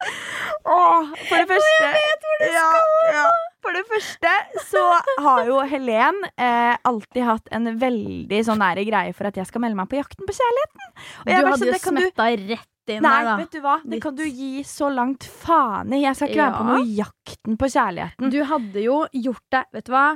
Åh, 0.00 1.10
for 1.28 1.36
det 1.36 1.46
første 1.50 1.84
Jeg 1.84 1.94
vet 1.96 2.26
hvor 2.26 2.40
du 2.40 2.50
skal! 2.56 3.38
For 3.60 3.76
det 3.76 3.82
første 3.90 4.30
så 4.70 4.82
har 5.20 5.42
jo 5.50 5.58
Helen 5.68 6.22
eh, 6.40 6.76
alltid 6.88 7.26
hatt 7.28 7.50
en 7.52 7.68
veldig 7.80 8.38
sånn 8.46 8.60
nære 8.62 8.86
greie 8.88 9.12
for 9.16 9.28
at 9.28 9.36
jeg 9.36 9.48
skal 9.50 9.60
melde 9.66 9.76
meg 9.76 9.90
på 9.90 9.98
Jakten 9.98 10.24
på 10.28 10.32
kjærligheten. 10.38 10.86
Og 11.20 11.28
jeg 11.28 11.42
du 11.44 11.48
hadde 11.50 11.58
sånn, 11.60 11.74
jo 11.74 11.82
smetta 11.84 12.28
du- 12.30 12.46
rett 12.54 12.94
inn 12.94 13.04
Nei, 13.04 13.10
der, 13.20 13.28
da. 13.28 13.34
vet 13.42 13.52
du 13.52 13.60
hva? 13.66 13.74
Det 13.92 14.00
kan 14.02 14.16
du 14.16 14.24
gi 14.24 14.64
så 14.66 14.88
langt 14.90 15.26
faen 15.44 15.92
i. 15.92 16.00
Jeg 16.06 16.16
skal 16.16 16.32
ikke 16.32 16.40
være 16.40 16.50
med 16.50 16.58
på 16.62 16.70
noe 16.70 16.96
Jakten 17.02 17.60
på 17.60 17.68
kjærligheten. 17.76 18.32
Du 18.32 18.40
hadde 18.48 18.86
jo 18.86 18.96
gjort 19.28 19.44
det 19.52 19.62
Vet 19.76 19.84
du 19.86 19.92
hva? 19.94 20.06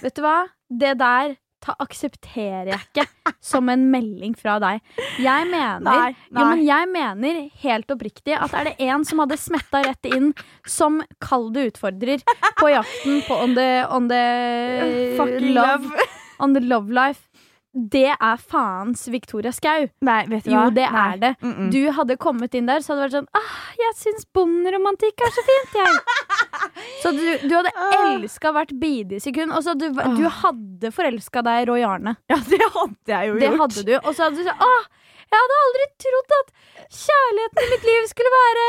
Vet 0.00 0.16
du 0.16 0.22
hva? 0.24 0.36
Det 0.80 0.94
der 1.04 1.36
ta, 1.60 1.74
aksepterer 1.78 2.70
jeg 2.72 2.80
ikke 2.88 3.32
som 3.44 3.68
en 3.72 3.86
melding 3.92 4.34
fra 4.38 4.58
deg. 4.62 4.80
Jeg 5.20 5.46
mener 5.50 5.80
Nei, 5.84 6.14
Jo, 6.32 6.44
men 6.46 6.64
jeg 6.66 6.88
mener 6.92 7.40
helt 7.62 7.90
oppriktig 7.94 8.36
at 8.36 8.54
er 8.56 8.70
det 8.70 8.76
en 8.90 9.04
som 9.04 9.22
hadde 9.22 9.38
smetta 9.40 9.82
rett 9.86 10.10
inn 10.10 10.32
som 10.66 11.00
kall 11.20 11.50
det 11.54 11.70
utfordrer 11.74 12.24
på 12.60 12.72
jakten 12.72 13.22
på 13.28 13.40
on 13.44 13.54
the, 13.58 13.68
on 13.90 14.08
the 14.10 14.24
Fucking 15.20 15.52
love, 15.54 15.84
love. 15.84 16.08
On 16.40 16.54
the 16.56 16.60
love 16.64 16.90
life. 16.92 17.26
Det 17.70 18.08
er 18.10 18.36
faens 18.42 19.04
Victoria 19.12 19.52
Skau. 19.54 19.84
Nei, 20.02 20.24
vet 20.26 20.44
du 20.44 20.50
Jo, 20.50 20.64
hva? 20.66 20.70
det 20.74 20.86
Nei. 20.90 21.02
er 21.12 21.16
det. 21.22 21.30
Mm 21.40 21.52
-mm. 21.54 21.68
Du 21.70 21.90
hadde 21.92 22.16
kommet 22.16 22.54
inn 22.54 22.66
der, 22.66 22.80
så 22.82 22.94
hadde 22.94 23.02
det 23.02 23.12
vært 23.12 23.18
sånn 23.18 23.28
ah, 23.32 23.52
'Jeg 23.78 23.94
syns 23.96 24.26
bonderomantikk 24.34 25.20
er 25.20 25.30
så 25.30 25.42
fint, 25.50 25.72
jeg'. 25.78 26.00
Så 27.02 27.12
du, 27.16 27.24
du 27.48 27.54
hadde 27.56 27.72
elska 28.14 28.52
hvert 28.52 28.72
bidige 28.80 29.20
sekund. 29.24 29.52
Og 29.56 29.62
så 29.64 29.74
du, 29.78 29.88
du 29.90 30.24
hadde 30.40 30.90
forelska 30.94 31.42
deg 31.46 31.62
i 31.62 31.68
Roy 31.70 31.84
Arne. 31.86 32.16
Ja, 32.32 32.36
det 32.50 32.60
hadde 32.60 33.14
jeg 33.14 33.28
jo 33.30 33.38
Det 33.40 33.48
gjort. 33.50 33.60
hadde 33.64 33.84
du. 33.88 33.94
Og 34.02 34.10
så 34.14 34.26
hadde 34.26 34.36
du 34.40 34.44
sagt 34.48 34.60
Åh, 34.66 34.82
'Jeg 35.30 35.38
hadde 35.38 35.56
aldri 35.62 35.84
trodd 36.02 36.32
at 36.36 36.48
kjærligheten 37.00 37.62
i 37.62 37.68
mitt 37.70 37.84
liv 37.86 38.06
skulle 38.10 38.30
være 38.34 38.64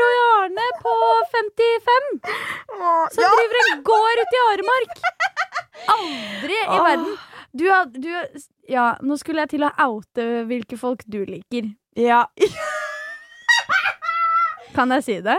Roy 0.00 0.16
Arne 0.42 0.64
på 0.82 0.94
55', 1.34 2.16
som 3.14 3.36
driver 3.36 3.60
en 3.62 3.82
gård 3.86 4.22
ute 4.24 4.38
i 4.38 4.42
Aremark. 4.48 4.96
Aldri 5.94 6.56
i 6.58 6.66
Åh. 6.66 6.82
verden. 6.88 7.12
Du, 7.54 7.68
had- 7.70 7.94
du 8.02 8.10
Ja, 8.68 8.96
nå 9.02 9.16
skulle 9.20 9.42
jeg 9.46 9.50
til 9.54 9.62
å 9.68 9.70
oute 9.86 10.26
hvilke 10.50 10.78
folk 10.78 11.04
du 11.06 11.20
liker. 11.24 11.70
Ja. 11.94 12.24
Kan 14.74 14.90
jeg 14.96 15.04
si 15.04 15.16
det? 15.20 15.38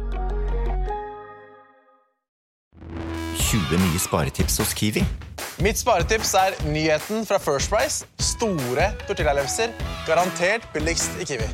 20 3.51 3.77
nye 3.83 3.99
sparetips 3.99 4.59
hos 4.61 4.69
Kiwi. 4.73 5.01
Mitt 5.59 5.75
sparetips 5.75 6.29
er 6.39 6.53
nyheten 6.71 7.25
fra 7.27 7.35
First 7.39 7.67
Price. 7.67 8.05
Store 8.23 8.85
tortillalefser. 9.09 9.73
Garantert 10.07 10.63
billigst 10.71 11.17
i 11.19 11.25
Kiwi. 11.27 11.49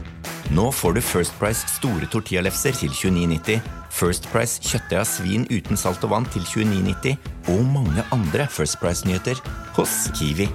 Nå 0.54 0.68
får 0.72 0.94
du 0.94 1.02
First 1.02 1.34
Price 1.40 1.66
store 1.74 2.06
tortillalefser 2.14 2.76
til 2.78 2.94
29,90, 2.94 3.64
First 3.90 4.28
Price 4.30 4.62
kjøttdeig 4.62 5.00
av 5.02 5.08
svin 5.10 5.48
uten 5.50 5.80
salt 5.80 6.06
og 6.06 6.12
vann 6.14 6.28
til 6.36 6.46
29,90 6.46 7.18
og 7.56 7.64
mange 7.74 8.06
andre 8.14 8.46
First 8.46 8.78
Price-nyheter 8.80 9.42
hos 9.76 9.96
Kiwi. 10.20 10.46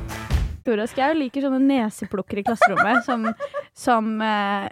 Victoria 0.60 0.86
Skau 0.86 1.16
liker 1.18 1.42
sånne 1.42 1.58
neseplukker 1.66 2.38
i 2.38 2.44
klasserommet 2.46 3.02
som, 3.08 3.26
som 3.74 4.12
eh, 4.22 4.68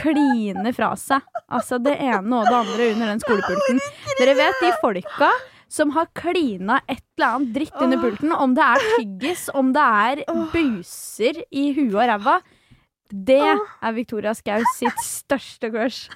kliner 0.00 0.72
fra 0.72 0.94
seg. 0.96 1.28
Altså 1.44 1.76
det 1.76 1.98
ene 2.00 2.40
og 2.40 2.48
det 2.48 2.56
andre 2.62 2.88
under 2.94 3.12
den 3.12 3.22
skolepulten. 3.22 3.84
Dere 4.16 4.38
vet 4.40 4.64
de 4.64 4.72
folka 4.80 5.30
som 5.68 5.90
har 5.96 6.06
klina 6.14 6.80
et 6.88 7.02
eller 7.18 7.36
annet 7.38 7.54
dritt 7.56 7.80
under 7.82 7.98
pulten, 8.02 8.32
om 8.32 8.54
det 8.54 8.62
er 8.66 8.84
tyggis, 8.96 9.46
om 9.54 9.72
det 9.74 9.82
er 9.82 10.22
buser 10.52 11.40
i 11.50 11.72
huet 11.76 11.94
og 11.96 12.06
ræva. 12.12 12.38
Det 13.06 13.36
er 13.38 13.92
Victoria 13.94 14.32
Skau 14.34 14.64
sitt 14.74 14.96
største 14.98 15.68
crush. 15.70 16.08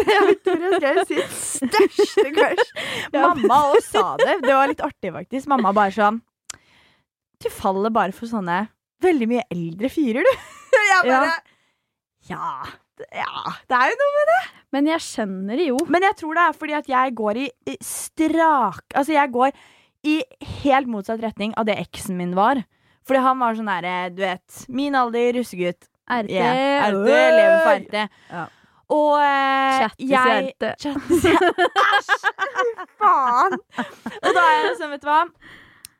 det 0.00 0.06
er 0.16 0.24
Victoria 0.26 0.72
Skau 0.80 1.04
sitt 1.06 1.30
største 1.38 2.24
crush. 2.34 2.72
Mamma 3.14 3.60
òg 3.70 3.78
sa 3.86 4.02
det. 4.18 4.40
Det 4.42 4.50
var 4.50 4.66
litt 4.72 4.82
artig, 4.82 5.12
faktisk. 5.14 5.46
Mamma 5.52 5.70
bare 5.76 5.94
sånn 5.94 6.18
Du 7.38 7.46
faller 7.54 7.94
bare 7.94 8.10
for 8.16 8.26
sånne 8.30 8.64
veldig 9.04 9.28
mye 9.30 9.44
eldre 9.54 9.90
fyrer, 9.94 10.26
du. 10.26 10.32
Jeg 10.90 11.06
bare 11.06 11.34
Ja. 12.30 12.50
Ja. 13.02 13.54
Det 13.70 13.78
er 13.78 13.92
jo 13.92 13.96
noe 14.00 14.12
med 14.16 14.30
det. 14.30 14.42
Men 14.74 14.90
jeg 14.90 15.04
skjønner 15.06 15.60
det 15.60 15.68
jo. 15.70 15.78
Men 15.90 16.06
jeg 16.08 16.18
tror 16.20 16.36
det 16.38 16.44
er 16.44 16.58
fordi 16.58 16.76
at 16.78 16.90
jeg 16.90 17.14
går 17.18 17.40
i 17.44 17.48
strak 17.84 18.94
Altså, 18.94 19.14
jeg 19.14 19.32
går 19.34 19.54
i 20.04 20.18
helt 20.62 20.90
motsatt 20.90 21.22
retning 21.24 21.54
av 21.56 21.68
det 21.68 21.78
eksen 21.80 22.18
min 22.18 22.34
var. 22.36 22.60
Fordi 23.04 23.22
han 23.24 23.40
var 23.40 23.56
sånn 23.56 23.70
derre, 23.70 23.96
du 24.14 24.22
vet 24.24 24.64
Min 24.72 24.96
alder, 24.98 25.32
russegutt. 25.38 25.88
RT. 26.04 26.28
Yeah, 26.28 26.84
RT, 26.92 27.08
lever 27.08 27.58
for 27.64 27.80
RT. 27.80 28.00
Ja. 28.34 28.44
Og 28.92 29.14
eh, 29.24 29.84
jeg. 30.04 30.50
Chattis 30.82 31.24
i 31.30 31.32
Æsj! 31.32 32.10
Fy 32.58 32.88
faen! 33.00 33.56
Og 34.20 34.28
da 34.28 34.42
er 34.42 34.58
jeg 34.58 34.74
sånn, 34.80 34.92
vet 34.92 35.04
du 35.04 35.08
hva 35.08 35.22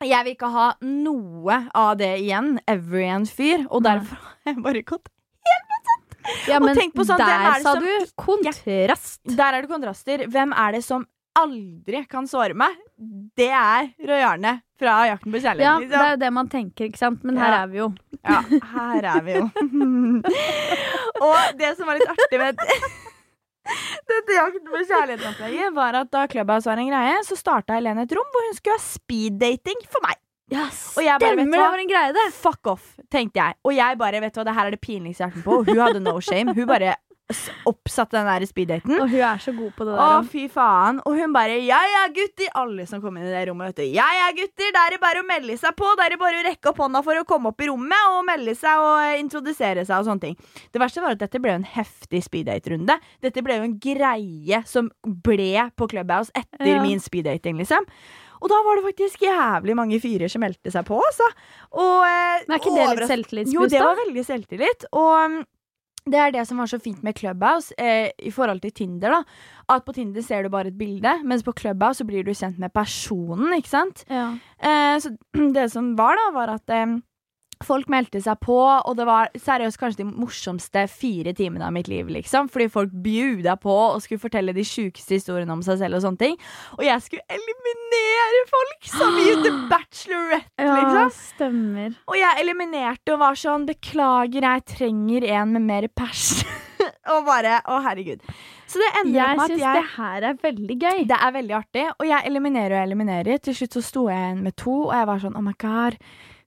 Jeg 0.05 0.27
vil 0.27 0.35
ikke 0.35 0.51
ha 0.53 0.67
noe 0.85 1.57
av 1.73 1.95
det 2.01 2.11
igjen. 2.21 2.59
Every 2.69 3.07
en 3.09 3.25
fyr. 3.25 3.65
Og 3.71 3.81
derfor 3.87 4.21
har 4.21 4.53
jeg 4.53 4.61
bare 4.67 4.85
gått 4.85 5.09
Ja, 6.49 6.59
men 6.59 6.75
sånn, 6.75 7.17
der 7.19 7.43
er 7.51 7.61
sa 7.61 7.73
som 7.75 7.83
du 7.83 8.07
kontrast. 8.17 9.19
Der 9.29 9.53
er 9.53 9.61
det 9.65 9.69
kontraster. 9.69 10.25
Hvem 10.31 10.53
er 10.57 10.77
det 10.77 10.83
som 10.85 11.05
aldri 11.35 12.05
kan 12.09 12.27
såre 12.31 12.55
meg? 12.55 12.75
Det 13.35 13.49
er 13.51 13.89
Roy 14.07 14.23
Arne 14.23 14.53
fra 14.79 14.93
Jakten 15.09 15.31
på 15.33 15.41
kjærligheten. 15.43 15.63
Ja, 15.65 15.73
kjærligheten. 15.75 15.91
det 15.91 16.05
er 16.07 16.13
jo 16.15 16.21
det 16.23 16.31
man 16.33 16.49
tenker, 16.51 16.87
ikke 16.89 17.01
sant? 17.01 17.23
Men 17.27 17.37
her 17.37 17.51
Ja. 17.51 17.63
er 17.63 17.67
vi 17.73 17.77
jo. 17.81 17.89
Ja, 18.23 18.41
her 18.73 19.09
er 19.15 19.21
vi 19.27 19.35
jo. 19.35 19.49
og 21.27 21.59
det 21.59 21.73
som 21.77 21.87
var 21.89 21.99
litt 21.99 22.11
artig 22.15 22.39
med 22.41 22.59
dette 24.11 24.35
Jakten 24.37 24.67
på 24.69 24.81
kjærligheten-opplegget, 24.85 25.73
var 25.75 25.97
at 26.01 26.11
da 26.13 26.25
Clubhouse 26.31 26.69
var 26.69 26.77
en 26.81 26.89
greie, 26.91 27.21
så 27.27 27.37
starta 27.39 27.77
Helene 27.77 28.05
et 28.05 28.13
rom 28.15 28.27
hvor 28.33 28.45
hun 28.47 28.57
skulle 28.57 28.77
ha 28.77 28.83
speeddating 28.85 29.85
for 29.89 30.05
meg. 30.05 30.19
Ja, 30.53 30.67
jeg 30.69 31.17
bare, 31.19 31.31
stemmer, 31.33 31.45
du 31.45 31.51
det 31.57 31.63
var 31.63 31.81
en 31.81 31.89
greie, 31.89 32.13
det. 32.13 32.27
Fuck 32.37 32.67
off, 32.75 32.91
tenkte 33.11 33.41
jeg. 33.41 33.57
Og 33.65 33.73
jeg 33.73 33.97
bare, 33.97 34.21
vet 34.21 34.35
du 34.35 34.39
hva, 34.39 34.45
det 34.45 34.53
her 34.59 34.69
er 34.69 34.75
det 34.77 34.81
pinligste 34.83 35.23
jeg 35.25 35.31
har 35.31 35.39
vært 35.39 35.47
på. 35.47 35.57
Hun 35.71 35.81
hadde 35.81 36.03
no 36.05 36.19
shame. 36.21 36.53
Hun 36.53 36.67
bare 36.69 36.93
oppsatte 37.65 38.13
den 38.19 38.27
der 38.29 38.43
speeddaten. 38.45 38.99
Og 39.01 39.09
hun 39.09 39.21
er 39.25 39.39
så 39.41 39.49
god 39.57 39.71
på 39.73 39.85
det 39.87 39.95
der. 39.95 40.01
Å, 40.03 40.19
fy 40.29 40.43
faen. 40.53 40.99
Og 41.09 41.15
hun 41.17 41.31
bare 41.33 41.55
Ja 41.65 41.79
ja, 41.89 42.03
gutter. 42.13 42.51
Alle 42.61 42.85
som 42.85 43.01
kom 43.01 43.15
inn 43.17 43.25
i 43.25 43.31
det 43.33 43.41
rommet, 43.49 43.71
vet 43.73 43.79
du. 43.81 43.95
Ja 43.97 44.05
ja, 44.13 44.27
gutter. 44.37 44.69
Da 44.75 44.83
er 44.85 44.93
det 44.93 44.99
bare 45.01 45.23
å 45.23 45.25
melde 45.25 45.55
seg 45.57 45.73
på. 45.79 45.89
Da 45.97 46.05
er 46.05 46.13
det 46.13 46.19
bare 46.21 46.43
å 46.43 46.45
rekke 46.45 46.69
opp 46.69 46.83
hånda 46.83 47.01
for 47.07 47.17
å 47.17 47.25
komme 47.25 47.49
opp 47.49 47.65
i 47.65 47.69
rommet 47.71 48.11
og 48.13 48.21
melde 48.29 48.53
seg 48.59 48.83
og 48.83 48.99
eh, 49.07 49.15
introdusere 49.23 49.87
seg 49.89 50.03
og 50.03 50.11
sånne 50.11 50.25
ting. 50.27 50.37
Det 50.69 50.83
verste 50.83 51.01
var 51.01 51.17
at 51.17 51.23
dette 51.25 51.41
ble 51.41 51.55
jo 51.55 51.61
en 51.63 51.67
heftig 51.73 52.21
speeddate-runde. 52.27 52.99
Dette 53.25 53.41
ble 53.45 53.57
jo 53.57 53.65
en 53.71 53.73
greie 53.81 54.61
som 54.69 54.91
ble 55.25 55.65
på 55.73 55.89
Clubhouse 55.95 56.29
etter 56.37 56.75
Ja. 56.75 56.83
min 56.85 57.01
speeddating, 57.01 57.57
liksom. 57.57 57.89
Og 58.45 58.51
da 58.51 58.61
var 58.61 58.77
det 58.77 58.85
faktisk 58.85 59.25
jævlig 59.25 59.73
mange 59.77 59.97
fyrer 60.03 60.29
som 60.29 60.43
meldte 60.45 60.69
seg 60.69 60.85
på, 60.85 60.99
altså. 61.01 61.25
Og, 61.73 62.05
eh, 62.05 62.45
Men 62.45 62.55
er 62.55 62.61
ikke 62.61 62.75
det 62.75 62.87
litt 62.91 63.09
selvtillitsboost, 63.09 63.57
Jo, 63.57 63.65
det 63.73 63.81
var 63.81 63.97
veldig 64.03 64.25
selvtillit. 64.27 64.85
Og 64.93 65.13
mm, 65.33 65.39
det 66.13 66.19
er 66.21 66.35
det 66.35 66.43
som 66.45 66.61
var 66.61 66.69
så 66.69 66.77
fint 66.77 67.01
med 67.01 67.17
Clubhouse 67.17 67.73
eh, 67.81 68.11
i 68.21 68.29
forhold 68.29 68.61
til 68.61 68.75
Tinder. 68.77 69.15
da 69.17 69.23
At 69.73 69.85
på 69.87 69.95
Tinder 69.97 70.21
ser 70.21 70.45
du 70.45 70.51
bare 70.53 70.69
et 70.69 70.77
bilde, 70.77 71.15
mens 71.25 71.41
på 71.41 71.55
Clubhouse 71.57 72.03
så 72.03 72.05
blir 72.05 72.23
du 72.23 72.29
kjent 72.37 72.59
med 72.61 72.73
personen. 72.73 73.49
ikke 73.57 73.73
sant? 73.73 74.05
Ja. 74.09 74.27
Eh, 74.61 74.99
så 75.01 75.15
det 75.57 75.71
som 75.73 75.95
var, 75.97 76.13
da, 76.21 76.29
var 76.37 76.53
at 76.59 76.69
eh, 76.69 76.99
folk 77.65 77.89
meldte 77.91 78.21
seg 78.23 78.39
på, 78.43 78.55
og 78.55 78.95
det 78.97 79.05
var 79.07 79.31
seriøst 79.35 79.79
kanskje 79.81 80.03
de 80.03 80.07
morsomste 80.09 80.85
fire 80.91 81.33
timene 81.37 81.67
av 81.67 81.73
mitt 81.75 81.89
liv. 81.91 82.07
liksom 82.07 82.49
Fordi 82.53 82.69
folk 82.71 82.93
bjuda 83.05 83.57
på 83.61 83.75
og 83.75 84.01
skulle 84.03 84.21
fortelle 84.21 84.55
de 84.55 84.65
sjukeste 84.65 85.17
historiene 85.19 85.53
om 85.53 85.63
seg 85.65 85.81
selv. 85.81 85.97
Og 85.99 86.05
sånne 86.05 86.21
ting 86.21 86.37
Og 86.77 86.83
jeg 86.85 87.01
skulle 87.05 87.25
eliminere 87.37 88.43
folk 88.51 88.89
som 88.91 89.19
i 89.21 89.29
The 89.43 89.53
Bachelorette, 89.71 90.51
ja, 90.61 90.75
liksom. 90.81 91.15
stemmer. 91.35 91.95
Og 92.09 92.19
jeg 92.19 92.43
eliminerte 92.43 93.15
og 93.15 93.23
var 93.23 93.39
sånn 93.39 93.67
Beklager, 93.69 94.45
jeg 94.45 94.65
trenger 94.75 95.25
en 95.39 95.55
med 95.57 95.65
mer 95.65 95.89
pers. 95.89 96.43
Og 97.13 97.25
bare 97.27 97.59
Å, 97.69 97.79
herregud. 97.85 98.21
Så 98.69 98.81
det 98.81 98.87
ender 99.01 99.15
Jeg 99.19 99.37
med 99.37 99.43
at 99.43 99.51
syns 99.51 99.61
jeg 99.61 99.77
det 99.77 99.89
her 99.95 100.27
er 100.29 100.37
veldig 100.41 100.77
gøy. 100.81 101.01
Det 101.09 101.17
er 101.27 101.33
veldig 101.35 101.55
artig, 101.59 101.83
og 101.93 102.07
jeg 102.09 102.29
eliminerer 102.31 102.79
og 102.79 102.87
eliminerer. 102.87 103.41
Til 103.45 103.57
slutt 103.57 103.77
så 103.77 103.83
sto 103.85 104.05
jeg 104.09 104.21
igjen 104.23 104.41
med 104.45 104.55
to, 104.59 104.73
og 104.87 104.95
jeg 104.97 105.09
var 105.11 105.21
sånn 105.21 105.37
oh 105.37 105.45
my 105.45 105.53
god, 105.61 105.99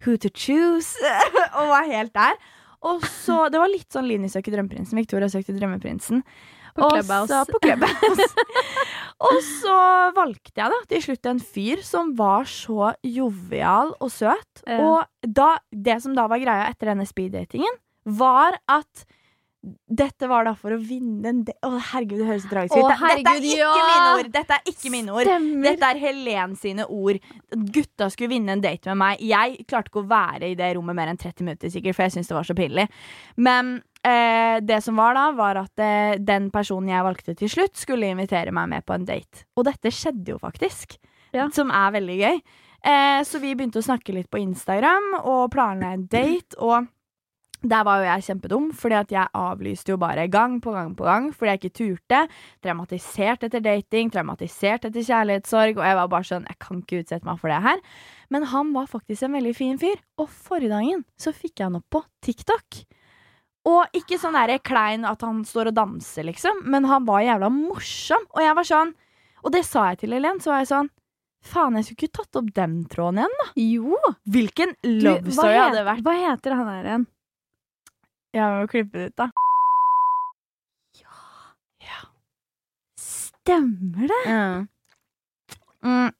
who 0.05 0.17
to 0.21 0.31
choose? 0.31 0.95
og 1.59 1.73
var 1.73 1.89
helt 1.91 2.15
der. 2.15 2.39
Og 2.87 3.03
så, 3.03 3.45
Det 3.53 3.61
var 3.61 3.73
litt 3.73 3.91
sånn 3.93 4.09
Lini 4.09 4.31
søker 4.33 4.55
drømmeprinsen, 4.55 4.99
Victoria 4.99 5.31
søkte 5.33 5.57
drømmeprinsen. 5.57 6.23
På 6.79 6.93
Clubhouse. 6.93 7.41
på 7.51 7.59
Clubhouse. 7.65 8.27
og 9.27 9.39
så 9.43 9.79
valgte 10.15 10.61
jeg 10.61 10.71
da 10.71 10.77
til 10.93 11.03
slutt 11.09 11.27
en 11.27 11.41
fyr 11.43 11.83
som 11.83 12.13
var 12.19 12.47
så 12.47 12.93
jovial 13.03 13.97
og 13.99 14.13
søt. 14.15 14.63
Ja. 14.63 14.79
Og 14.79 15.31
da, 15.41 15.57
det 15.75 15.99
som 16.05 16.15
da 16.15 16.29
var 16.31 16.39
greia 16.39 16.69
etter 16.71 16.93
denne 16.93 17.09
speeddatingen, 17.09 17.81
var 18.07 18.61
at 18.71 19.09
dette 19.91 20.29
var 20.31 20.45
da 20.47 20.53
for 20.55 20.71
å 20.71 20.79
vinne 20.79 21.27
en 21.33 21.41
del 21.45 21.57
Å, 21.67 21.81
herregud, 21.91 22.21
det 22.21 22.27
høres 22.29 22.45
så 22.45 22.51
tragisk 22.53 22.77
ut. 22.79 22.85
Å, 22.87 22.93
herregud, 23.01 23.27
Dette 23.27 23.33
er 23.35 23.49
ikke 23.49 23.59
ja! 23.59 23.73
mine 23.89 24.13
ord! 24.15 24.29
Dette 24.37 24.55
er 24.59 24.71
ikke 24.71 24.93
mine 24.95 25.15
ord. 25.17 25.27
Stemmer. 25.27 25.65
Dette 25.67 25.89
er 25.89 26.01
Helen 26.05 26.53
sine 26.61 26.87
ord. 26.87 27.19
Gutta 27.75 28.07
skulle 28.15 28.31
vinne 28.37 28.55
en 28.55 28.63
date 28.63 28.93
med 28.93 29.01
meg. 29.03 29.25
Jeg 29.27 29.65
klarte 29.69 29.91
ikke 29.91 30.05
å 30.05 30.09
være 30.13 30.53
i 30.53 30.55
det 30.59 30.69
rommet 30.79 30.97
mer 30.97 31.11
enn 31.11 31.19
30 31.19 31.43
minutter, 31.49 31.73
sikkert, 31.75 31.97
for 31.99 32.07
jeg 32.07 32.15
syntes 32.15 32.31
det 32.31 32.37
var 32.39 32.47
så 32.47 32.57
pinlig. 32.59 32.87
Men 33.49 33.73
eh, 34.07 34.61
det 34.63 34.79
som 34.87 35.01
var 35.03 35.19
da, 35.19 35.27
var 35.37 35.59
at 35.65 35.83
eh, 35.83 36.15
den 36.23 36.51
personen 36.55 36.93
jeg 36.95 37.07
valgte 37.09 37.35
til 37.43 37.51
slutt, 37.57 37.75
skulle 37.83 38.13
invitere 38.15 38.55
meg 38.55 38.71
med 38.77 38.87
på 38.87 38.95
en 38.95 39.09
date. 39.11 39.43
Og 39.59 39.67
dette 39.67 39.91
skjedde 39.95 40.37
jo 40.37 40.39
faktisk, 40.43 41.01
Ja. 41.35 41.49
som 41.53 41.75
er 41.75 41.91
veldig 41.99 42.21
gøy. 42.23 42.39
Eh, 42.89 43.19
så 43.27 43.43
vi 43.43 43.57
begynte 43.59 43.83
å 43.83 43.85
snakke 43.85 44.15
litt 44.15 44.31
på 44.31 44.39
Instagram 44.39 45.17
og 45.25 45.51
planla 45.51 45.91
en 45.99 46.07
date. 46.07 46.55
og 46.63 46.87
der 47.63 47.83
var 47.83 47.99
jo 47.99 48.07
jeg 48.07 48.25
kjempedum, 48.29 48.67
fordi 48.77 48.95
at 48.95 49.11
jeg 49.11 49.31
avlyste 49.35 49.91
jo 49.91 49.99
bare 49.99 50.29
gang 50.31 50.61
på 50.63 50.71
gang 50.71 50.93
på 50.95 51.07
gang 51.07 51.25
fordi 51.35 51.51
jeg 51.51 51.61
ikke 51.61 51.79
turte. 51.79 52.21
Traumatisert 52.63 53.47
etter 53.49 53.65
dating, 53.65 54.13
traumatisert 54.15 54.87
etter 54.87 55.03
kjærlighetssorg, 55.03 55.81
og 55.81 55.89
jeg 55.89 55.99
var 55.99 56.13
bare 56.13 56.29
sånn 56.29 56.47
Jeg 56.47 56.59
kan 56.63 56.85
ikke 56.85 57.01
utsette 57.03 57.27
meg 57.27 57.41
for 57.41 57.51
det 57.51 57.59
her. 57.65 57.83
Men 58.31 58.47
han 58.53 58.71
var 58.77 58.87
faktisk 58.87 59.27
en 59.27 59.35
veldig 59.35 59.57
fin 59.59 59.81
fyr, 59.81 59.99
og 60.21 60.31
forrige 60.31 60.71
dagen 60.71 61.03
så 61.19 61.35
fikk 61.35 61.59
jeg 61.59 61.67
han 61.67 61.81
opp 61.81 61.89
på 61.91 62.05
TikTok. 62.23 62.85
Og 63.69 63.99
ikke 63.99 64.21
sånn 64.23 64.39
der 64.39 64.63
klein 64.63 65.05
at 65.09 65.25
han 65.27 65.43
står 65.45 65.73
og 65.73 65.79
danser, 65.81 66.29
liksom, 66.31 66.63
men 66.71 66.87
han 66.89 67.05
var 67.09 67.27
jævla 67.27 67.51
morsom. 67.53 68.23
Og 68.37 68.45
jeg 68.45 68.55
var 68.55 68.71
sånn 68.71 68.95
Og 69.47 69.53
det 69.55 69.65
sa 69.67 69.91
jeg 69.91 70.01
til 70.01 70.15
Helen, 70.17 70.41
så 70.43 70.51
var 70.55 70.63
jeg 70.63 70.73
sånn 70.73 70.89
Faen, 71.49 71.77
jeg 71.79 71.87
skulle 71.87 72.09
ikke 72.09 72.19
tatt 72.19 72.39
opp 72.41 72.49
den 72.55 72.81
tråden 72.91 73.21
igjen, 73.23 73.37
da. 73.39 73.47
Jo. 73.63 73.99
Hvilken 74.27 74.75
love 74.83 75.31
story 75.31 75.55
hadde 75.55 75.79
det 75.79 75.87
vært? 75.87 76.03
hva 76.03 76.15
heter 76.19 76.57
han 76.59 76.71
her 76.73 76.89
igjen? 76.89 77.07
Jeg 78.39 78.55
må 78.55 78.69
klippe 78.71 79.01
det 79.01 79.11
ut, 79.11 79.17
da. 79.19 79.29
Ja 81.85 82.01
Stemmer 82.99 84.11
det? 84.13 84.23
Mm. 85.85 86.11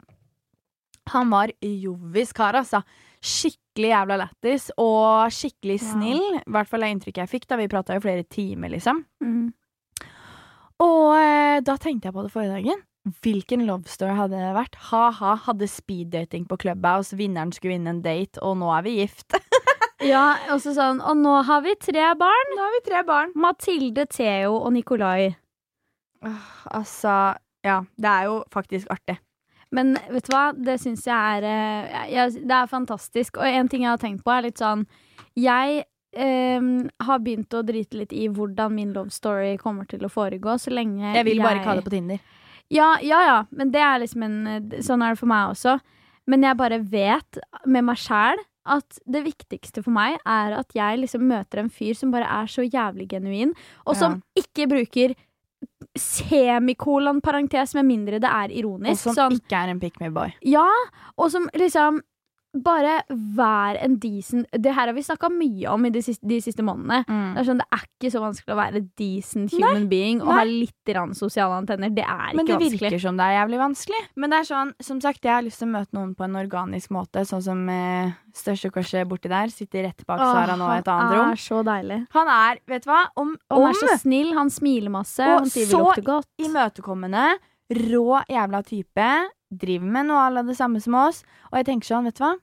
Han 1.13 1.31
var 1.33 1.53
jovis 1.61 2.33
kar, 2.37 2.57
altså. 2.59 2.83
Skikkelig 3.19 3.91
jævla 3.91 4.17
lættis 4.21 4.69
og 4.79 5.33
skikkelig 5.35 5.79
snill. 5.83 6.23
I 6.39 6.53
hvert 6.55 6.71
fall 6.71 6.85
det 6.85 6.93
inntrykket 6.95 7.25
jeg 7.25 7.33
fikk. 7.33 7.49
da 7.51 7.59
Vi 7.61 7.71
prata 7.71 7.97
jo 7.97 8.05
flere 8.05 8.25
timer, 8.29 8.73
liksom. 8.73 9.03
Mm. 9.25 9.49
Og 10.85 11.17
eh, 11.19 11.59
da 11.67 11.75
tenkte 11.81 12.09
jeg 12.09 12.15
på 12.15 12.25
det 12.27 12.33
forrige 12.35 12.55
dagen. 12.55 12.85
Hvilken 13.25 13.65
love 13.67 13.89
story 13.89 14.15
hadde 14.19 14.39
det 14.39 14.55
vært? 14.57 14.77
Ha-ha, 14.91 15.35
hadde 15.47 15.69
speeddating 15.71 16.45
på 16.49 16.59
Clubhouse, 16.61 17.17
vinneren 17.17 17.55
skulle 17.57 17.79
vinne 17.79 17.97
en 17.97 18.03
date, 18.05 18.41
og 18.45 18.59
nå 18.61 18.69
er 18.77 18.85
vi 18.85 18.99
gift. 19.01 19.33
Ja, 20.05 20.39
også 20.55 20.75
sånn 20.77 21.01
Og 21.03 21.17
nå 21.19 21.35
har 21.49 21.63
vi 21.65 21.75
tre 21.83 22.13
barn. 22.19 22.53
Nå 22.55 22.63
har 22.63 22.75
vi 22.77 22.83
tre 22.87 23.03
barn. 23.07 23.33
Mathilde, 23.39 24.07
Theo 24.11 24.55
og 24.61 24.73
Nikolai. 24.77 25.35
Altså, 26.75 27.35
ja. 27.67 27.81
Det 27.97 28.11
er 28.11 28.29
jo 28.31 28.43
faktisk 28.55 28.91
artig. 28.95 29.19
Men 29.75 29.99
vet 30.09 30.25
du 30.25 30.33
hva, 30.33 30.47
det 30.57 30.79
syns 30.81 31.05
jeg 31.07 31.39
er 31.39 31.45
eh, 31.45 32.09
jeg, 32.15 32.41
Det 32.49 32.57
er 32.57 32.71
fantastisk. 32.71 33.37
Og 33.37 33.47
en 33.47 33.69
ting 33.69 33.85
jeg 33.85 33.93
har 33.93 34.03
tenkt 34.03 34.25
på, 34.25 34.33
er 34.33 34.47
litt 34.49 34.63
sånn 34.63 34.87
Jeg 35.39 35.83
eh, 36.17 36.71
har 37.05 37.23
begynt 37.25 37.55
å 37.55 37.65
drite 37.67 38.01
litt 38.01 38.15
i 38.17 38.29
hvordan 38.33 38.75
min 38.75 38.95
love 38.97 39.13
story 39.15 39.57
kommer 39.61 39.89
til 39.91 40.07
å 40.07 40.13
foregå, 40.13 40.57
så 40.59 40.73
lenge 40.73 41.13
Jeg 41.13 41.27
vil 41.29 41.43
bare 41.45 41.61
ikke 41.61 41.73
ha 41.73 41.79
det 41.81 41.89
på 41.89 41.95
Tinder. 41.95 42.23
Ja, 42.73 42.95
ja, 43.01 43.21
ja, 43.25 43.37
men 43.51 43.71
det 43.73 43.81
er 43.81 44.03
liksom 44.03 44.25
en 44.27 44.73
Sånn 44.85 45.05
er 45.05 45.15
det 45.15 45.21
for 45.21 45.31
meg 45.31 45.55
også. 45.55 45.79
Men 46.29 46.45
jeg 46.45 46.61
bare 46.61 46.81
vet 46.85 47.39
med 47.65 47.87
meg 47.89 48.01
sjæl 48.01 48.41
at 48.69 49.01
det 49.09 49.25
viktigste 49.27 49.83
for 49.85 49.95
meg 49.95 50.19
er 50.25 50.59
at 50.59 50.77
jeg 50.77 51.01
liksom 51.03 51.25
møter 51.29 51.63
en 51.63 51.73
fyr 51.73 51.97
som 51.99 52.13
bare 52.15 52.29
er 52.43 52.51
så 52.53 52.67
jævlig 52.67 53.09
genuin, 53.15 53.55
og 53.87 53.99
som 53.99 54.21
ikke 54.39 54.69
bruker 54.71 55.17
semikolon 55.99 57.23
parentes, 57.25 57.75
med 57.75 57.89
mindre 57.89 58.21
det 58.23 58.31
er 58.31 58.53
ironisk. 58.61 59.09
Og 59.09 59.15
som 59.15 59.17
sånn, 59.17 59.41
ikke 59.41 59.63
er 59.65 59.73
en 59.73 59.81
pick 59.83 59.99
me 60.03 60.13
boy. 60.15 60.31
ja, 60.47 60.69
og 61.17 61.33
som 61.35 61.49
liksom 61.59 62.03
bare 62.65 63.03
vær 63.09 63.79
en 63.83 63.97
decent 64.03 64.47
Det 64.53 64.73
her 64.75 64.91
har 64.91 64.95
vi 64.97 65.03
snakka 65.05 65.31
mye 65.33 65.69
om 65.73 65.87
i 65.87 65.91
de 65.95 66.03
siste, 66.05 66.27
de 66.29 66.41
siste 66.45 66.65
månedene. 66.67 67.03
Det 67.09 67.43
er 67.43 67.49
sånn, 67.49 67.63
det 67.63 67.69
er 67.75 67.85
ikke 67.87 68.13
så 68.15 68.23
vanskelig 68.23 68.55
å 68.55 68.59
være 68.59 68.83
decent 68.99 69.55
human 69.55 69.89
being 69.91 70.23
og 70.23 70.31
nei. 70.31 70.37
ha 70.39 70.45
litt 70.49 70.93
sosiale 71.19 71.59
antenner. 71.59 71.91
Det 71.95 72.05
er 72.05 72.35
Men 72.35 72.47
det 72.47 72.57
vanskelig. 72.57 72.81
virker 72.81 73.03
som 73.03 73.17
det 73.19 73.27
er 73.27 73.37
jævlig 73.39 73.59
vanskelig. 73.61 74.03
Men 74.17 74.31
det 74.31 74.39
er 74.39 74.49
sånn, 74.49 74.73
som 74.81 75.01
sagt, 75.01 75.25
jeg 75.25 75.33
har 75.35 75.43
lyst 75.43 75.61
til 75.63 75.69
å 75.69 75.75
møte 75.77 75.97
noen 75.97 76.15
på 76.17 76.25
en 76.25 76.37
organisk 76.41 76.91
måte, 76.95 77.25
sånn 77.29 77.43
som 77.45 77.69
eh, 77.69 78.13
største 78.35 78.71
crushet 78.75 79.09
borti 79.09 79.29
der. 79.29 79.53
Sitter 79.53 79.89
rett 79.89 80.05
bak 80.09 80.19
Sara 80.23 80.57
nå 80.57 80.69
i 80.73 80.79
et 80.81 80.89
annet 80.89 81.19
Han 81.19 81.33
er 81.33 81.43
så 81.43 81.63
deilig. 81.67 82.01
Han 82.15 82.33
er, 82.33 82.61
vet 82.67 82.85
du 82.87 82.91
hva, 82.91 83.03
om, 83.17 83.37
om 83.51 83.67
han 83.67 83.75
er 83.75 83.81
så 83.83 83.99
snill, 84.03 84.35
han 84.37 84.51
smiler 84.51 84.93
masse, 84.95 85.23
Og 85.25 85.45
han 85.45 85.51
sier 85.53 85.69
vi 85.69 85.77
lukter 85.77 86.07
godt. 86.07 86.29
Så 86.39 86.49
imøtekommende, 86.49 87.27
rå 87.89 88.23
jævla 88.29 88.63
type, 88.67 89.09
driver 89.49 89.93
med 89.97 90.09
noe 90.11 90.27
av 90.29 90.47
det 90.49 90.57
samme 90.59 90.81
som 90.85 90.97
oss. 90.99 91.23
Og 91.53 91.61
jeg 91.61 91.69
tenker 91.71 91.93
sånn, 91.93 92.09
vet 92.09 92.19
du 92.19 92.25
hva, 92.25 92.35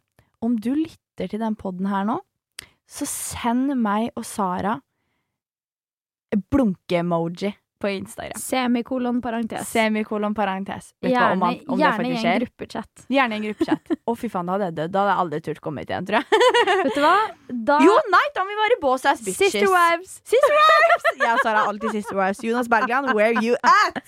om 0.46 0.56
du 0.62 0.72
lytter 0.78 1.30
til 1.32 1.42
den 1.42 1.56
podden 1.60 1.90
her 1.92 2.06
nå, 2.08 2.20
så 2.86 3.08
send 3.10 3.74
meg 3.82 4.12
og 4.16 4.26
Sara 4.30 4.78
blunke-emoji 6.52 7.54
på 7.80 7.90
Instagram. 7.92 8.40
Semikolon 8.40 9.18
parentes. 9.22 9.68
Semikolon 9.70 10.34
parentes. 10.36 10.94
Vet 11.04 11.12
Gjerne, 11.12 11.32
om, 11.36 11.42
han- 11.42 11.60
om 11.70 11.80
gjerne 11.80 12.08
i 12.08 12.16
en 12.16 12.40
gruppechat. 12.40 13.04
Gjerne 13.12 13.36
i 13.36 13.38
en 13.38 13.44
gruppechat. 13.44 13.92
Å, 14.08 14.16
fy 14.18 14.30
faen, 14.32 14.48
da 14.48 14.56
hadde 14.56 14.66
jeg 14.70 14.76
dødd. 14.80 14.92
Da 14.96 15.00
hadde 15.04 15.12
jeg 15.14 15.24
aldri 15.26 15.40
turt 15.48 15.62
komme 15.66 15.84
hit 15.84 15.92
igjen, 15.92 16.08
tror 16.08 16.22
jeg. 16.22 16.26
Vet 16.86 16.96
du 16.96 17.02
hva? 17.04 17.14
Da 17.72 17.80
Jo, 17.84 17.96
nei, 18.16 18.24
da 18.36 18.46
må 18.48 18.54
vi 18.56 18.60
være 18.64 18.80
boss 18.82 19.06
ass 19.12 19.22
bitches. 19.26 19.52
Sister 19.52 19.70
wives. 19.72 20.18
Sister 20.24 20.58
wives! 20.58 21.08
Jeg 21.20 21.32
og 21.36 21.44
Sara 21.44 21.62
er 21.66 21.72
alltid 21.74 21.92
sister 22.00 22.16
wives. 22.20 22.44
Jonas 22.48 22.72
Bergland, 22.72 23.14
where 23.14 23.34
you 23.44 23.56
at? 23.62 24.02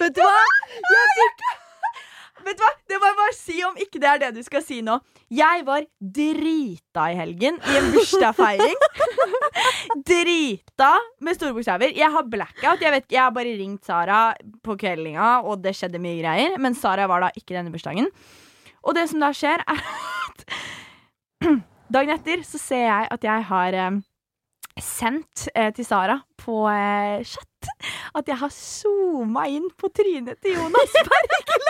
Vet 0.00 0.14
du 0.14 0.22
hva? 0.24 0.46
Jeg 0.94 1.12
fikk 1.18 1.46
Vet 2.44 2.58
du 2.58 2.64
hva? 2.64 2.70
Det 2.90 2.98
må 3.00 3.08
jeg 3.08 3.18
bare 3.18 3.36
si 3.36 3.56
om 3.66 3.78
ikke 3.80 4.00
det 4.02 4.08
er 4.10 4.20
det 4.22 4.30
du 4.36 4.42
skal 4.44 4.62
si 4.64 4.80
nå. 4.84 4.98
Jeg 5.32 5.64
var 5.66 5.86
drita 5.98 7.06
i 7.10 7.18
helgen 7.18 7.56
i 7.56 7.76
en 7.78 7.90
bursdagsfeiring. 7.94 8.76
drita 10.10 10.90
med 11.24 11.38
store 11.38 11.54
bokstaver. 11.56 11.94
Jeg 11.96 12.10
har 12.12 12.28
blackout. 12.28 12.84
Jeg, 12.84 12.92
vet, 12.94 13.08
jeg 13.12 13.22
har 13.22 13.34
bare 13.34 13.56
ringt 13.58 13.88
Sara 13.88 14.22
på 14.64 14.76
kveldinga, 14.80 15.40
og 15.48 15.62
det 15.64 15.74
skjedde 15.78 16.02
mye 16.02 16.20
greier. 16.20 16.58
Men 16.60 16.76
Sara 16.78 17.08
var 17.10 17.24
da 17.24 17.32
ikke 17.34 17.56
denne 17.56 17.72
bursdagen. 17.74 18.10
Og 18.84 18.96
det 18.96 19.08
som 19.10 19.22
da 19.24 19.32
skjer, 19.34 19.64
er 19.64 19.84
at 20.28 20.44
dagen 21.94 22.16
etter 22.18 22.44
så 22.46 22.60
ser 22.60 22.84
jeg 22.84 23.08
at 23.16 23.24
jeg 23.24 23.48
har 23.48 23.78
eh, 23.80 24.02
sendt 24.80 25.48
eh, 25.54 25.70
til 25.74 25.86
Sara 25.86 26.16
på 26.40 26.64
eh, 26.70 27.20
chat 27.22 27.68
at 28.18 28.26
jeg 28.28 28.36
har 28.40 28.50
zooma 28.52 29.44
inn 29.48 29.68
på 29.78 29.88
trynet 29.94 30.40
til 30.42 30.56
Jonas 30.58 30.96
Bergland 31.08 31.68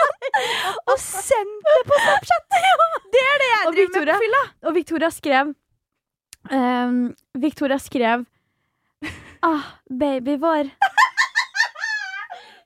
og 0.91 0.97
sendt 0.99 1.67
det 1.69 1.83
på 1.89 1.99
Snapchat! 2.01 2.47
Det 3.15 3.21
er 3.23 3.37
det 3.39 3.47
jeg 3.51 3.67
Og 3.67 3.75
driver 3.77 3.99
med 4.05 4.09
på 4.09 4.23
fylla. 4.25 4.41
og 4.67 4.73
Victoria 4.75 5.09
skrev 5.13 5.51
um, 6.51 6.97
Victoria 7.39 7.77
skrev 7.79 8.25
Ah, 9.45 9.61
baby 9.87 10.35
vår. 10.41 10.71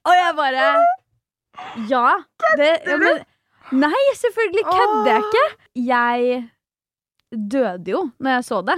Og 0.08 0.14
jeg 0.16 0.36
bare 0.38 0.68
Ja. 1.92 2.06
Det, 2.58 2.70
ja 2.88 2.96
men, 3.02 3.20
nei, 3.84 4.02
selvfølgelig 4.16 4.64
kødder 4.64 5.10
jeg 5.12 5.26
ikke. 5.28 5.44
Jeg 5.90 6.50
døde 7.52 7.92
jo 7.92 8.06
når 8.18 8.38
jeg 8.38 8.46
så 8.48 8.62
det. 8.72 8.78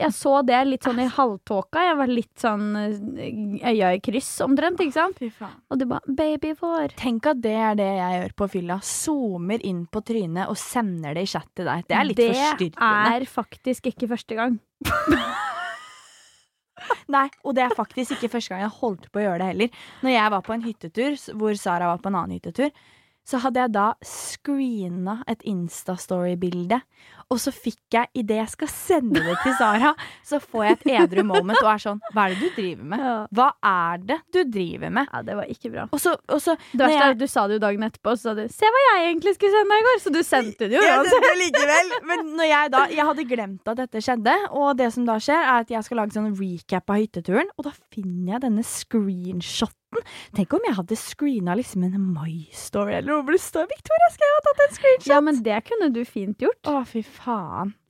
Jeg 0.00 0.14
så 0.16 0.32
det 0.46 0.58
litt 0.66 0.86
sånn 0.86 1.00
i 1.02 1.06
halvtåka. 1.12 1.82
Jeg 1.90 1.96
var 1.98 2.10
litt 2.10 2.42
sånn 2.42 2.66
eh, 2.80 3.68
øya 3.72 3.92
i 3.96 4.00
kryss 4.04 4.30
omtrent, 4.46 4.80
ikke 4.80 4.96
sant? 4.96 5.20
Fy 5.20 5.28
faen. 5.34 5.58
Og 5.68 5.80
du 5.80 5.86
bare 5.90 6.16
Baby 6.20 6.54
vår. 6.58 6.96
Tenk 7.00 7.28
at 7.30 7.42
det 7.44 7.54
er 7.56 7.76
det 7.78 7.90
jeg 7.98 8.18
gjør 8.18 8.34
på 8.40 8.50
fylla. 8.56 8.80
Zoomer 8.86 9.62
inn 9.66 9.84
på 9.92 10.02
trynet 10.06 10.50
og 10.50 10.58
sender 10.60 11.16
det 11.18 11.26
i 11.28 11.32
chat 11.34 11.48
til 11.58 11.68
deg. 11.68 11.86
Det 11.88 11.98
er 11.98 12.08
litt 12.08 12.22
forstyrrende. 12.24 12.90
Det 13.10 13.16
er 13.20 13.28
faktisk 13.34 13.90
ikke 13.92 14.10
første 14.14 14.40
gang. 14.40 14.58
Nei, 17.10 17.26
og 17.44 17.54
det 17.56 17.64
er 17.66 17.74
faktisk 17.76 18.16
ikke 18.16 18.30
første 18.36 18.54
gang 18.54 18.64
jeg 18.64 18.78
holdt 18.78 19.10
på 19.12 19.20
å 19.20 19.24
gjøre 19.26 19.42
det 19.42 19.50
heller. 19.52 19.82
Når 20.04 20.16
jeg 20.16 20.32
var 20.34 20.46
på 20.46 20.54
en 20.56 20.64
hyttetur 20.64 21.20
hvor 21.36 21.58
Sara 21.58 21.90
var 21.90 22.00
på 22.02 22.10
en 22.10 22.18
annen 22.22 22.38
hyttetur, 22.38 22.70
så 23.26 23.40
hadde 23.44 23.62
jeg 23.62 23.74
da 23.74 23.86
screena 24.06 25.20
et 25.30 25.42
Instastory-bilde. 25.46 26.80
Og 27.30 27.38
så 27.38 27.52
fikk 27.54 27.94
jeg, 27.94 28.08
idet 28.18 28.40
jeg 28.40 28.50
skal 28.50 28.70
sende 28.72 29.20
det 29.22 29.36
til 29.44 29.52
Sara, 29.54 29.92
så 30.26 30.40
får 30.42 30.64
jeg 30.66 30.72
et 30.80 30.88
edru 31.04 31.22
moment 31.28 31.60
og 31.62 31.68
er 31.70 31.78
sånn 31.84 32.00
Hva 32.10 32.24
er 32.26 32.34
det 32.34 32.40
du 32.42 32.56
driver 32.56 32.88
med? 32.90 33.04
Hva 33.38 33.46
er 33.70 34.00
det 34.08 34.16
du 34.34 34.40
driver 34.50 34.90
med? 34.96 35.06
Ja, 35.14 35.20
det 35.28 35.36
var 35.38 35.52
ikke 35.54 35.70
bra. 35.70 35.84
Og 35.94 36.02
så, 36.02 36.16
og 36.26 36.42
så 36.42 36.56
Det 36.72 36.80
verste 36.82 36.96
er 36.98 37.12
jeg- 37.12 37.18
du 37.20 37.26
sa 37.30 37.46
det 37.46 37.54
jo 37.60 37.62
dagen 37.62 37.86
etterpå, 37.86 38.16
så 38.18 38.22
sa 38.22 38.34
du 38.34 38.42
'se 38.48 38.66
hva 38.74 38.80
jeg 38.88 39.14
egentlig 39.14 39.34
skulle 39.38 39.54
sende 39.54 39.70
deg 39.70 39.78
i 39.78 39.86
går', 39.86 40.02
så 40.02 40.10
du 40.12 40.22
sendte 40.26 40.58
det 40.66 40.72
jo. 40.74 40.82
Ja, 40.82 41.02
det, 41.04 41.10
det 41.22 41.36
likevel. 41.44 41.88
Men 42.10 42.18
når 42.36 42.46
jeg 42.50 42.70
da 42.72 42.80
Jeg 42.90 43.06
hadde 43.06 43.28
glemt 43.30 43.68
at 43.68 43.76
dette 43.76 43.98
skjedde, 44.02 44.34
og 44.50 44.76
det 44.76 44.92
som 44.92 45.04
da 45.06 45.14
skjer, 45.22 45.38
er 45.38 45.60
at 45.60 45.68
jeg 45.70 45.84
skal 45.84 45.96
lage 45.98 46.10
sånn 46.12 46.34
recap 46.34 46.90
av 46.90 46.96
hytteturen, 46.96 47.46
og 47.56 47.64
da 47.64 47.70
finner 47.94 48.32
jeg 48.32 48.40
denne 48.42 48.64
screenshoten. 48.64 49.76
Tenk 50.34 50.52
om 50.54 50.60
jeg 50.64 50.74
hadde 50.76 50.96
screena 50.96 51.56
liksom 51.58 51.82
en 51.84 52.12
My 52.14 52.46
Story 52.52 52.92
eller 52.94 53.10
noe 53.10 53.22
'Victoria 53.26 54.08
skal 54.10 54.26
jeg 54.26 54.34
ha 54.34 54.42
tatt 54.46 54.60
en 54.66 54.74
screenshot'. 54.76 55.06
Ja, 55.10 55.20
men 55.20 55.42
det 55.42 55.64
kunne 55.64 55.92
du 55.92 56.04
fint 56.04 56.38
gjort. 56.38 56.62
Å, 56.64 56.86
fy 56.86 57.02
faen. 57.02 57.19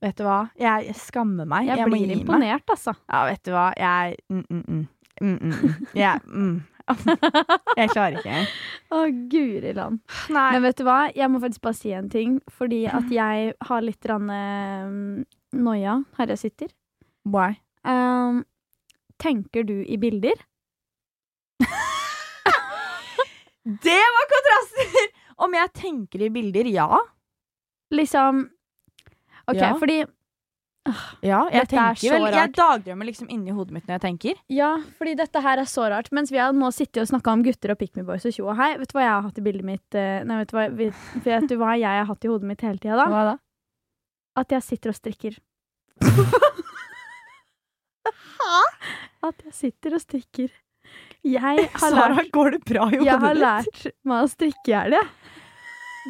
Vet 0.00 0.18
du 0.18 0.24
hva? 0.26 0.40
Jeg, 0.58 0.94
skammer 0.98 1.46
meg. 1.48 1.68
Jeg, 1.68 1.78
jeg 1.82 1.92
blir 1.92 2.14
imponert, 2.16 2.64
meg. 2.64 2.74
altså. 2.74 2.96
Ja, 3.06 3.22
vet 3.28 3.44
du 3.46 3.52
hva. 3.54 3.68
Jeg 3.78 4.16
mm, 4.28 4.44
mm, 4.48 4.64
mm. 4.66 4.88
Mm, 5.20 5.36
mm, 5.36 5.52
mm. 5.52 5.72
Jeg, 5.94 6.20
jeg 7.78 7.90
klarer 7.92 8.16
ikke 8.16 8.30
engang. 8.30 8.52
Å, 8.90 9.00
guri 9.30 9.72
land. 9.76 10.00
Nei. 10.32 10.46
Men 10.54 10.64
vet 10.64 10.78
du 10.80 10.84
hva, 10.88 11.00
jeg 11.14 11.30
må 11.30 11.40
faktisk 11.42 11.64
bare 11.66 11.78
si 11.78 11.92
en 11.94 12.08
ting, 12.12 12.38
fordi 12.50 12.86
at 12.90 13.10
jeg 13.20 13.52
har 13.68 13.84
litt 13.84 14.08
rann, 14.10 14.30
eh, 14.34 14.86
noia 15.60 15.98
her 16.18 16.32
jeg 16.34 16.42
sitter. 16.46 16.72
Why? 17.28 17.58
Um, 17.84 18.42
tenker 19.20 19.66
du 19.68 19.76
i 19.84 20.00
bilder? 20.00 20.40
Det 23.84 24.02
var 24.16 24.30
kontraster! 24.30 25.10
Om 25.40 25.54
jeg 25.56 25.72
tenker 25.76 26.24
i 26.24 26.32
bilder, 26.32 26.66
ja. 26.68 26.88
Liksom 27.92 28.46
OK, 29.50 29.60
Ja. 29.60 29.74
fordi 29.78 29.98
Ja, 31.22 31.42
jeg 31.52 31.66
Dette 31.68 31.76
er 31.76 31.92
tenker 31.92 32.00
så 32.00 32.10
vel 32.14 32.22
Jeg 32.24 32.34
rart. 32.40 32.54
dagdrømmer 32.56 33.04
liksom 33.10 33.28
inni 33.30 33.52
hodet 33.52 33.74
mitt 33.76 33.84
når 33.86 33.98
jeg 33.98 34.02
tenker. 34.06 34.38
Ja, 34.48 34.70
fordi 34.98 35.12
dette 35.18 35.42
her 35.44 35.58
er 35.60 35.68
så 35.68 35.84
rart. 35.92 36.08
Mens 36.16 36.30
vi 36.32 36.38
har 36.40 36.52
nå 36.56 36.70
sittet 36.72 37.02
og 37.04 37.10
snakka 37.10 37.34
om 37.36 37.42
gutter 37.44 37.70
og 37.74 37.78
Pick 37.78 37.94
Me 37.96 38.02
Boys 38.08 38.24
og 38.24 38.32
tjo 38.32 38.48
og 38.48 38.56
hei, 38.56 38.70
vet 38.80 38.88
du 38.88 38.96
hva 38.96 39.04
jeg 39.04 39.12
har 39.12 39.22
hatt 39.28 39.38
i 39.38 39.44
bildet 39.44 39.64
mitt 39.68 39.94
eh, 40.00 40.24
Nei, 40.24 40.38
vet 40.40 40.48
du 40.50 40.56
hva, 40.56 40.64
vet, 40.80 40.94
vet 41.26 41.46
du 41.52 41.56
hva 41.60 41.74
jeg 41.78 42.00
har 42.00 42.08
hatt 42.08 42.24
i 42.24 42.28
hodet 42.32 42.48
mitt 42.48 42.64
hele 42.64 42.78
tida, 42.80 42.96
da? 42.96 43.06
Hva 43.12 43.22
da? 43.28 43.36
At 44.40 44.48
jeg 44.56 44.62
sitter 44.62 44.90
og 44.94 44.96
strikker. 44.96 45.36
At 49.20 49.42
jeg 49.44 49.52
sitter 49.54 49.94
og 49.98 50.00
strikker. 50.02 50.48
Jeg 51.28 51.40
har 51.76 51.76
Sara, 51.92 52.14
lært, 52.16 52.30
går 52.32 52.56
det 52.56 52.62
bra 52.66 52.86
i 52.88 52.96
hodet 52.96 53.06
jeg 53.10 53.20
har 53.20 53.34
ditt? 53.36 53.44
lært 53.44 53.94
meg 54.08 54.24
å 54.24 54.30
strikke 54.32 54.64
i 54.70 54.72
hjel, 54.74 54.96
jeg. 54.96 55.10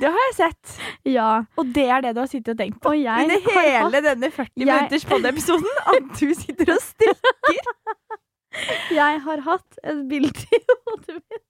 Det 0.00 0.12
har 0.14 0.22
jeg 0.28 0.34
sett. 0.38 0.76
Ja. 1.08 1.44
Og 1.58 1.70
det 1.74 1.86
er 1.88 2.02
det 2.04 2.14
du 2.14 2.20
har 2.20 2.28
sittet 2.28 2.52
og 2.54 2.58
tenkt 2.60 2.80
på 2.84 2.92
under 2.92 3.40
hele 3.54 3.78
hatt- 3.90 4.04
denne 4.04 4.30
40 4.30 4.50
Jeg- 4.56 4.66
minutters 4.66 5.04
podiepisoden. 5.08 5.78
At 5.94 6.10
du 6.20 6.34
sitter 6.34 6.72
og 6.74 6.80
strikker. 6.84 7.70
Jeg 8.90 9.20
har 9.22 9.40
hatt 9.46 9.78
et 9.86 10.00
bilde 10.10 10.46
i 10.52 10.58
hodet 10.66 11.20
mitt 11.22 11.46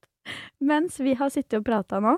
mens 0.61 0.99
vi 1.01 1.15
har 1.17 1.31
sittet 1.33 1.57
og 1.59 1.65
prata 1.65 1.99
nå, 2.05 2.13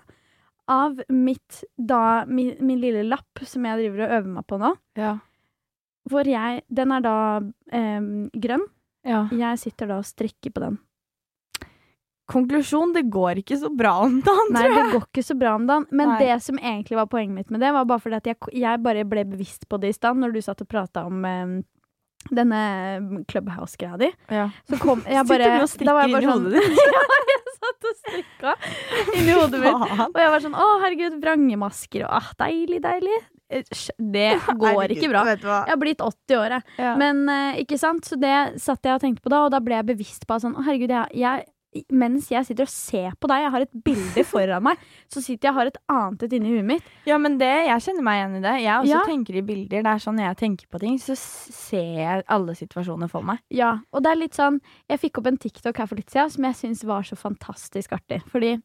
av 0.68 0.98
mitt 1.08 1.62
da 1.78 2.24
min, 2.26 2.56
min 2.60 2.80
lille 2.82 3.04
lapp 3.08 3.40
som 3.46 3.64
jeg 3.64 3.78
driver 3.78 4.02
og 4.04 4.14
øver 4.18 4.32
meg 4.34 4.46
på 4.50 4.58
nå. 4.60 4.72
Ja. 4.98 5.12
Hvor 6.10 6.26
jeg 6.28 6.64
Den 6.68 6.92
er 6.92 7.00
da 7.06 7.14
eh, 7.72 8.00
grønn. 8.34 8.66
ja. 9.06 9.22
Jeg 9.32 9.58
sitter 9.62 9.86
da 9.94 10.00
og 10.02 10.04
strikker 10.10 10.50
på 10.52 10.60
den. 10.66 10.76
Konklusjon, 12.32 12.94
det 12.96 13.04
går 13.12 13.42
ikke 13.42 13.58
så 13.60 13.68
bra 13.76 13.92
om 14.06 14.20
dagen, 14.24 14.52
Nei, 14.54 14.62
tror 14.64 14.78
det 14.78 14.92
går 14.94 15.04
ikke 15.10 15.24
så 15.28 15.36
bra 15.38 15.54
om 15.58 15.66
dagen. 15.68 15.86
Men 15.90 16.14
Nei. 16.14 16.18
det 16.24 16.38
som 16.46 16.58
egentlig 16.58 16.96
var 16.98 17.10
poenget 17.12 17.34
mitt 17.42 17.50
med 17.52 17.60
det, 17.64 17.72
var 17.76 17.84
bare 17.90 18.00
fordi 18.00 18.18
at 18.22 18.30
jeg, 18.32 18.38
jeg 18.62 18.82
bare 18.86 19.04
ble 19.08 19.24
bevisst 19.34 19.68
på 19.68 19.78
det 19.82 19.92
i 19.92 19.96
stad, 19.98 20.16
når 20.20 20.32
du 20.36 20.40
satt 20.44 20.64
og 20.64 20.70
prata 20.72 21.04
om 21.08 21.24
eh, 21.28 21.54
denne 22.30 22.62
Clubhouse-greia 23.28 23.98
di. 24.00 24.10
Ja. 24.32 24.48
Så 24.70 24.78
kom 24.82 25.02
jeg 25.06 25.24
Sitter 25.26 25.28
bare 25.34 25.52
du 25.58 25.66
og 25.66 25.70
strikker 25.72 26.08
inni 26.08 26.24
sånn- 26.24 26.48
hodet 26.48 26.62
ditt? 26.62 26.80
ja, 26.96 27.04
jeg 27.32 27.54
satt 27.58 27.86
og 27.90 28.00
strikka 28.00 28.56
inni 29.18 29.36
hodet 29.36 29.60
mitt. 29.62 29.86
Og 30.08 30.18
jeg 30.24 30.32
var 30.36 30.44
sånn 30.46 30.56
'Å, 30.58 30.66
herregud, 30.86 31.20
vrangemasker', 31.22 32.06
og 32.08 32.16
ah, 32.20 32.32
deilig, 32.42 32.80
deilig. 32.84 33.20
Eh, 33.52 33.62
Det 33.98 34.28
går 34.62 34.68
Herregud, 34.72 34.96
ikke 34.96 35.10
bra. 35.12 35.24
Jeg 35.34 35.74
har 35.74 35.80
blitt 35.82 36.00
80 36.00 36.38
år, 36.40 36.54
jeg. 36.56 36.76
Ja. 36.80 36.94
Men 36.96 37.24
uh, 37.28 37.58
ikke 37.60 37.76
sant? 37.78 38.06
Så 38.08 38.16
det 38.16 38.32
satt 38.62 38.86
jeg 38.88 38.96
og 38.96 39.02
tenkte 39.04 39.22
på 39.26 39.32
da, 39.34 39.42
og 39.44 39.52
da 39.52 39.60
ble 39.60 39.76
jeg 39.76 39.90
bevisst 39.92 40.24
på 40.26 40.38
at 40.38 40.46
sånn, 40.46 40.54
å 40.56 40.64
herregud, 40.64 40.94
jeg, 40.94 41.20
jeg, 41.20 41.44
mens 41.90 42.26
jeg 42.30 42.44
sitter 42.44 42.66
og 42.66 42.68
ser 42.72 43.14
på 43.20 43.28
deg, 43.30 43.42
jeg 43.46 43.50
har 43.54 43.64
et 43.64 43.76
bilde 43.86 44.24
foran 44.28 44.62
meg, 44.66 44.78
så 45.12 45.22
sitter 45.24 45.48
jeg 45.48 45.52
og 45.54 45.58
har 45.60 45.70
et 45.70 45.78
annet 45.88 46.22
et 46.26 46.32
inni 46.36 46.52
huet 46.52 46.66
mitt. 46.68 46.90
Ja, 47.08 47.16
men 47.18 47.38
det, 47.40 47.48
jeg 47.68 47.84
kjenner 47.86 48.02
meg 48.06 48.18
igjen 48.20 48.36
i 48.36 48.42
det. 48.44 48.54
Jeg 48.62 48.74
også 48.82 48.92
Ja. 48.92 49.02
tenker 49.08 49.38
i 49.40 49.44
bilder. 49.48 49.82
Det 49.86 49.92
er 49.94 50.02
sånn 50.04 50.20
jeg 50.20 50.36
tenker 50.42 50.66
på 50.68 50.80
ting, 50.82 50.98
så 51.00 51.16
ser 51.16 51.92
jeg 52.02 52.24
alle 52.28 52.54
situasjoner 52.58 53.08
for 53.10 53.22
meg. 53.22 53.40
Ja, 53.50 53.78
og 53.92 54.02
det 54.04 54.12
er 54.12 54.20
litt 54.20 54.34
sånn 54.36 54.60
Jeg 54.90 55.00
fikk 55.00 55.18
opp 55.18 55.26
en 55.32 55.38
TikTok 55.38 55.76
her 55.78 55.86
for 55.86 55.96
litt 55.96 56.10
siden 56.12 56.30
som 56.30 56.44
jeg 56.44 56.54
syns 56.60 56.84
var 56.84 57.02
så 57.08 57.16
fantastisk 57.16 57.92
artig. 57.96 58.20
Fordi 58.28 58.56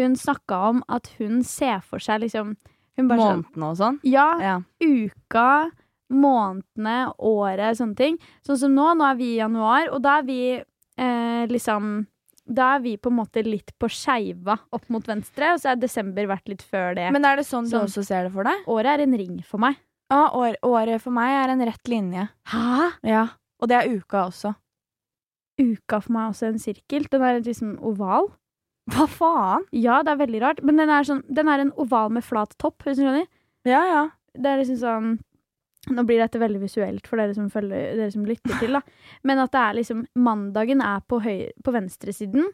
hun 0.00 0.16
snakka 0.16 0.58
om 0.70 0.82
at 0.88 1.06
hun 1.18 1.42
ser 1.44 1.80
for 1.86 1.98
seg 2.02 2.20
liksom 2.24 2.56
sånn, 2.98 3.06
Månedene 3.16 3.68
og 3.70 3.76
sånn. 3.78 4.00
Ja, 4.04 4.26
Ja. 4.42 4.58
uka, 4.82 5.70
månedene, 6.10 7.12
året, 7.18 7.78
sånne 7.78 7.96
ting. 7.96 8.18
Sånn 8.46 8.58
som 8.58 8.74
nå, 8.76 8.90
nå 8.98 9.06
er 9.12 9.16
vi 9.20 9.28
i 9.34 9.38
januar, 9.40 9.88
og 9.94 10.02
da 10.04 10.18
er 10.20 10.26
vi 10.28 10.38
eh, 10.56 11.46
liksom 11.48 12.06
Da 12.50 12.72
er 12.76 12.80
vi 12.82 12.96
på 12.98 13.12
en 13.12 13.18
måte 13.20 13.44
litt 13.46 13.70
på 13.78 13.86
skeiva 13.94 14.56
opp 14.74 14.88
mot 14.90 15.06
venstre, 15.06 15.52
og 15.54 15.60
så 15.62 15.70
er 15.72 15.76
desember 15.78 16.26
vært 16.26 16.48
litt 16.50 16.64
før 16.66 16.96
det. 16.98 17.04
Men 17.14 17.24
er 17.28 17.36
det 17.38 17.44
sånn 17.46 17.68
du 17.68 17.76
Sånn. 17.76 17.86
også 17.86 18.02
ser 18.08 18.26
det 18.26 18.32
for 18.34 18.42
deg? 18.48 18.64
året 18.66 18.90
er 18.96 19.04
en 19.04 19.14
ring 19.20 19.36
for 19.46 19.62
meg. 19.62 19.76
Ja, 20.10 20.24
år, 20.34 20.56
året 20.66 20.98
for 21.04 21.14
meg 21.14 21.30
er 21.30 21.52
en 21.54 21.62
rett 21.68 21.86
linje. 21.92 22.24
Hæ? 22.50 22.88
Ja. 23.06 23.28
Og 23.62 23.68
det 23.70 23.76
er 23.78 23.92
uka 23.94 24.24
også. 24.32 24.54
Uka 25.60 26.00
for 26.02 26.12
meg 26.16 26.24
er 26.26 26.32
også 26.34 26.48
en 26.50 26.58
sirkel. 26.58 27.06
Den 27.12 27.22
er 27.22 27.38
liksom 27.40 27.76
oval. 27.86 28.32
Hva 28.90 29.06
faen? 29.06 29.66
Ja, 29.76 30.00
det 30.02 30.14
er 30.16 30.22
veldig 30.24 30.40
rart, 30.42 30.62
men 30.66 30.80
den 30.80 30.90
er, 30.90 31.04
sånn, 31.06 31.22
den 31.30 31.46
er 31.52 31.62
en 31.62 31.70
oval 31.78 32.10
med 32.10 32.24
flat 32.26 32.56
topp, 32.58 32.82
hvis 32.82 32.98
du 32.98 33.04
skjønner. 33.04 33.28
Ja, 33.68 33.82
ja. 33.86 34.04
Det 34.34 34.50
er 34.50 34.62
liksom 34.62 34.80
sånn 34.80 35.10
Nå 35.88 36.04
blir 36.04 36.20
dette 36.20 36.40
veldig 36.40 36.60
visuelt 36.60 37.06
for 37.08 37.20
dere 37.20 37.32
som, 37.32 37.46
følger, 37.52 37.94
dere 37.96 38.12
som 38.12 38.26
lytter 38.28 38.58
til, 38.60 38.76
da. 38.76 38.82
Men 39.26 39.40
at 39.40 39.52
det 39.54 39.60
er 39.62 39.78
liksom 39.78 40.02
Mandagen 40.20 40.82
er 40.84 41.00
på, 41.08 41.22
høy, 41.24 41.46
på 41.64 41.72
venstresiden, 41.72 42.50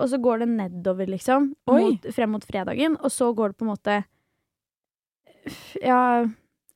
og 0.00 0.08
så 0.08 0.20
går 0.22 0.42
det 0.42 0.48
nedover, 0.54 1.10
liksom. 1.12 1.50
Mot, 1.68 2.08
frem 2.16 2.32
mot 2.32 2.46
fredagen. 2.48 2.96
Og 3.04 3.12
så 3.12 3.28
går 3.36 3.52
det 3.52 3.60
på 3.60 3.66
en 3.66 3.72
måte 3.74 3.98
Ja, 5.84 6.00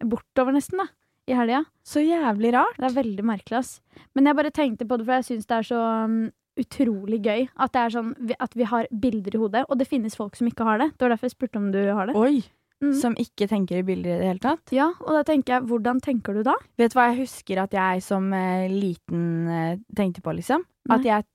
bortover, 0.04 0.52
nesten, 0.52 0.82
da. 0.84 0.90
I 1.24 1.38
helga. 1.38 1.62
Så 1.88 2.02
jævlig 2.04 2.52
rart. 2.52 2.76
Det 2.76 2.90
er 2.90 2.98
veldig 2.98 3.24
merkelig, 3.24 3.62
ass. 3.62 3.78
Men 4.12 4.28
jeg 4.28 4.36
bare 4.36 4.52
tenkte 4.52 4.84
på 4.88 4.98
det, 5.00 5.06
for 5.08 5.16
jeg 5.16 5.28
syns 5.30 5.48
det 5.48 5.56
er 5.56 5.68
så 5.70 5.80
um, 6.04 6.18
utrolig 6.60 7.22
gøy 7.24 7.46
at 7.48 7.72
det 7.74 7.80
er 7.80 7.94
sånn 7.94 8.10
at 8.44 8.52
vi 8.58 8.66
har 8.68 8.90
bilder 8.92 9.38
i 9.38 9.40
hodet, 9.40 9.64
og 9.68 9.80
det 9.80 9.88
finnes 9.88 10.18
folk 10.18 10.36
som 10.36 10.50
ikke 10.50 10.66
har 10.68 10.82
det. 10.82 10.90
Det 10.92 11.06
var 11.06 11.14
derfor 11.14 11.30
jeg 11.30 11.36
spurte 11.38 11.62
om 11.62 11.70
du 11.72 11.80
har 11.80 12.10
det. 12.10 12.18
Oi. 12.20 12.44
Mm. 12.84 12.94
Som 12.98 13.14
ikke 13.20 13.48
tenker 13.48 13.80
i 13.80 13.86
bilder 13.86 14.16
i 14.16 14.20
det 14.20 14.28
hele 14.28 14.42
tatt. 14.42 14.72
Ja, 14.74 14.90
og 15.00 15.14
da 15.16 15.22
tenker 15.26 15.56
jeg, 15.56 15.66
hvordan 15.70 16.00
tenker 16.04 16.36
du 16.36 16.42
da? 16.44 16.56
Vet 16.80 16.92
du 16.92 16.98
hva 16.98 17.10
jeg 17.10 17.22
husker 17.22 17.62
at 17.62 17.76
jeg 17.76 18.02
som 18.04 18.26
eh, 18.36 18.66
liten 18.68 19.22
eh, 19.48 19.76
tenkte 19.96 20.24
på, 20.24 20.34
liksom? 20.36 20.66
Nei. 20.90 20.98
At 20.98 21.08
jeg 21.08 21.28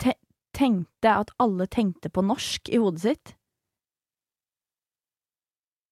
te 0.00 0.14
tenkte 0.56 1.12
at 1.12 1.34
alle 1.42 1.66
tenkte 1.68 2.08
på 2.08 2.24
norsk 2.24 2.70
i 2.72 2.80
hodet 2.80 3.02
sitt. 3.02 3.34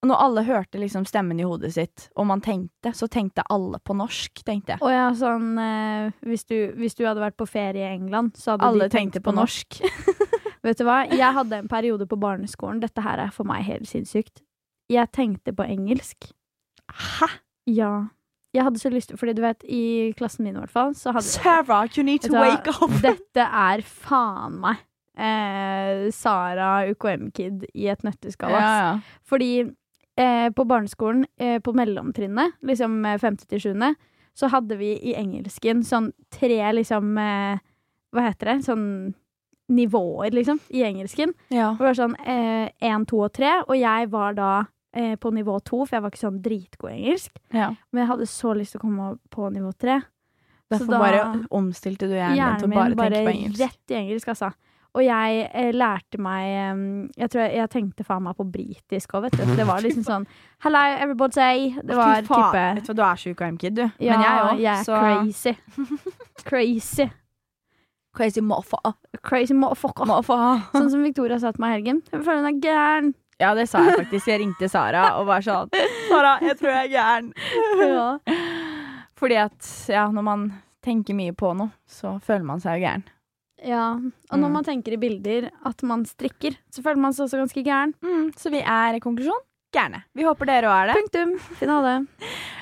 Og 0.05 0.09
når 0.09 0.21
alle 0.21 0.43
hørte 0.45 0.81
liksom 0.81 1.07
stemmen 1.09 1.39
i 1.41 1.45
hodet 1.49 1.71
sitt, 1.77 2.09
og 2.17 2.27
man 2.29 2.43
tenkte, 2.45 2.93
så 2.97 3.09
tenkte 3.09 3.45
alle 3.53 3.81
på 3.81 3.97
norsk, 3.97 4.43
tenkte 4.45 4.75
jeg. 4.75 4.85
Å 4.85 4.91
ja, 4.93 5.05
sånn 5.17 5.55
eh, 5.61 6.17
hvis, 6.29 6.45
du, 6.49 6.57
hvis 6.81 6.97
du 6.97 7.07
hadde 7.09 7.25
vært 7.25 7.39
på 7.41 7.49
ferie 7.49 7.85
i 7.85 7.95
England, 7.95 8.37
så 8.41 8.55
hadde 8.55 8.69
Alle 8.69 8.89
de 8.89 8.93
tenkt 8.93 9.17
tenkte 9.17 9.25
på 9.25 9.37
norsk. 9.37 9.81
Vet 10.65 10.81
du 10.81 10.85
hva? 10.89 11.03
Jeg 11.09 11.37
hadde 11.37 11.61
en 11.61 11.69
periode 11.69 12.09
på 12.09 12.21
barneskolen. 12.21 12.81
Dette 12.81 13.05
her 13.05 13.21
er 13.27 13.33
for 13.33 13.49
meg 13.49 13.65
helt 13.69 13.89
sinnssykt. 13.89 14.41
Jeg 14.93 15.11
tenkte 15.13 15.55
på 15.57 15.65
engelsk. 15.65 16.31
Hæ? 16.91 17.29
Ja. 17.67 17.93
Jeg 18.55 18.63
hadde 18.63 18.79
så 18.79 18.91
lyst 18.93 19.09
til 19.11 19.19
Fordi 19.19 19.33
du 19.35 19.41
vet, 19.43 19.65
i 19.67 20.13
klassen 20.19 20.45
min 20.45 20.55
i 20.55 20.59
hvert 20.61 20.71
fall, 20.71 20.93
så 20.95 21.11
hadde 21.15 21.27
Sarah, 21.27 21.89
you 21.97 22.05
need 22.07 22.21
to 22.23 22.33
wake 22.37 22.71
up! 22.71 22.93
Dette 23.03 23.41
er 23.49 23.83
faen 23.83 24.61
meg 24.63 24.83
eh, 25.19 26.11
Sara 26.15 26.85
UKM-kid 26.91 27.65
i 27.75 27.89
et 27.91 28.05
nøtteskall. 28.07 28.55
Ja, 28.55 28.71
ja. 28.79 28.93
Fordi 29.27 29.51
eh, 29.65 30.49
på 30.55 30.67
barneskolen, 30.71 31.25
eh, 31.41 31.59
på 31.65 31.75
mellomtrinnet, 31.75 32.57
liksom 32.63 33.01
eh, 33.07 33.19
femte 33.23 33.47
til 33.51 33.63
sjuende, 33.65 33.95
så 34.35 34.51
hadde 34.51 34.77
vi 34.79 34.93
i 34.99 35.15
engelsken 35.19 35.85
sånn 35.87 36.11
tre 36.35 36.59
liksom 36.75 37.13
eh, 37.23 37.59
Hva 38.15 38.29
heter 38.29 38.53
det? 38.53 38.57
Sånn 38.67 38.87
nivåer, 39.75 40.31
liksom, 40.37 40.59
i 40.77 40.83
engelsken. 40.85 41.33
ja. 41.51 41.73
Det 41.79 41.87
var 41.87 41.97
sånn 41.97 42.15
én, 42.21 43.07
to 43.09 43.23
og 43.25 43.33
tre, 43.33 43.57
og 43.65 43.75
jeg 43.79 44.11
var 44.13 44.35
da 44.37 44.51
eh, 44.95 45.15
på 45.21 45.31
nivå 45.35 45.59
to, 45.67 45.83
for 45.85 45.97
jeg 45.99 46.03
var 46.07 46.11
ikke 46.15 46.23
sånn 46.25 46.41
dritgod 46.43 46.91
i 46.93 46.99
engelsk. 47.03 47.39
ja. 47.53 47.69
Men 47.93 48.05
jeg 48.05 48.13
hadde 48.15 48.27
så 48.31 48.55
lyst 48.57 48.73
til 48.77 48.81
å 48.81 48.85
komme 48.87 49.09
på 49.35 49.51
nivå 49.53 49.73
tre. 49.79 50.01
Derfor 50.73 50.95
da- 50.95 50.99
bare 51.03 51.25
omstilte 51.53 52.07
du 52.09 52.15
hjernen 52.15 52.35
din 52.35 52.63
til 52.63 52.69
å 52.69 52.73
Hjernen 52.73 52.79
bare 52.79 52.95
bare 52.97 53.11
tenke 53.19 53.27
på 53.29 53.35
engelsk. 53.37 53.61
rett 53.61 53.91
i 53.91 53.99
engelsk, 54.01 54.29
altså. 54.33 54.53
Og 54.95 55.03
jeg 55.03 55.51
eh, 55.53 55.73
lærte 55.75 56.19
meg 56.23 56.45
eh, 56.47 57.09
Jeg 57.19 57.31
tror 57.31 57.41
jeg, 57.43 57.55
jeg 57.59 57.71
tenkte 57.73 58.05
faen 58.07 58.23
meg 58.23 58.37
på 58.39 58.45
britisk 58.47 59.17
òg, 59.19 59.25
vet 59.27 59.33
du. 59.41 59.57
Det 59.59 59.67
var 59.67 59.81
liksom 59.83 60.05
sånn 60.07 60.27
Hello, 60.63 60.79
everybody 60.79 61.35
say. 61.35 61.71
Det 61.83 61.97
var 61.99 62.23
type 62.23 62.63
Vet 62.79 62.87
du 62.87 62.93
hva, 62.93 62.95
du 62.95 63.03
er 63.03 63.17
sjuk 63.19 63.35
UKM-kid, 63.41 63.75
du. 63.75 63.83
Ja, 63.99 64.15
Men 64.15 64.23
jeg 64.23 64.45
òg. 64.47 64.61
yeah, 64.63 64.83
så 64.87 65.01
crazy. 65.03 65.57
crazy. 66.49 67.11
crazy 68.15 68.41
motherfucker. 68.41 68.95
Crazy 69.27 69.55
motherfucker. 69.55 70.07
Sånn 70.73 70.91
som 70.93 71.03
Victoria 71.03 71.41
sa 71.43 71.51
til 71.51 71.65
meg 71.65 71.73
i 71.73 71.79
helgen. 71.81 72.03
Jeg 72.13 72.23
føler 72.23 72.45
hun 72.45 72.51
er 72.53 72.61
gæren. 72.63 73.15
Ja, 73.41 73.55
det 73.55 73.69
sa 73.69 73.81
jeg 73.85 73.97
faktisk. 74.05 74.29
Jeg 74.31 74.41
ringte 74.45 74.69
Sara 74.71 75.17
og 75.19 75.27
var 75.27 75.41
sånn 75.43 75.71
Sara, 76.09 76.37
jeg 76.45 76.59
tror 76.61 76.71
jeg 76.71 76.85
er 76.85 76.93
gæren. 76.95 77.33
Ja. 77.95 78.19
Fordi 79.19 79.37
at 79.41 79.69
ja, 79.89 80.05
når 80.13 80.23
man 80.27 80.45
tenker 80.85 81.15
mye 81.17 81.33
på 81.33 81.55
noe, 81.57 81.71
så 81.89 82.17
føler 82.23 82.45
man 82.45 82.61
seg 82.61 82.79
jo 82.81 82.87
gæren. 82.87 83.05
ja. 83.65 83.87
Og 83.95 84.39
når 84.39 84.49
Mm. 84.49 84.53
man 84.53 84.65
tenker 84.65 84.93
i 84.93 84.97
bilder 85.01 85.51
at 85.65 85.83
man 85.83 86.05
strikker, 86.05 86.57
så 86.71 86.83
føler 86.83 87.01
man 87.01 87.13
seg 87.15 87.25
også 87.29 87.39
ganske 87.41 87.63
gæren. 87.65 87.95
Mm, 88.05 88.33
så 88.37 88.51
vi 88.51 88.61
er 88.61 88.95
i 88.95 89.01
konklusjon 89.01 89.41
gærne. 89.75 90.03
Vi 90.15 90.23
håper 90.23 90.47
dere 90.47 90.69
òg 90.71 90.83
er 90.83 90.87
det. 90.93 90.97
Punktum. 91.01 91.33
Finale. 91.59 91.95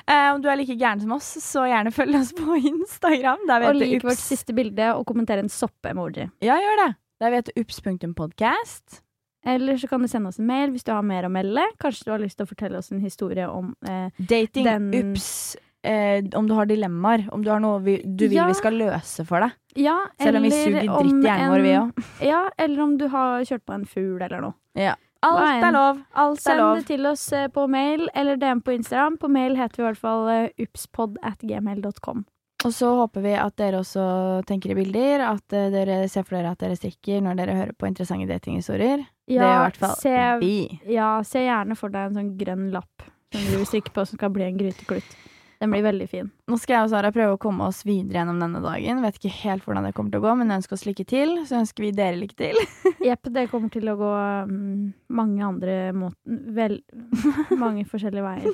Eh, 0.07 0.29
om 0.33 0.41
du 0.41 0.47
er 0.49 0.55
like 0.57 0.73
gæren 0.79 1.01
som 1.01 1.11
oss, 1.13 1.27
så 1.43 1.65
gjerne 1.69 1.91
følg 1.93 2.15
oss 2.21 2.31
på 2.33 2.55
Instagram. 2.57 3.43
Og 3.49 3.75
lik 3.75 4.01
vårt 4.03 4.17
siste 4.21 4.53
bilde 4.55 4.93
og 4.95 5.05
kommenter 5.05 5.37
en 5.37 5.49
soppe-emoji. 5.49 6.29
Ja, 6.41 6.55
gjør 6.57 6.79
det. 6.85 6.95
Der 7.21 7.29
vi 7.29 7.35
heter 7.41 7.53
ups.podcast. 7.61 9.01
Eller 9.45 9.75
så 9.77 9.87
kan 9.91 10.01
du 10.01 10.07
sende 10.07 10.29
oss 10.31 10.39
en 10.39 10.47
mail 10.47 10.71
hvis 10.71 10.83
du 10.87 10.91
har 10.93 11.01
mer 11.03 11.23
å 11.27 11.31
melde. 11.31 11.65
Kanskje 11.81 12.05
du 12.07 12.11
har 12.11 12.19
lyst 12.23 12.37
til 12.39 12.45
å 12.45 12.49
fortelle 12.53 12.77
oss 12.79 12.91
en 12.91 13.01
historie 13.03 13.47
om 13.49 13.75
eh, 13.87 14.09
Dating, 14.19 14.63
Den- 14.65 14.93
ups. 15.13 15.57
Eh, 15.83 16.23
om 16.39 16.47
du 16.47 16.53
har 16.55 16.65
dilemmaer, 16.65 17.25
om 17.35 17.41
du 17.43 17.49
har 17.51 17.59
noe 17.59 17.81
vi, 17.83 17.97
du 18.05 18.29
vil 18.29 18.37
Ja. 18.37 18.45
vi 18.47 18.53
skal 18.55 18.71
løse 18.79 19.25
for 19.27 19.41
deg. 19.43 19.51
Ja, 19.75 19.97
Selv 20.21 20.37
om 20.37 20.43
vi 20.43 20.51
suger 20.51 20.85
dritt 20.87 21.17
i 21.19 21.27
hjernen 21.27 21.51
vår, 21.51 21.61
vi 21.65 21.73
òg. 21.75 22.03
Ja, 22.23 22.49
eller 22.57 22.83
om 22.85 22.97
du 22.97 23.07
har 23.11 23.41
kjørt 23.43 23.65
på 23.67 23.73
en 23.75 23.83
fugl 23.83 24.21
eller 24.23 24.39
noe. 24.45 24.53
Ja. 24.79 24.93
Alt 25.23 25.63
er 25.63 25.71
lov. 25.75 25.99
Alt 26.15 26.39
er 26.39 26.41
Send 26.41 26.59
lov. 26.59 26.75
det 26.77 26.85
til 26.87 27.05
oss 27.05 27.25
eh, 27.33 27.47
på 27.51 27.67
mail 27.69 28.07
eller 28.15 28.37
DM 28.37 28.61
på 28.63 28.71
Instagram. 28.77 29.17
På 29.19 29.29
mail 29.29 29.55
heter 29.59 29.75
vi 29.77 29.83
i 29.83 29.87
hvert 29.91 29.97
fall 29.99 30.29
eh, 30.29 30.49
upspod 30.59 31.17
at 31.21 31.39
gmail.com. 31.43 32.25
Og 32.63 32.71
så 32.71 32.87
håper 32.95 33.21
vi 33.21 33.33
at 33.35 33.55
dere 33.59 33.79
også 33.83 34.03
tenker 34.47 34.71
i 34.71 34.75
bilder, 34.75 35.19
at 35.33 35.51
eh, 35.51 35.69
dere 35.69 36.07
ser 36.07 36.23
for 36.23 36.37
dere 36.37 36.51
at 36.55 36.59
dere 36.63 36.75
strikker 36.79 37.19
når 37.23 37.35
dere 37.41 37.55
hører 37.59 37.73
på 37.75 37.87
interessante 37.91 38.27
datinghistorier. 38.31 39.03
Det 39.27 39.39
er 39.39 39.53
i 39.53 39.61
hvert 39.65 39.81
fall 39.81 39.97
se, 40.01 40.15
vi. 40.41 40.55
ja, 40.91 41.09
se 41.27 41.45
gjerne 41.45 41.77
for 41.79 41.93
deg 41.93 42.09
en 42.09 42.17
sånn 42.19 42.33
grønn 42.39 42.71
lapp 42.73 43.05
som 43.33 43.45
du 43.49 43.55
vil 43.57 43.69
strikke 43.69 43.93
på, 43.93 44.05
som 44.05 44.19
skal 44.19 44.33
bli 44.33 44.45
en 44.45 44.57
gryteklut. 44.59 45.15
Den 45.63 45.71
blir 45.71 45.83
veldig 45.85 46.05
fin. 46.11 46.25
Nå 46.51 46.57
skal 46.59 46.75
jeg 46.75 46.87
og 46.87 46.89
Sara 46.91 47.09
prøve 47.15 47.37
å 47.37 47.39
komme 47.39 47.63
oss 47.69 47.85
videre 47.87 48.19
gjennom 48.19 48.41
denne 48.41 48.59
dagen. 48.59 48.99
Vet 48.99 49.15
ikke 49.15 49.31
helt 49.31 49.63
hvordan 49.63 49.85
det 49.87 49.93
kommer 49.95 50.11
til 50.11 50.19
å 50.19 50.25
gå, 50.25 50.33
men 50.35 50.49
jeg 50.51 50.59
ønsker 50.59 50.75
oss 50.75 50.83
lykke 50.89 51.05
til. 51.07 51.31
Så 51.47 51.55
ønsker 51.61 51.85
vi 51.85 51.91
dere 51.95 52.19
lykke 52.19 52.35
til. 52.41 52.59
Jepp, 53.07 53.29
det 53.31 53.45
kommer 53.47 53.71
til 53.71 53.87
å 53.87 53.95
gå 53.95 54.09
um, 54.49 54.89
mange 55.07 55.45
andre 55.47 55.77
måter 55.95 56.41
Vel 56.57 56.81
Mange 57.63 57.85
forskjellige 57.87 58.25
veier. 58.25 58.51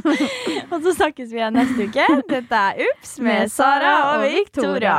og 0.72 0.76
så 0.84 0.92
snakkes 0.98 1.32
vi 1.32 1.40
igjen 1.40 1.56
neste 1.56 1.88
uke. 1.88 2.10
Dette 2.28 2.60
er 2.60 2.84
Ups 2.90 3.16
med 3.24 3.48
Sara 3.54 3.94
og 4.10 4.26
Victoria. 4.28 4.98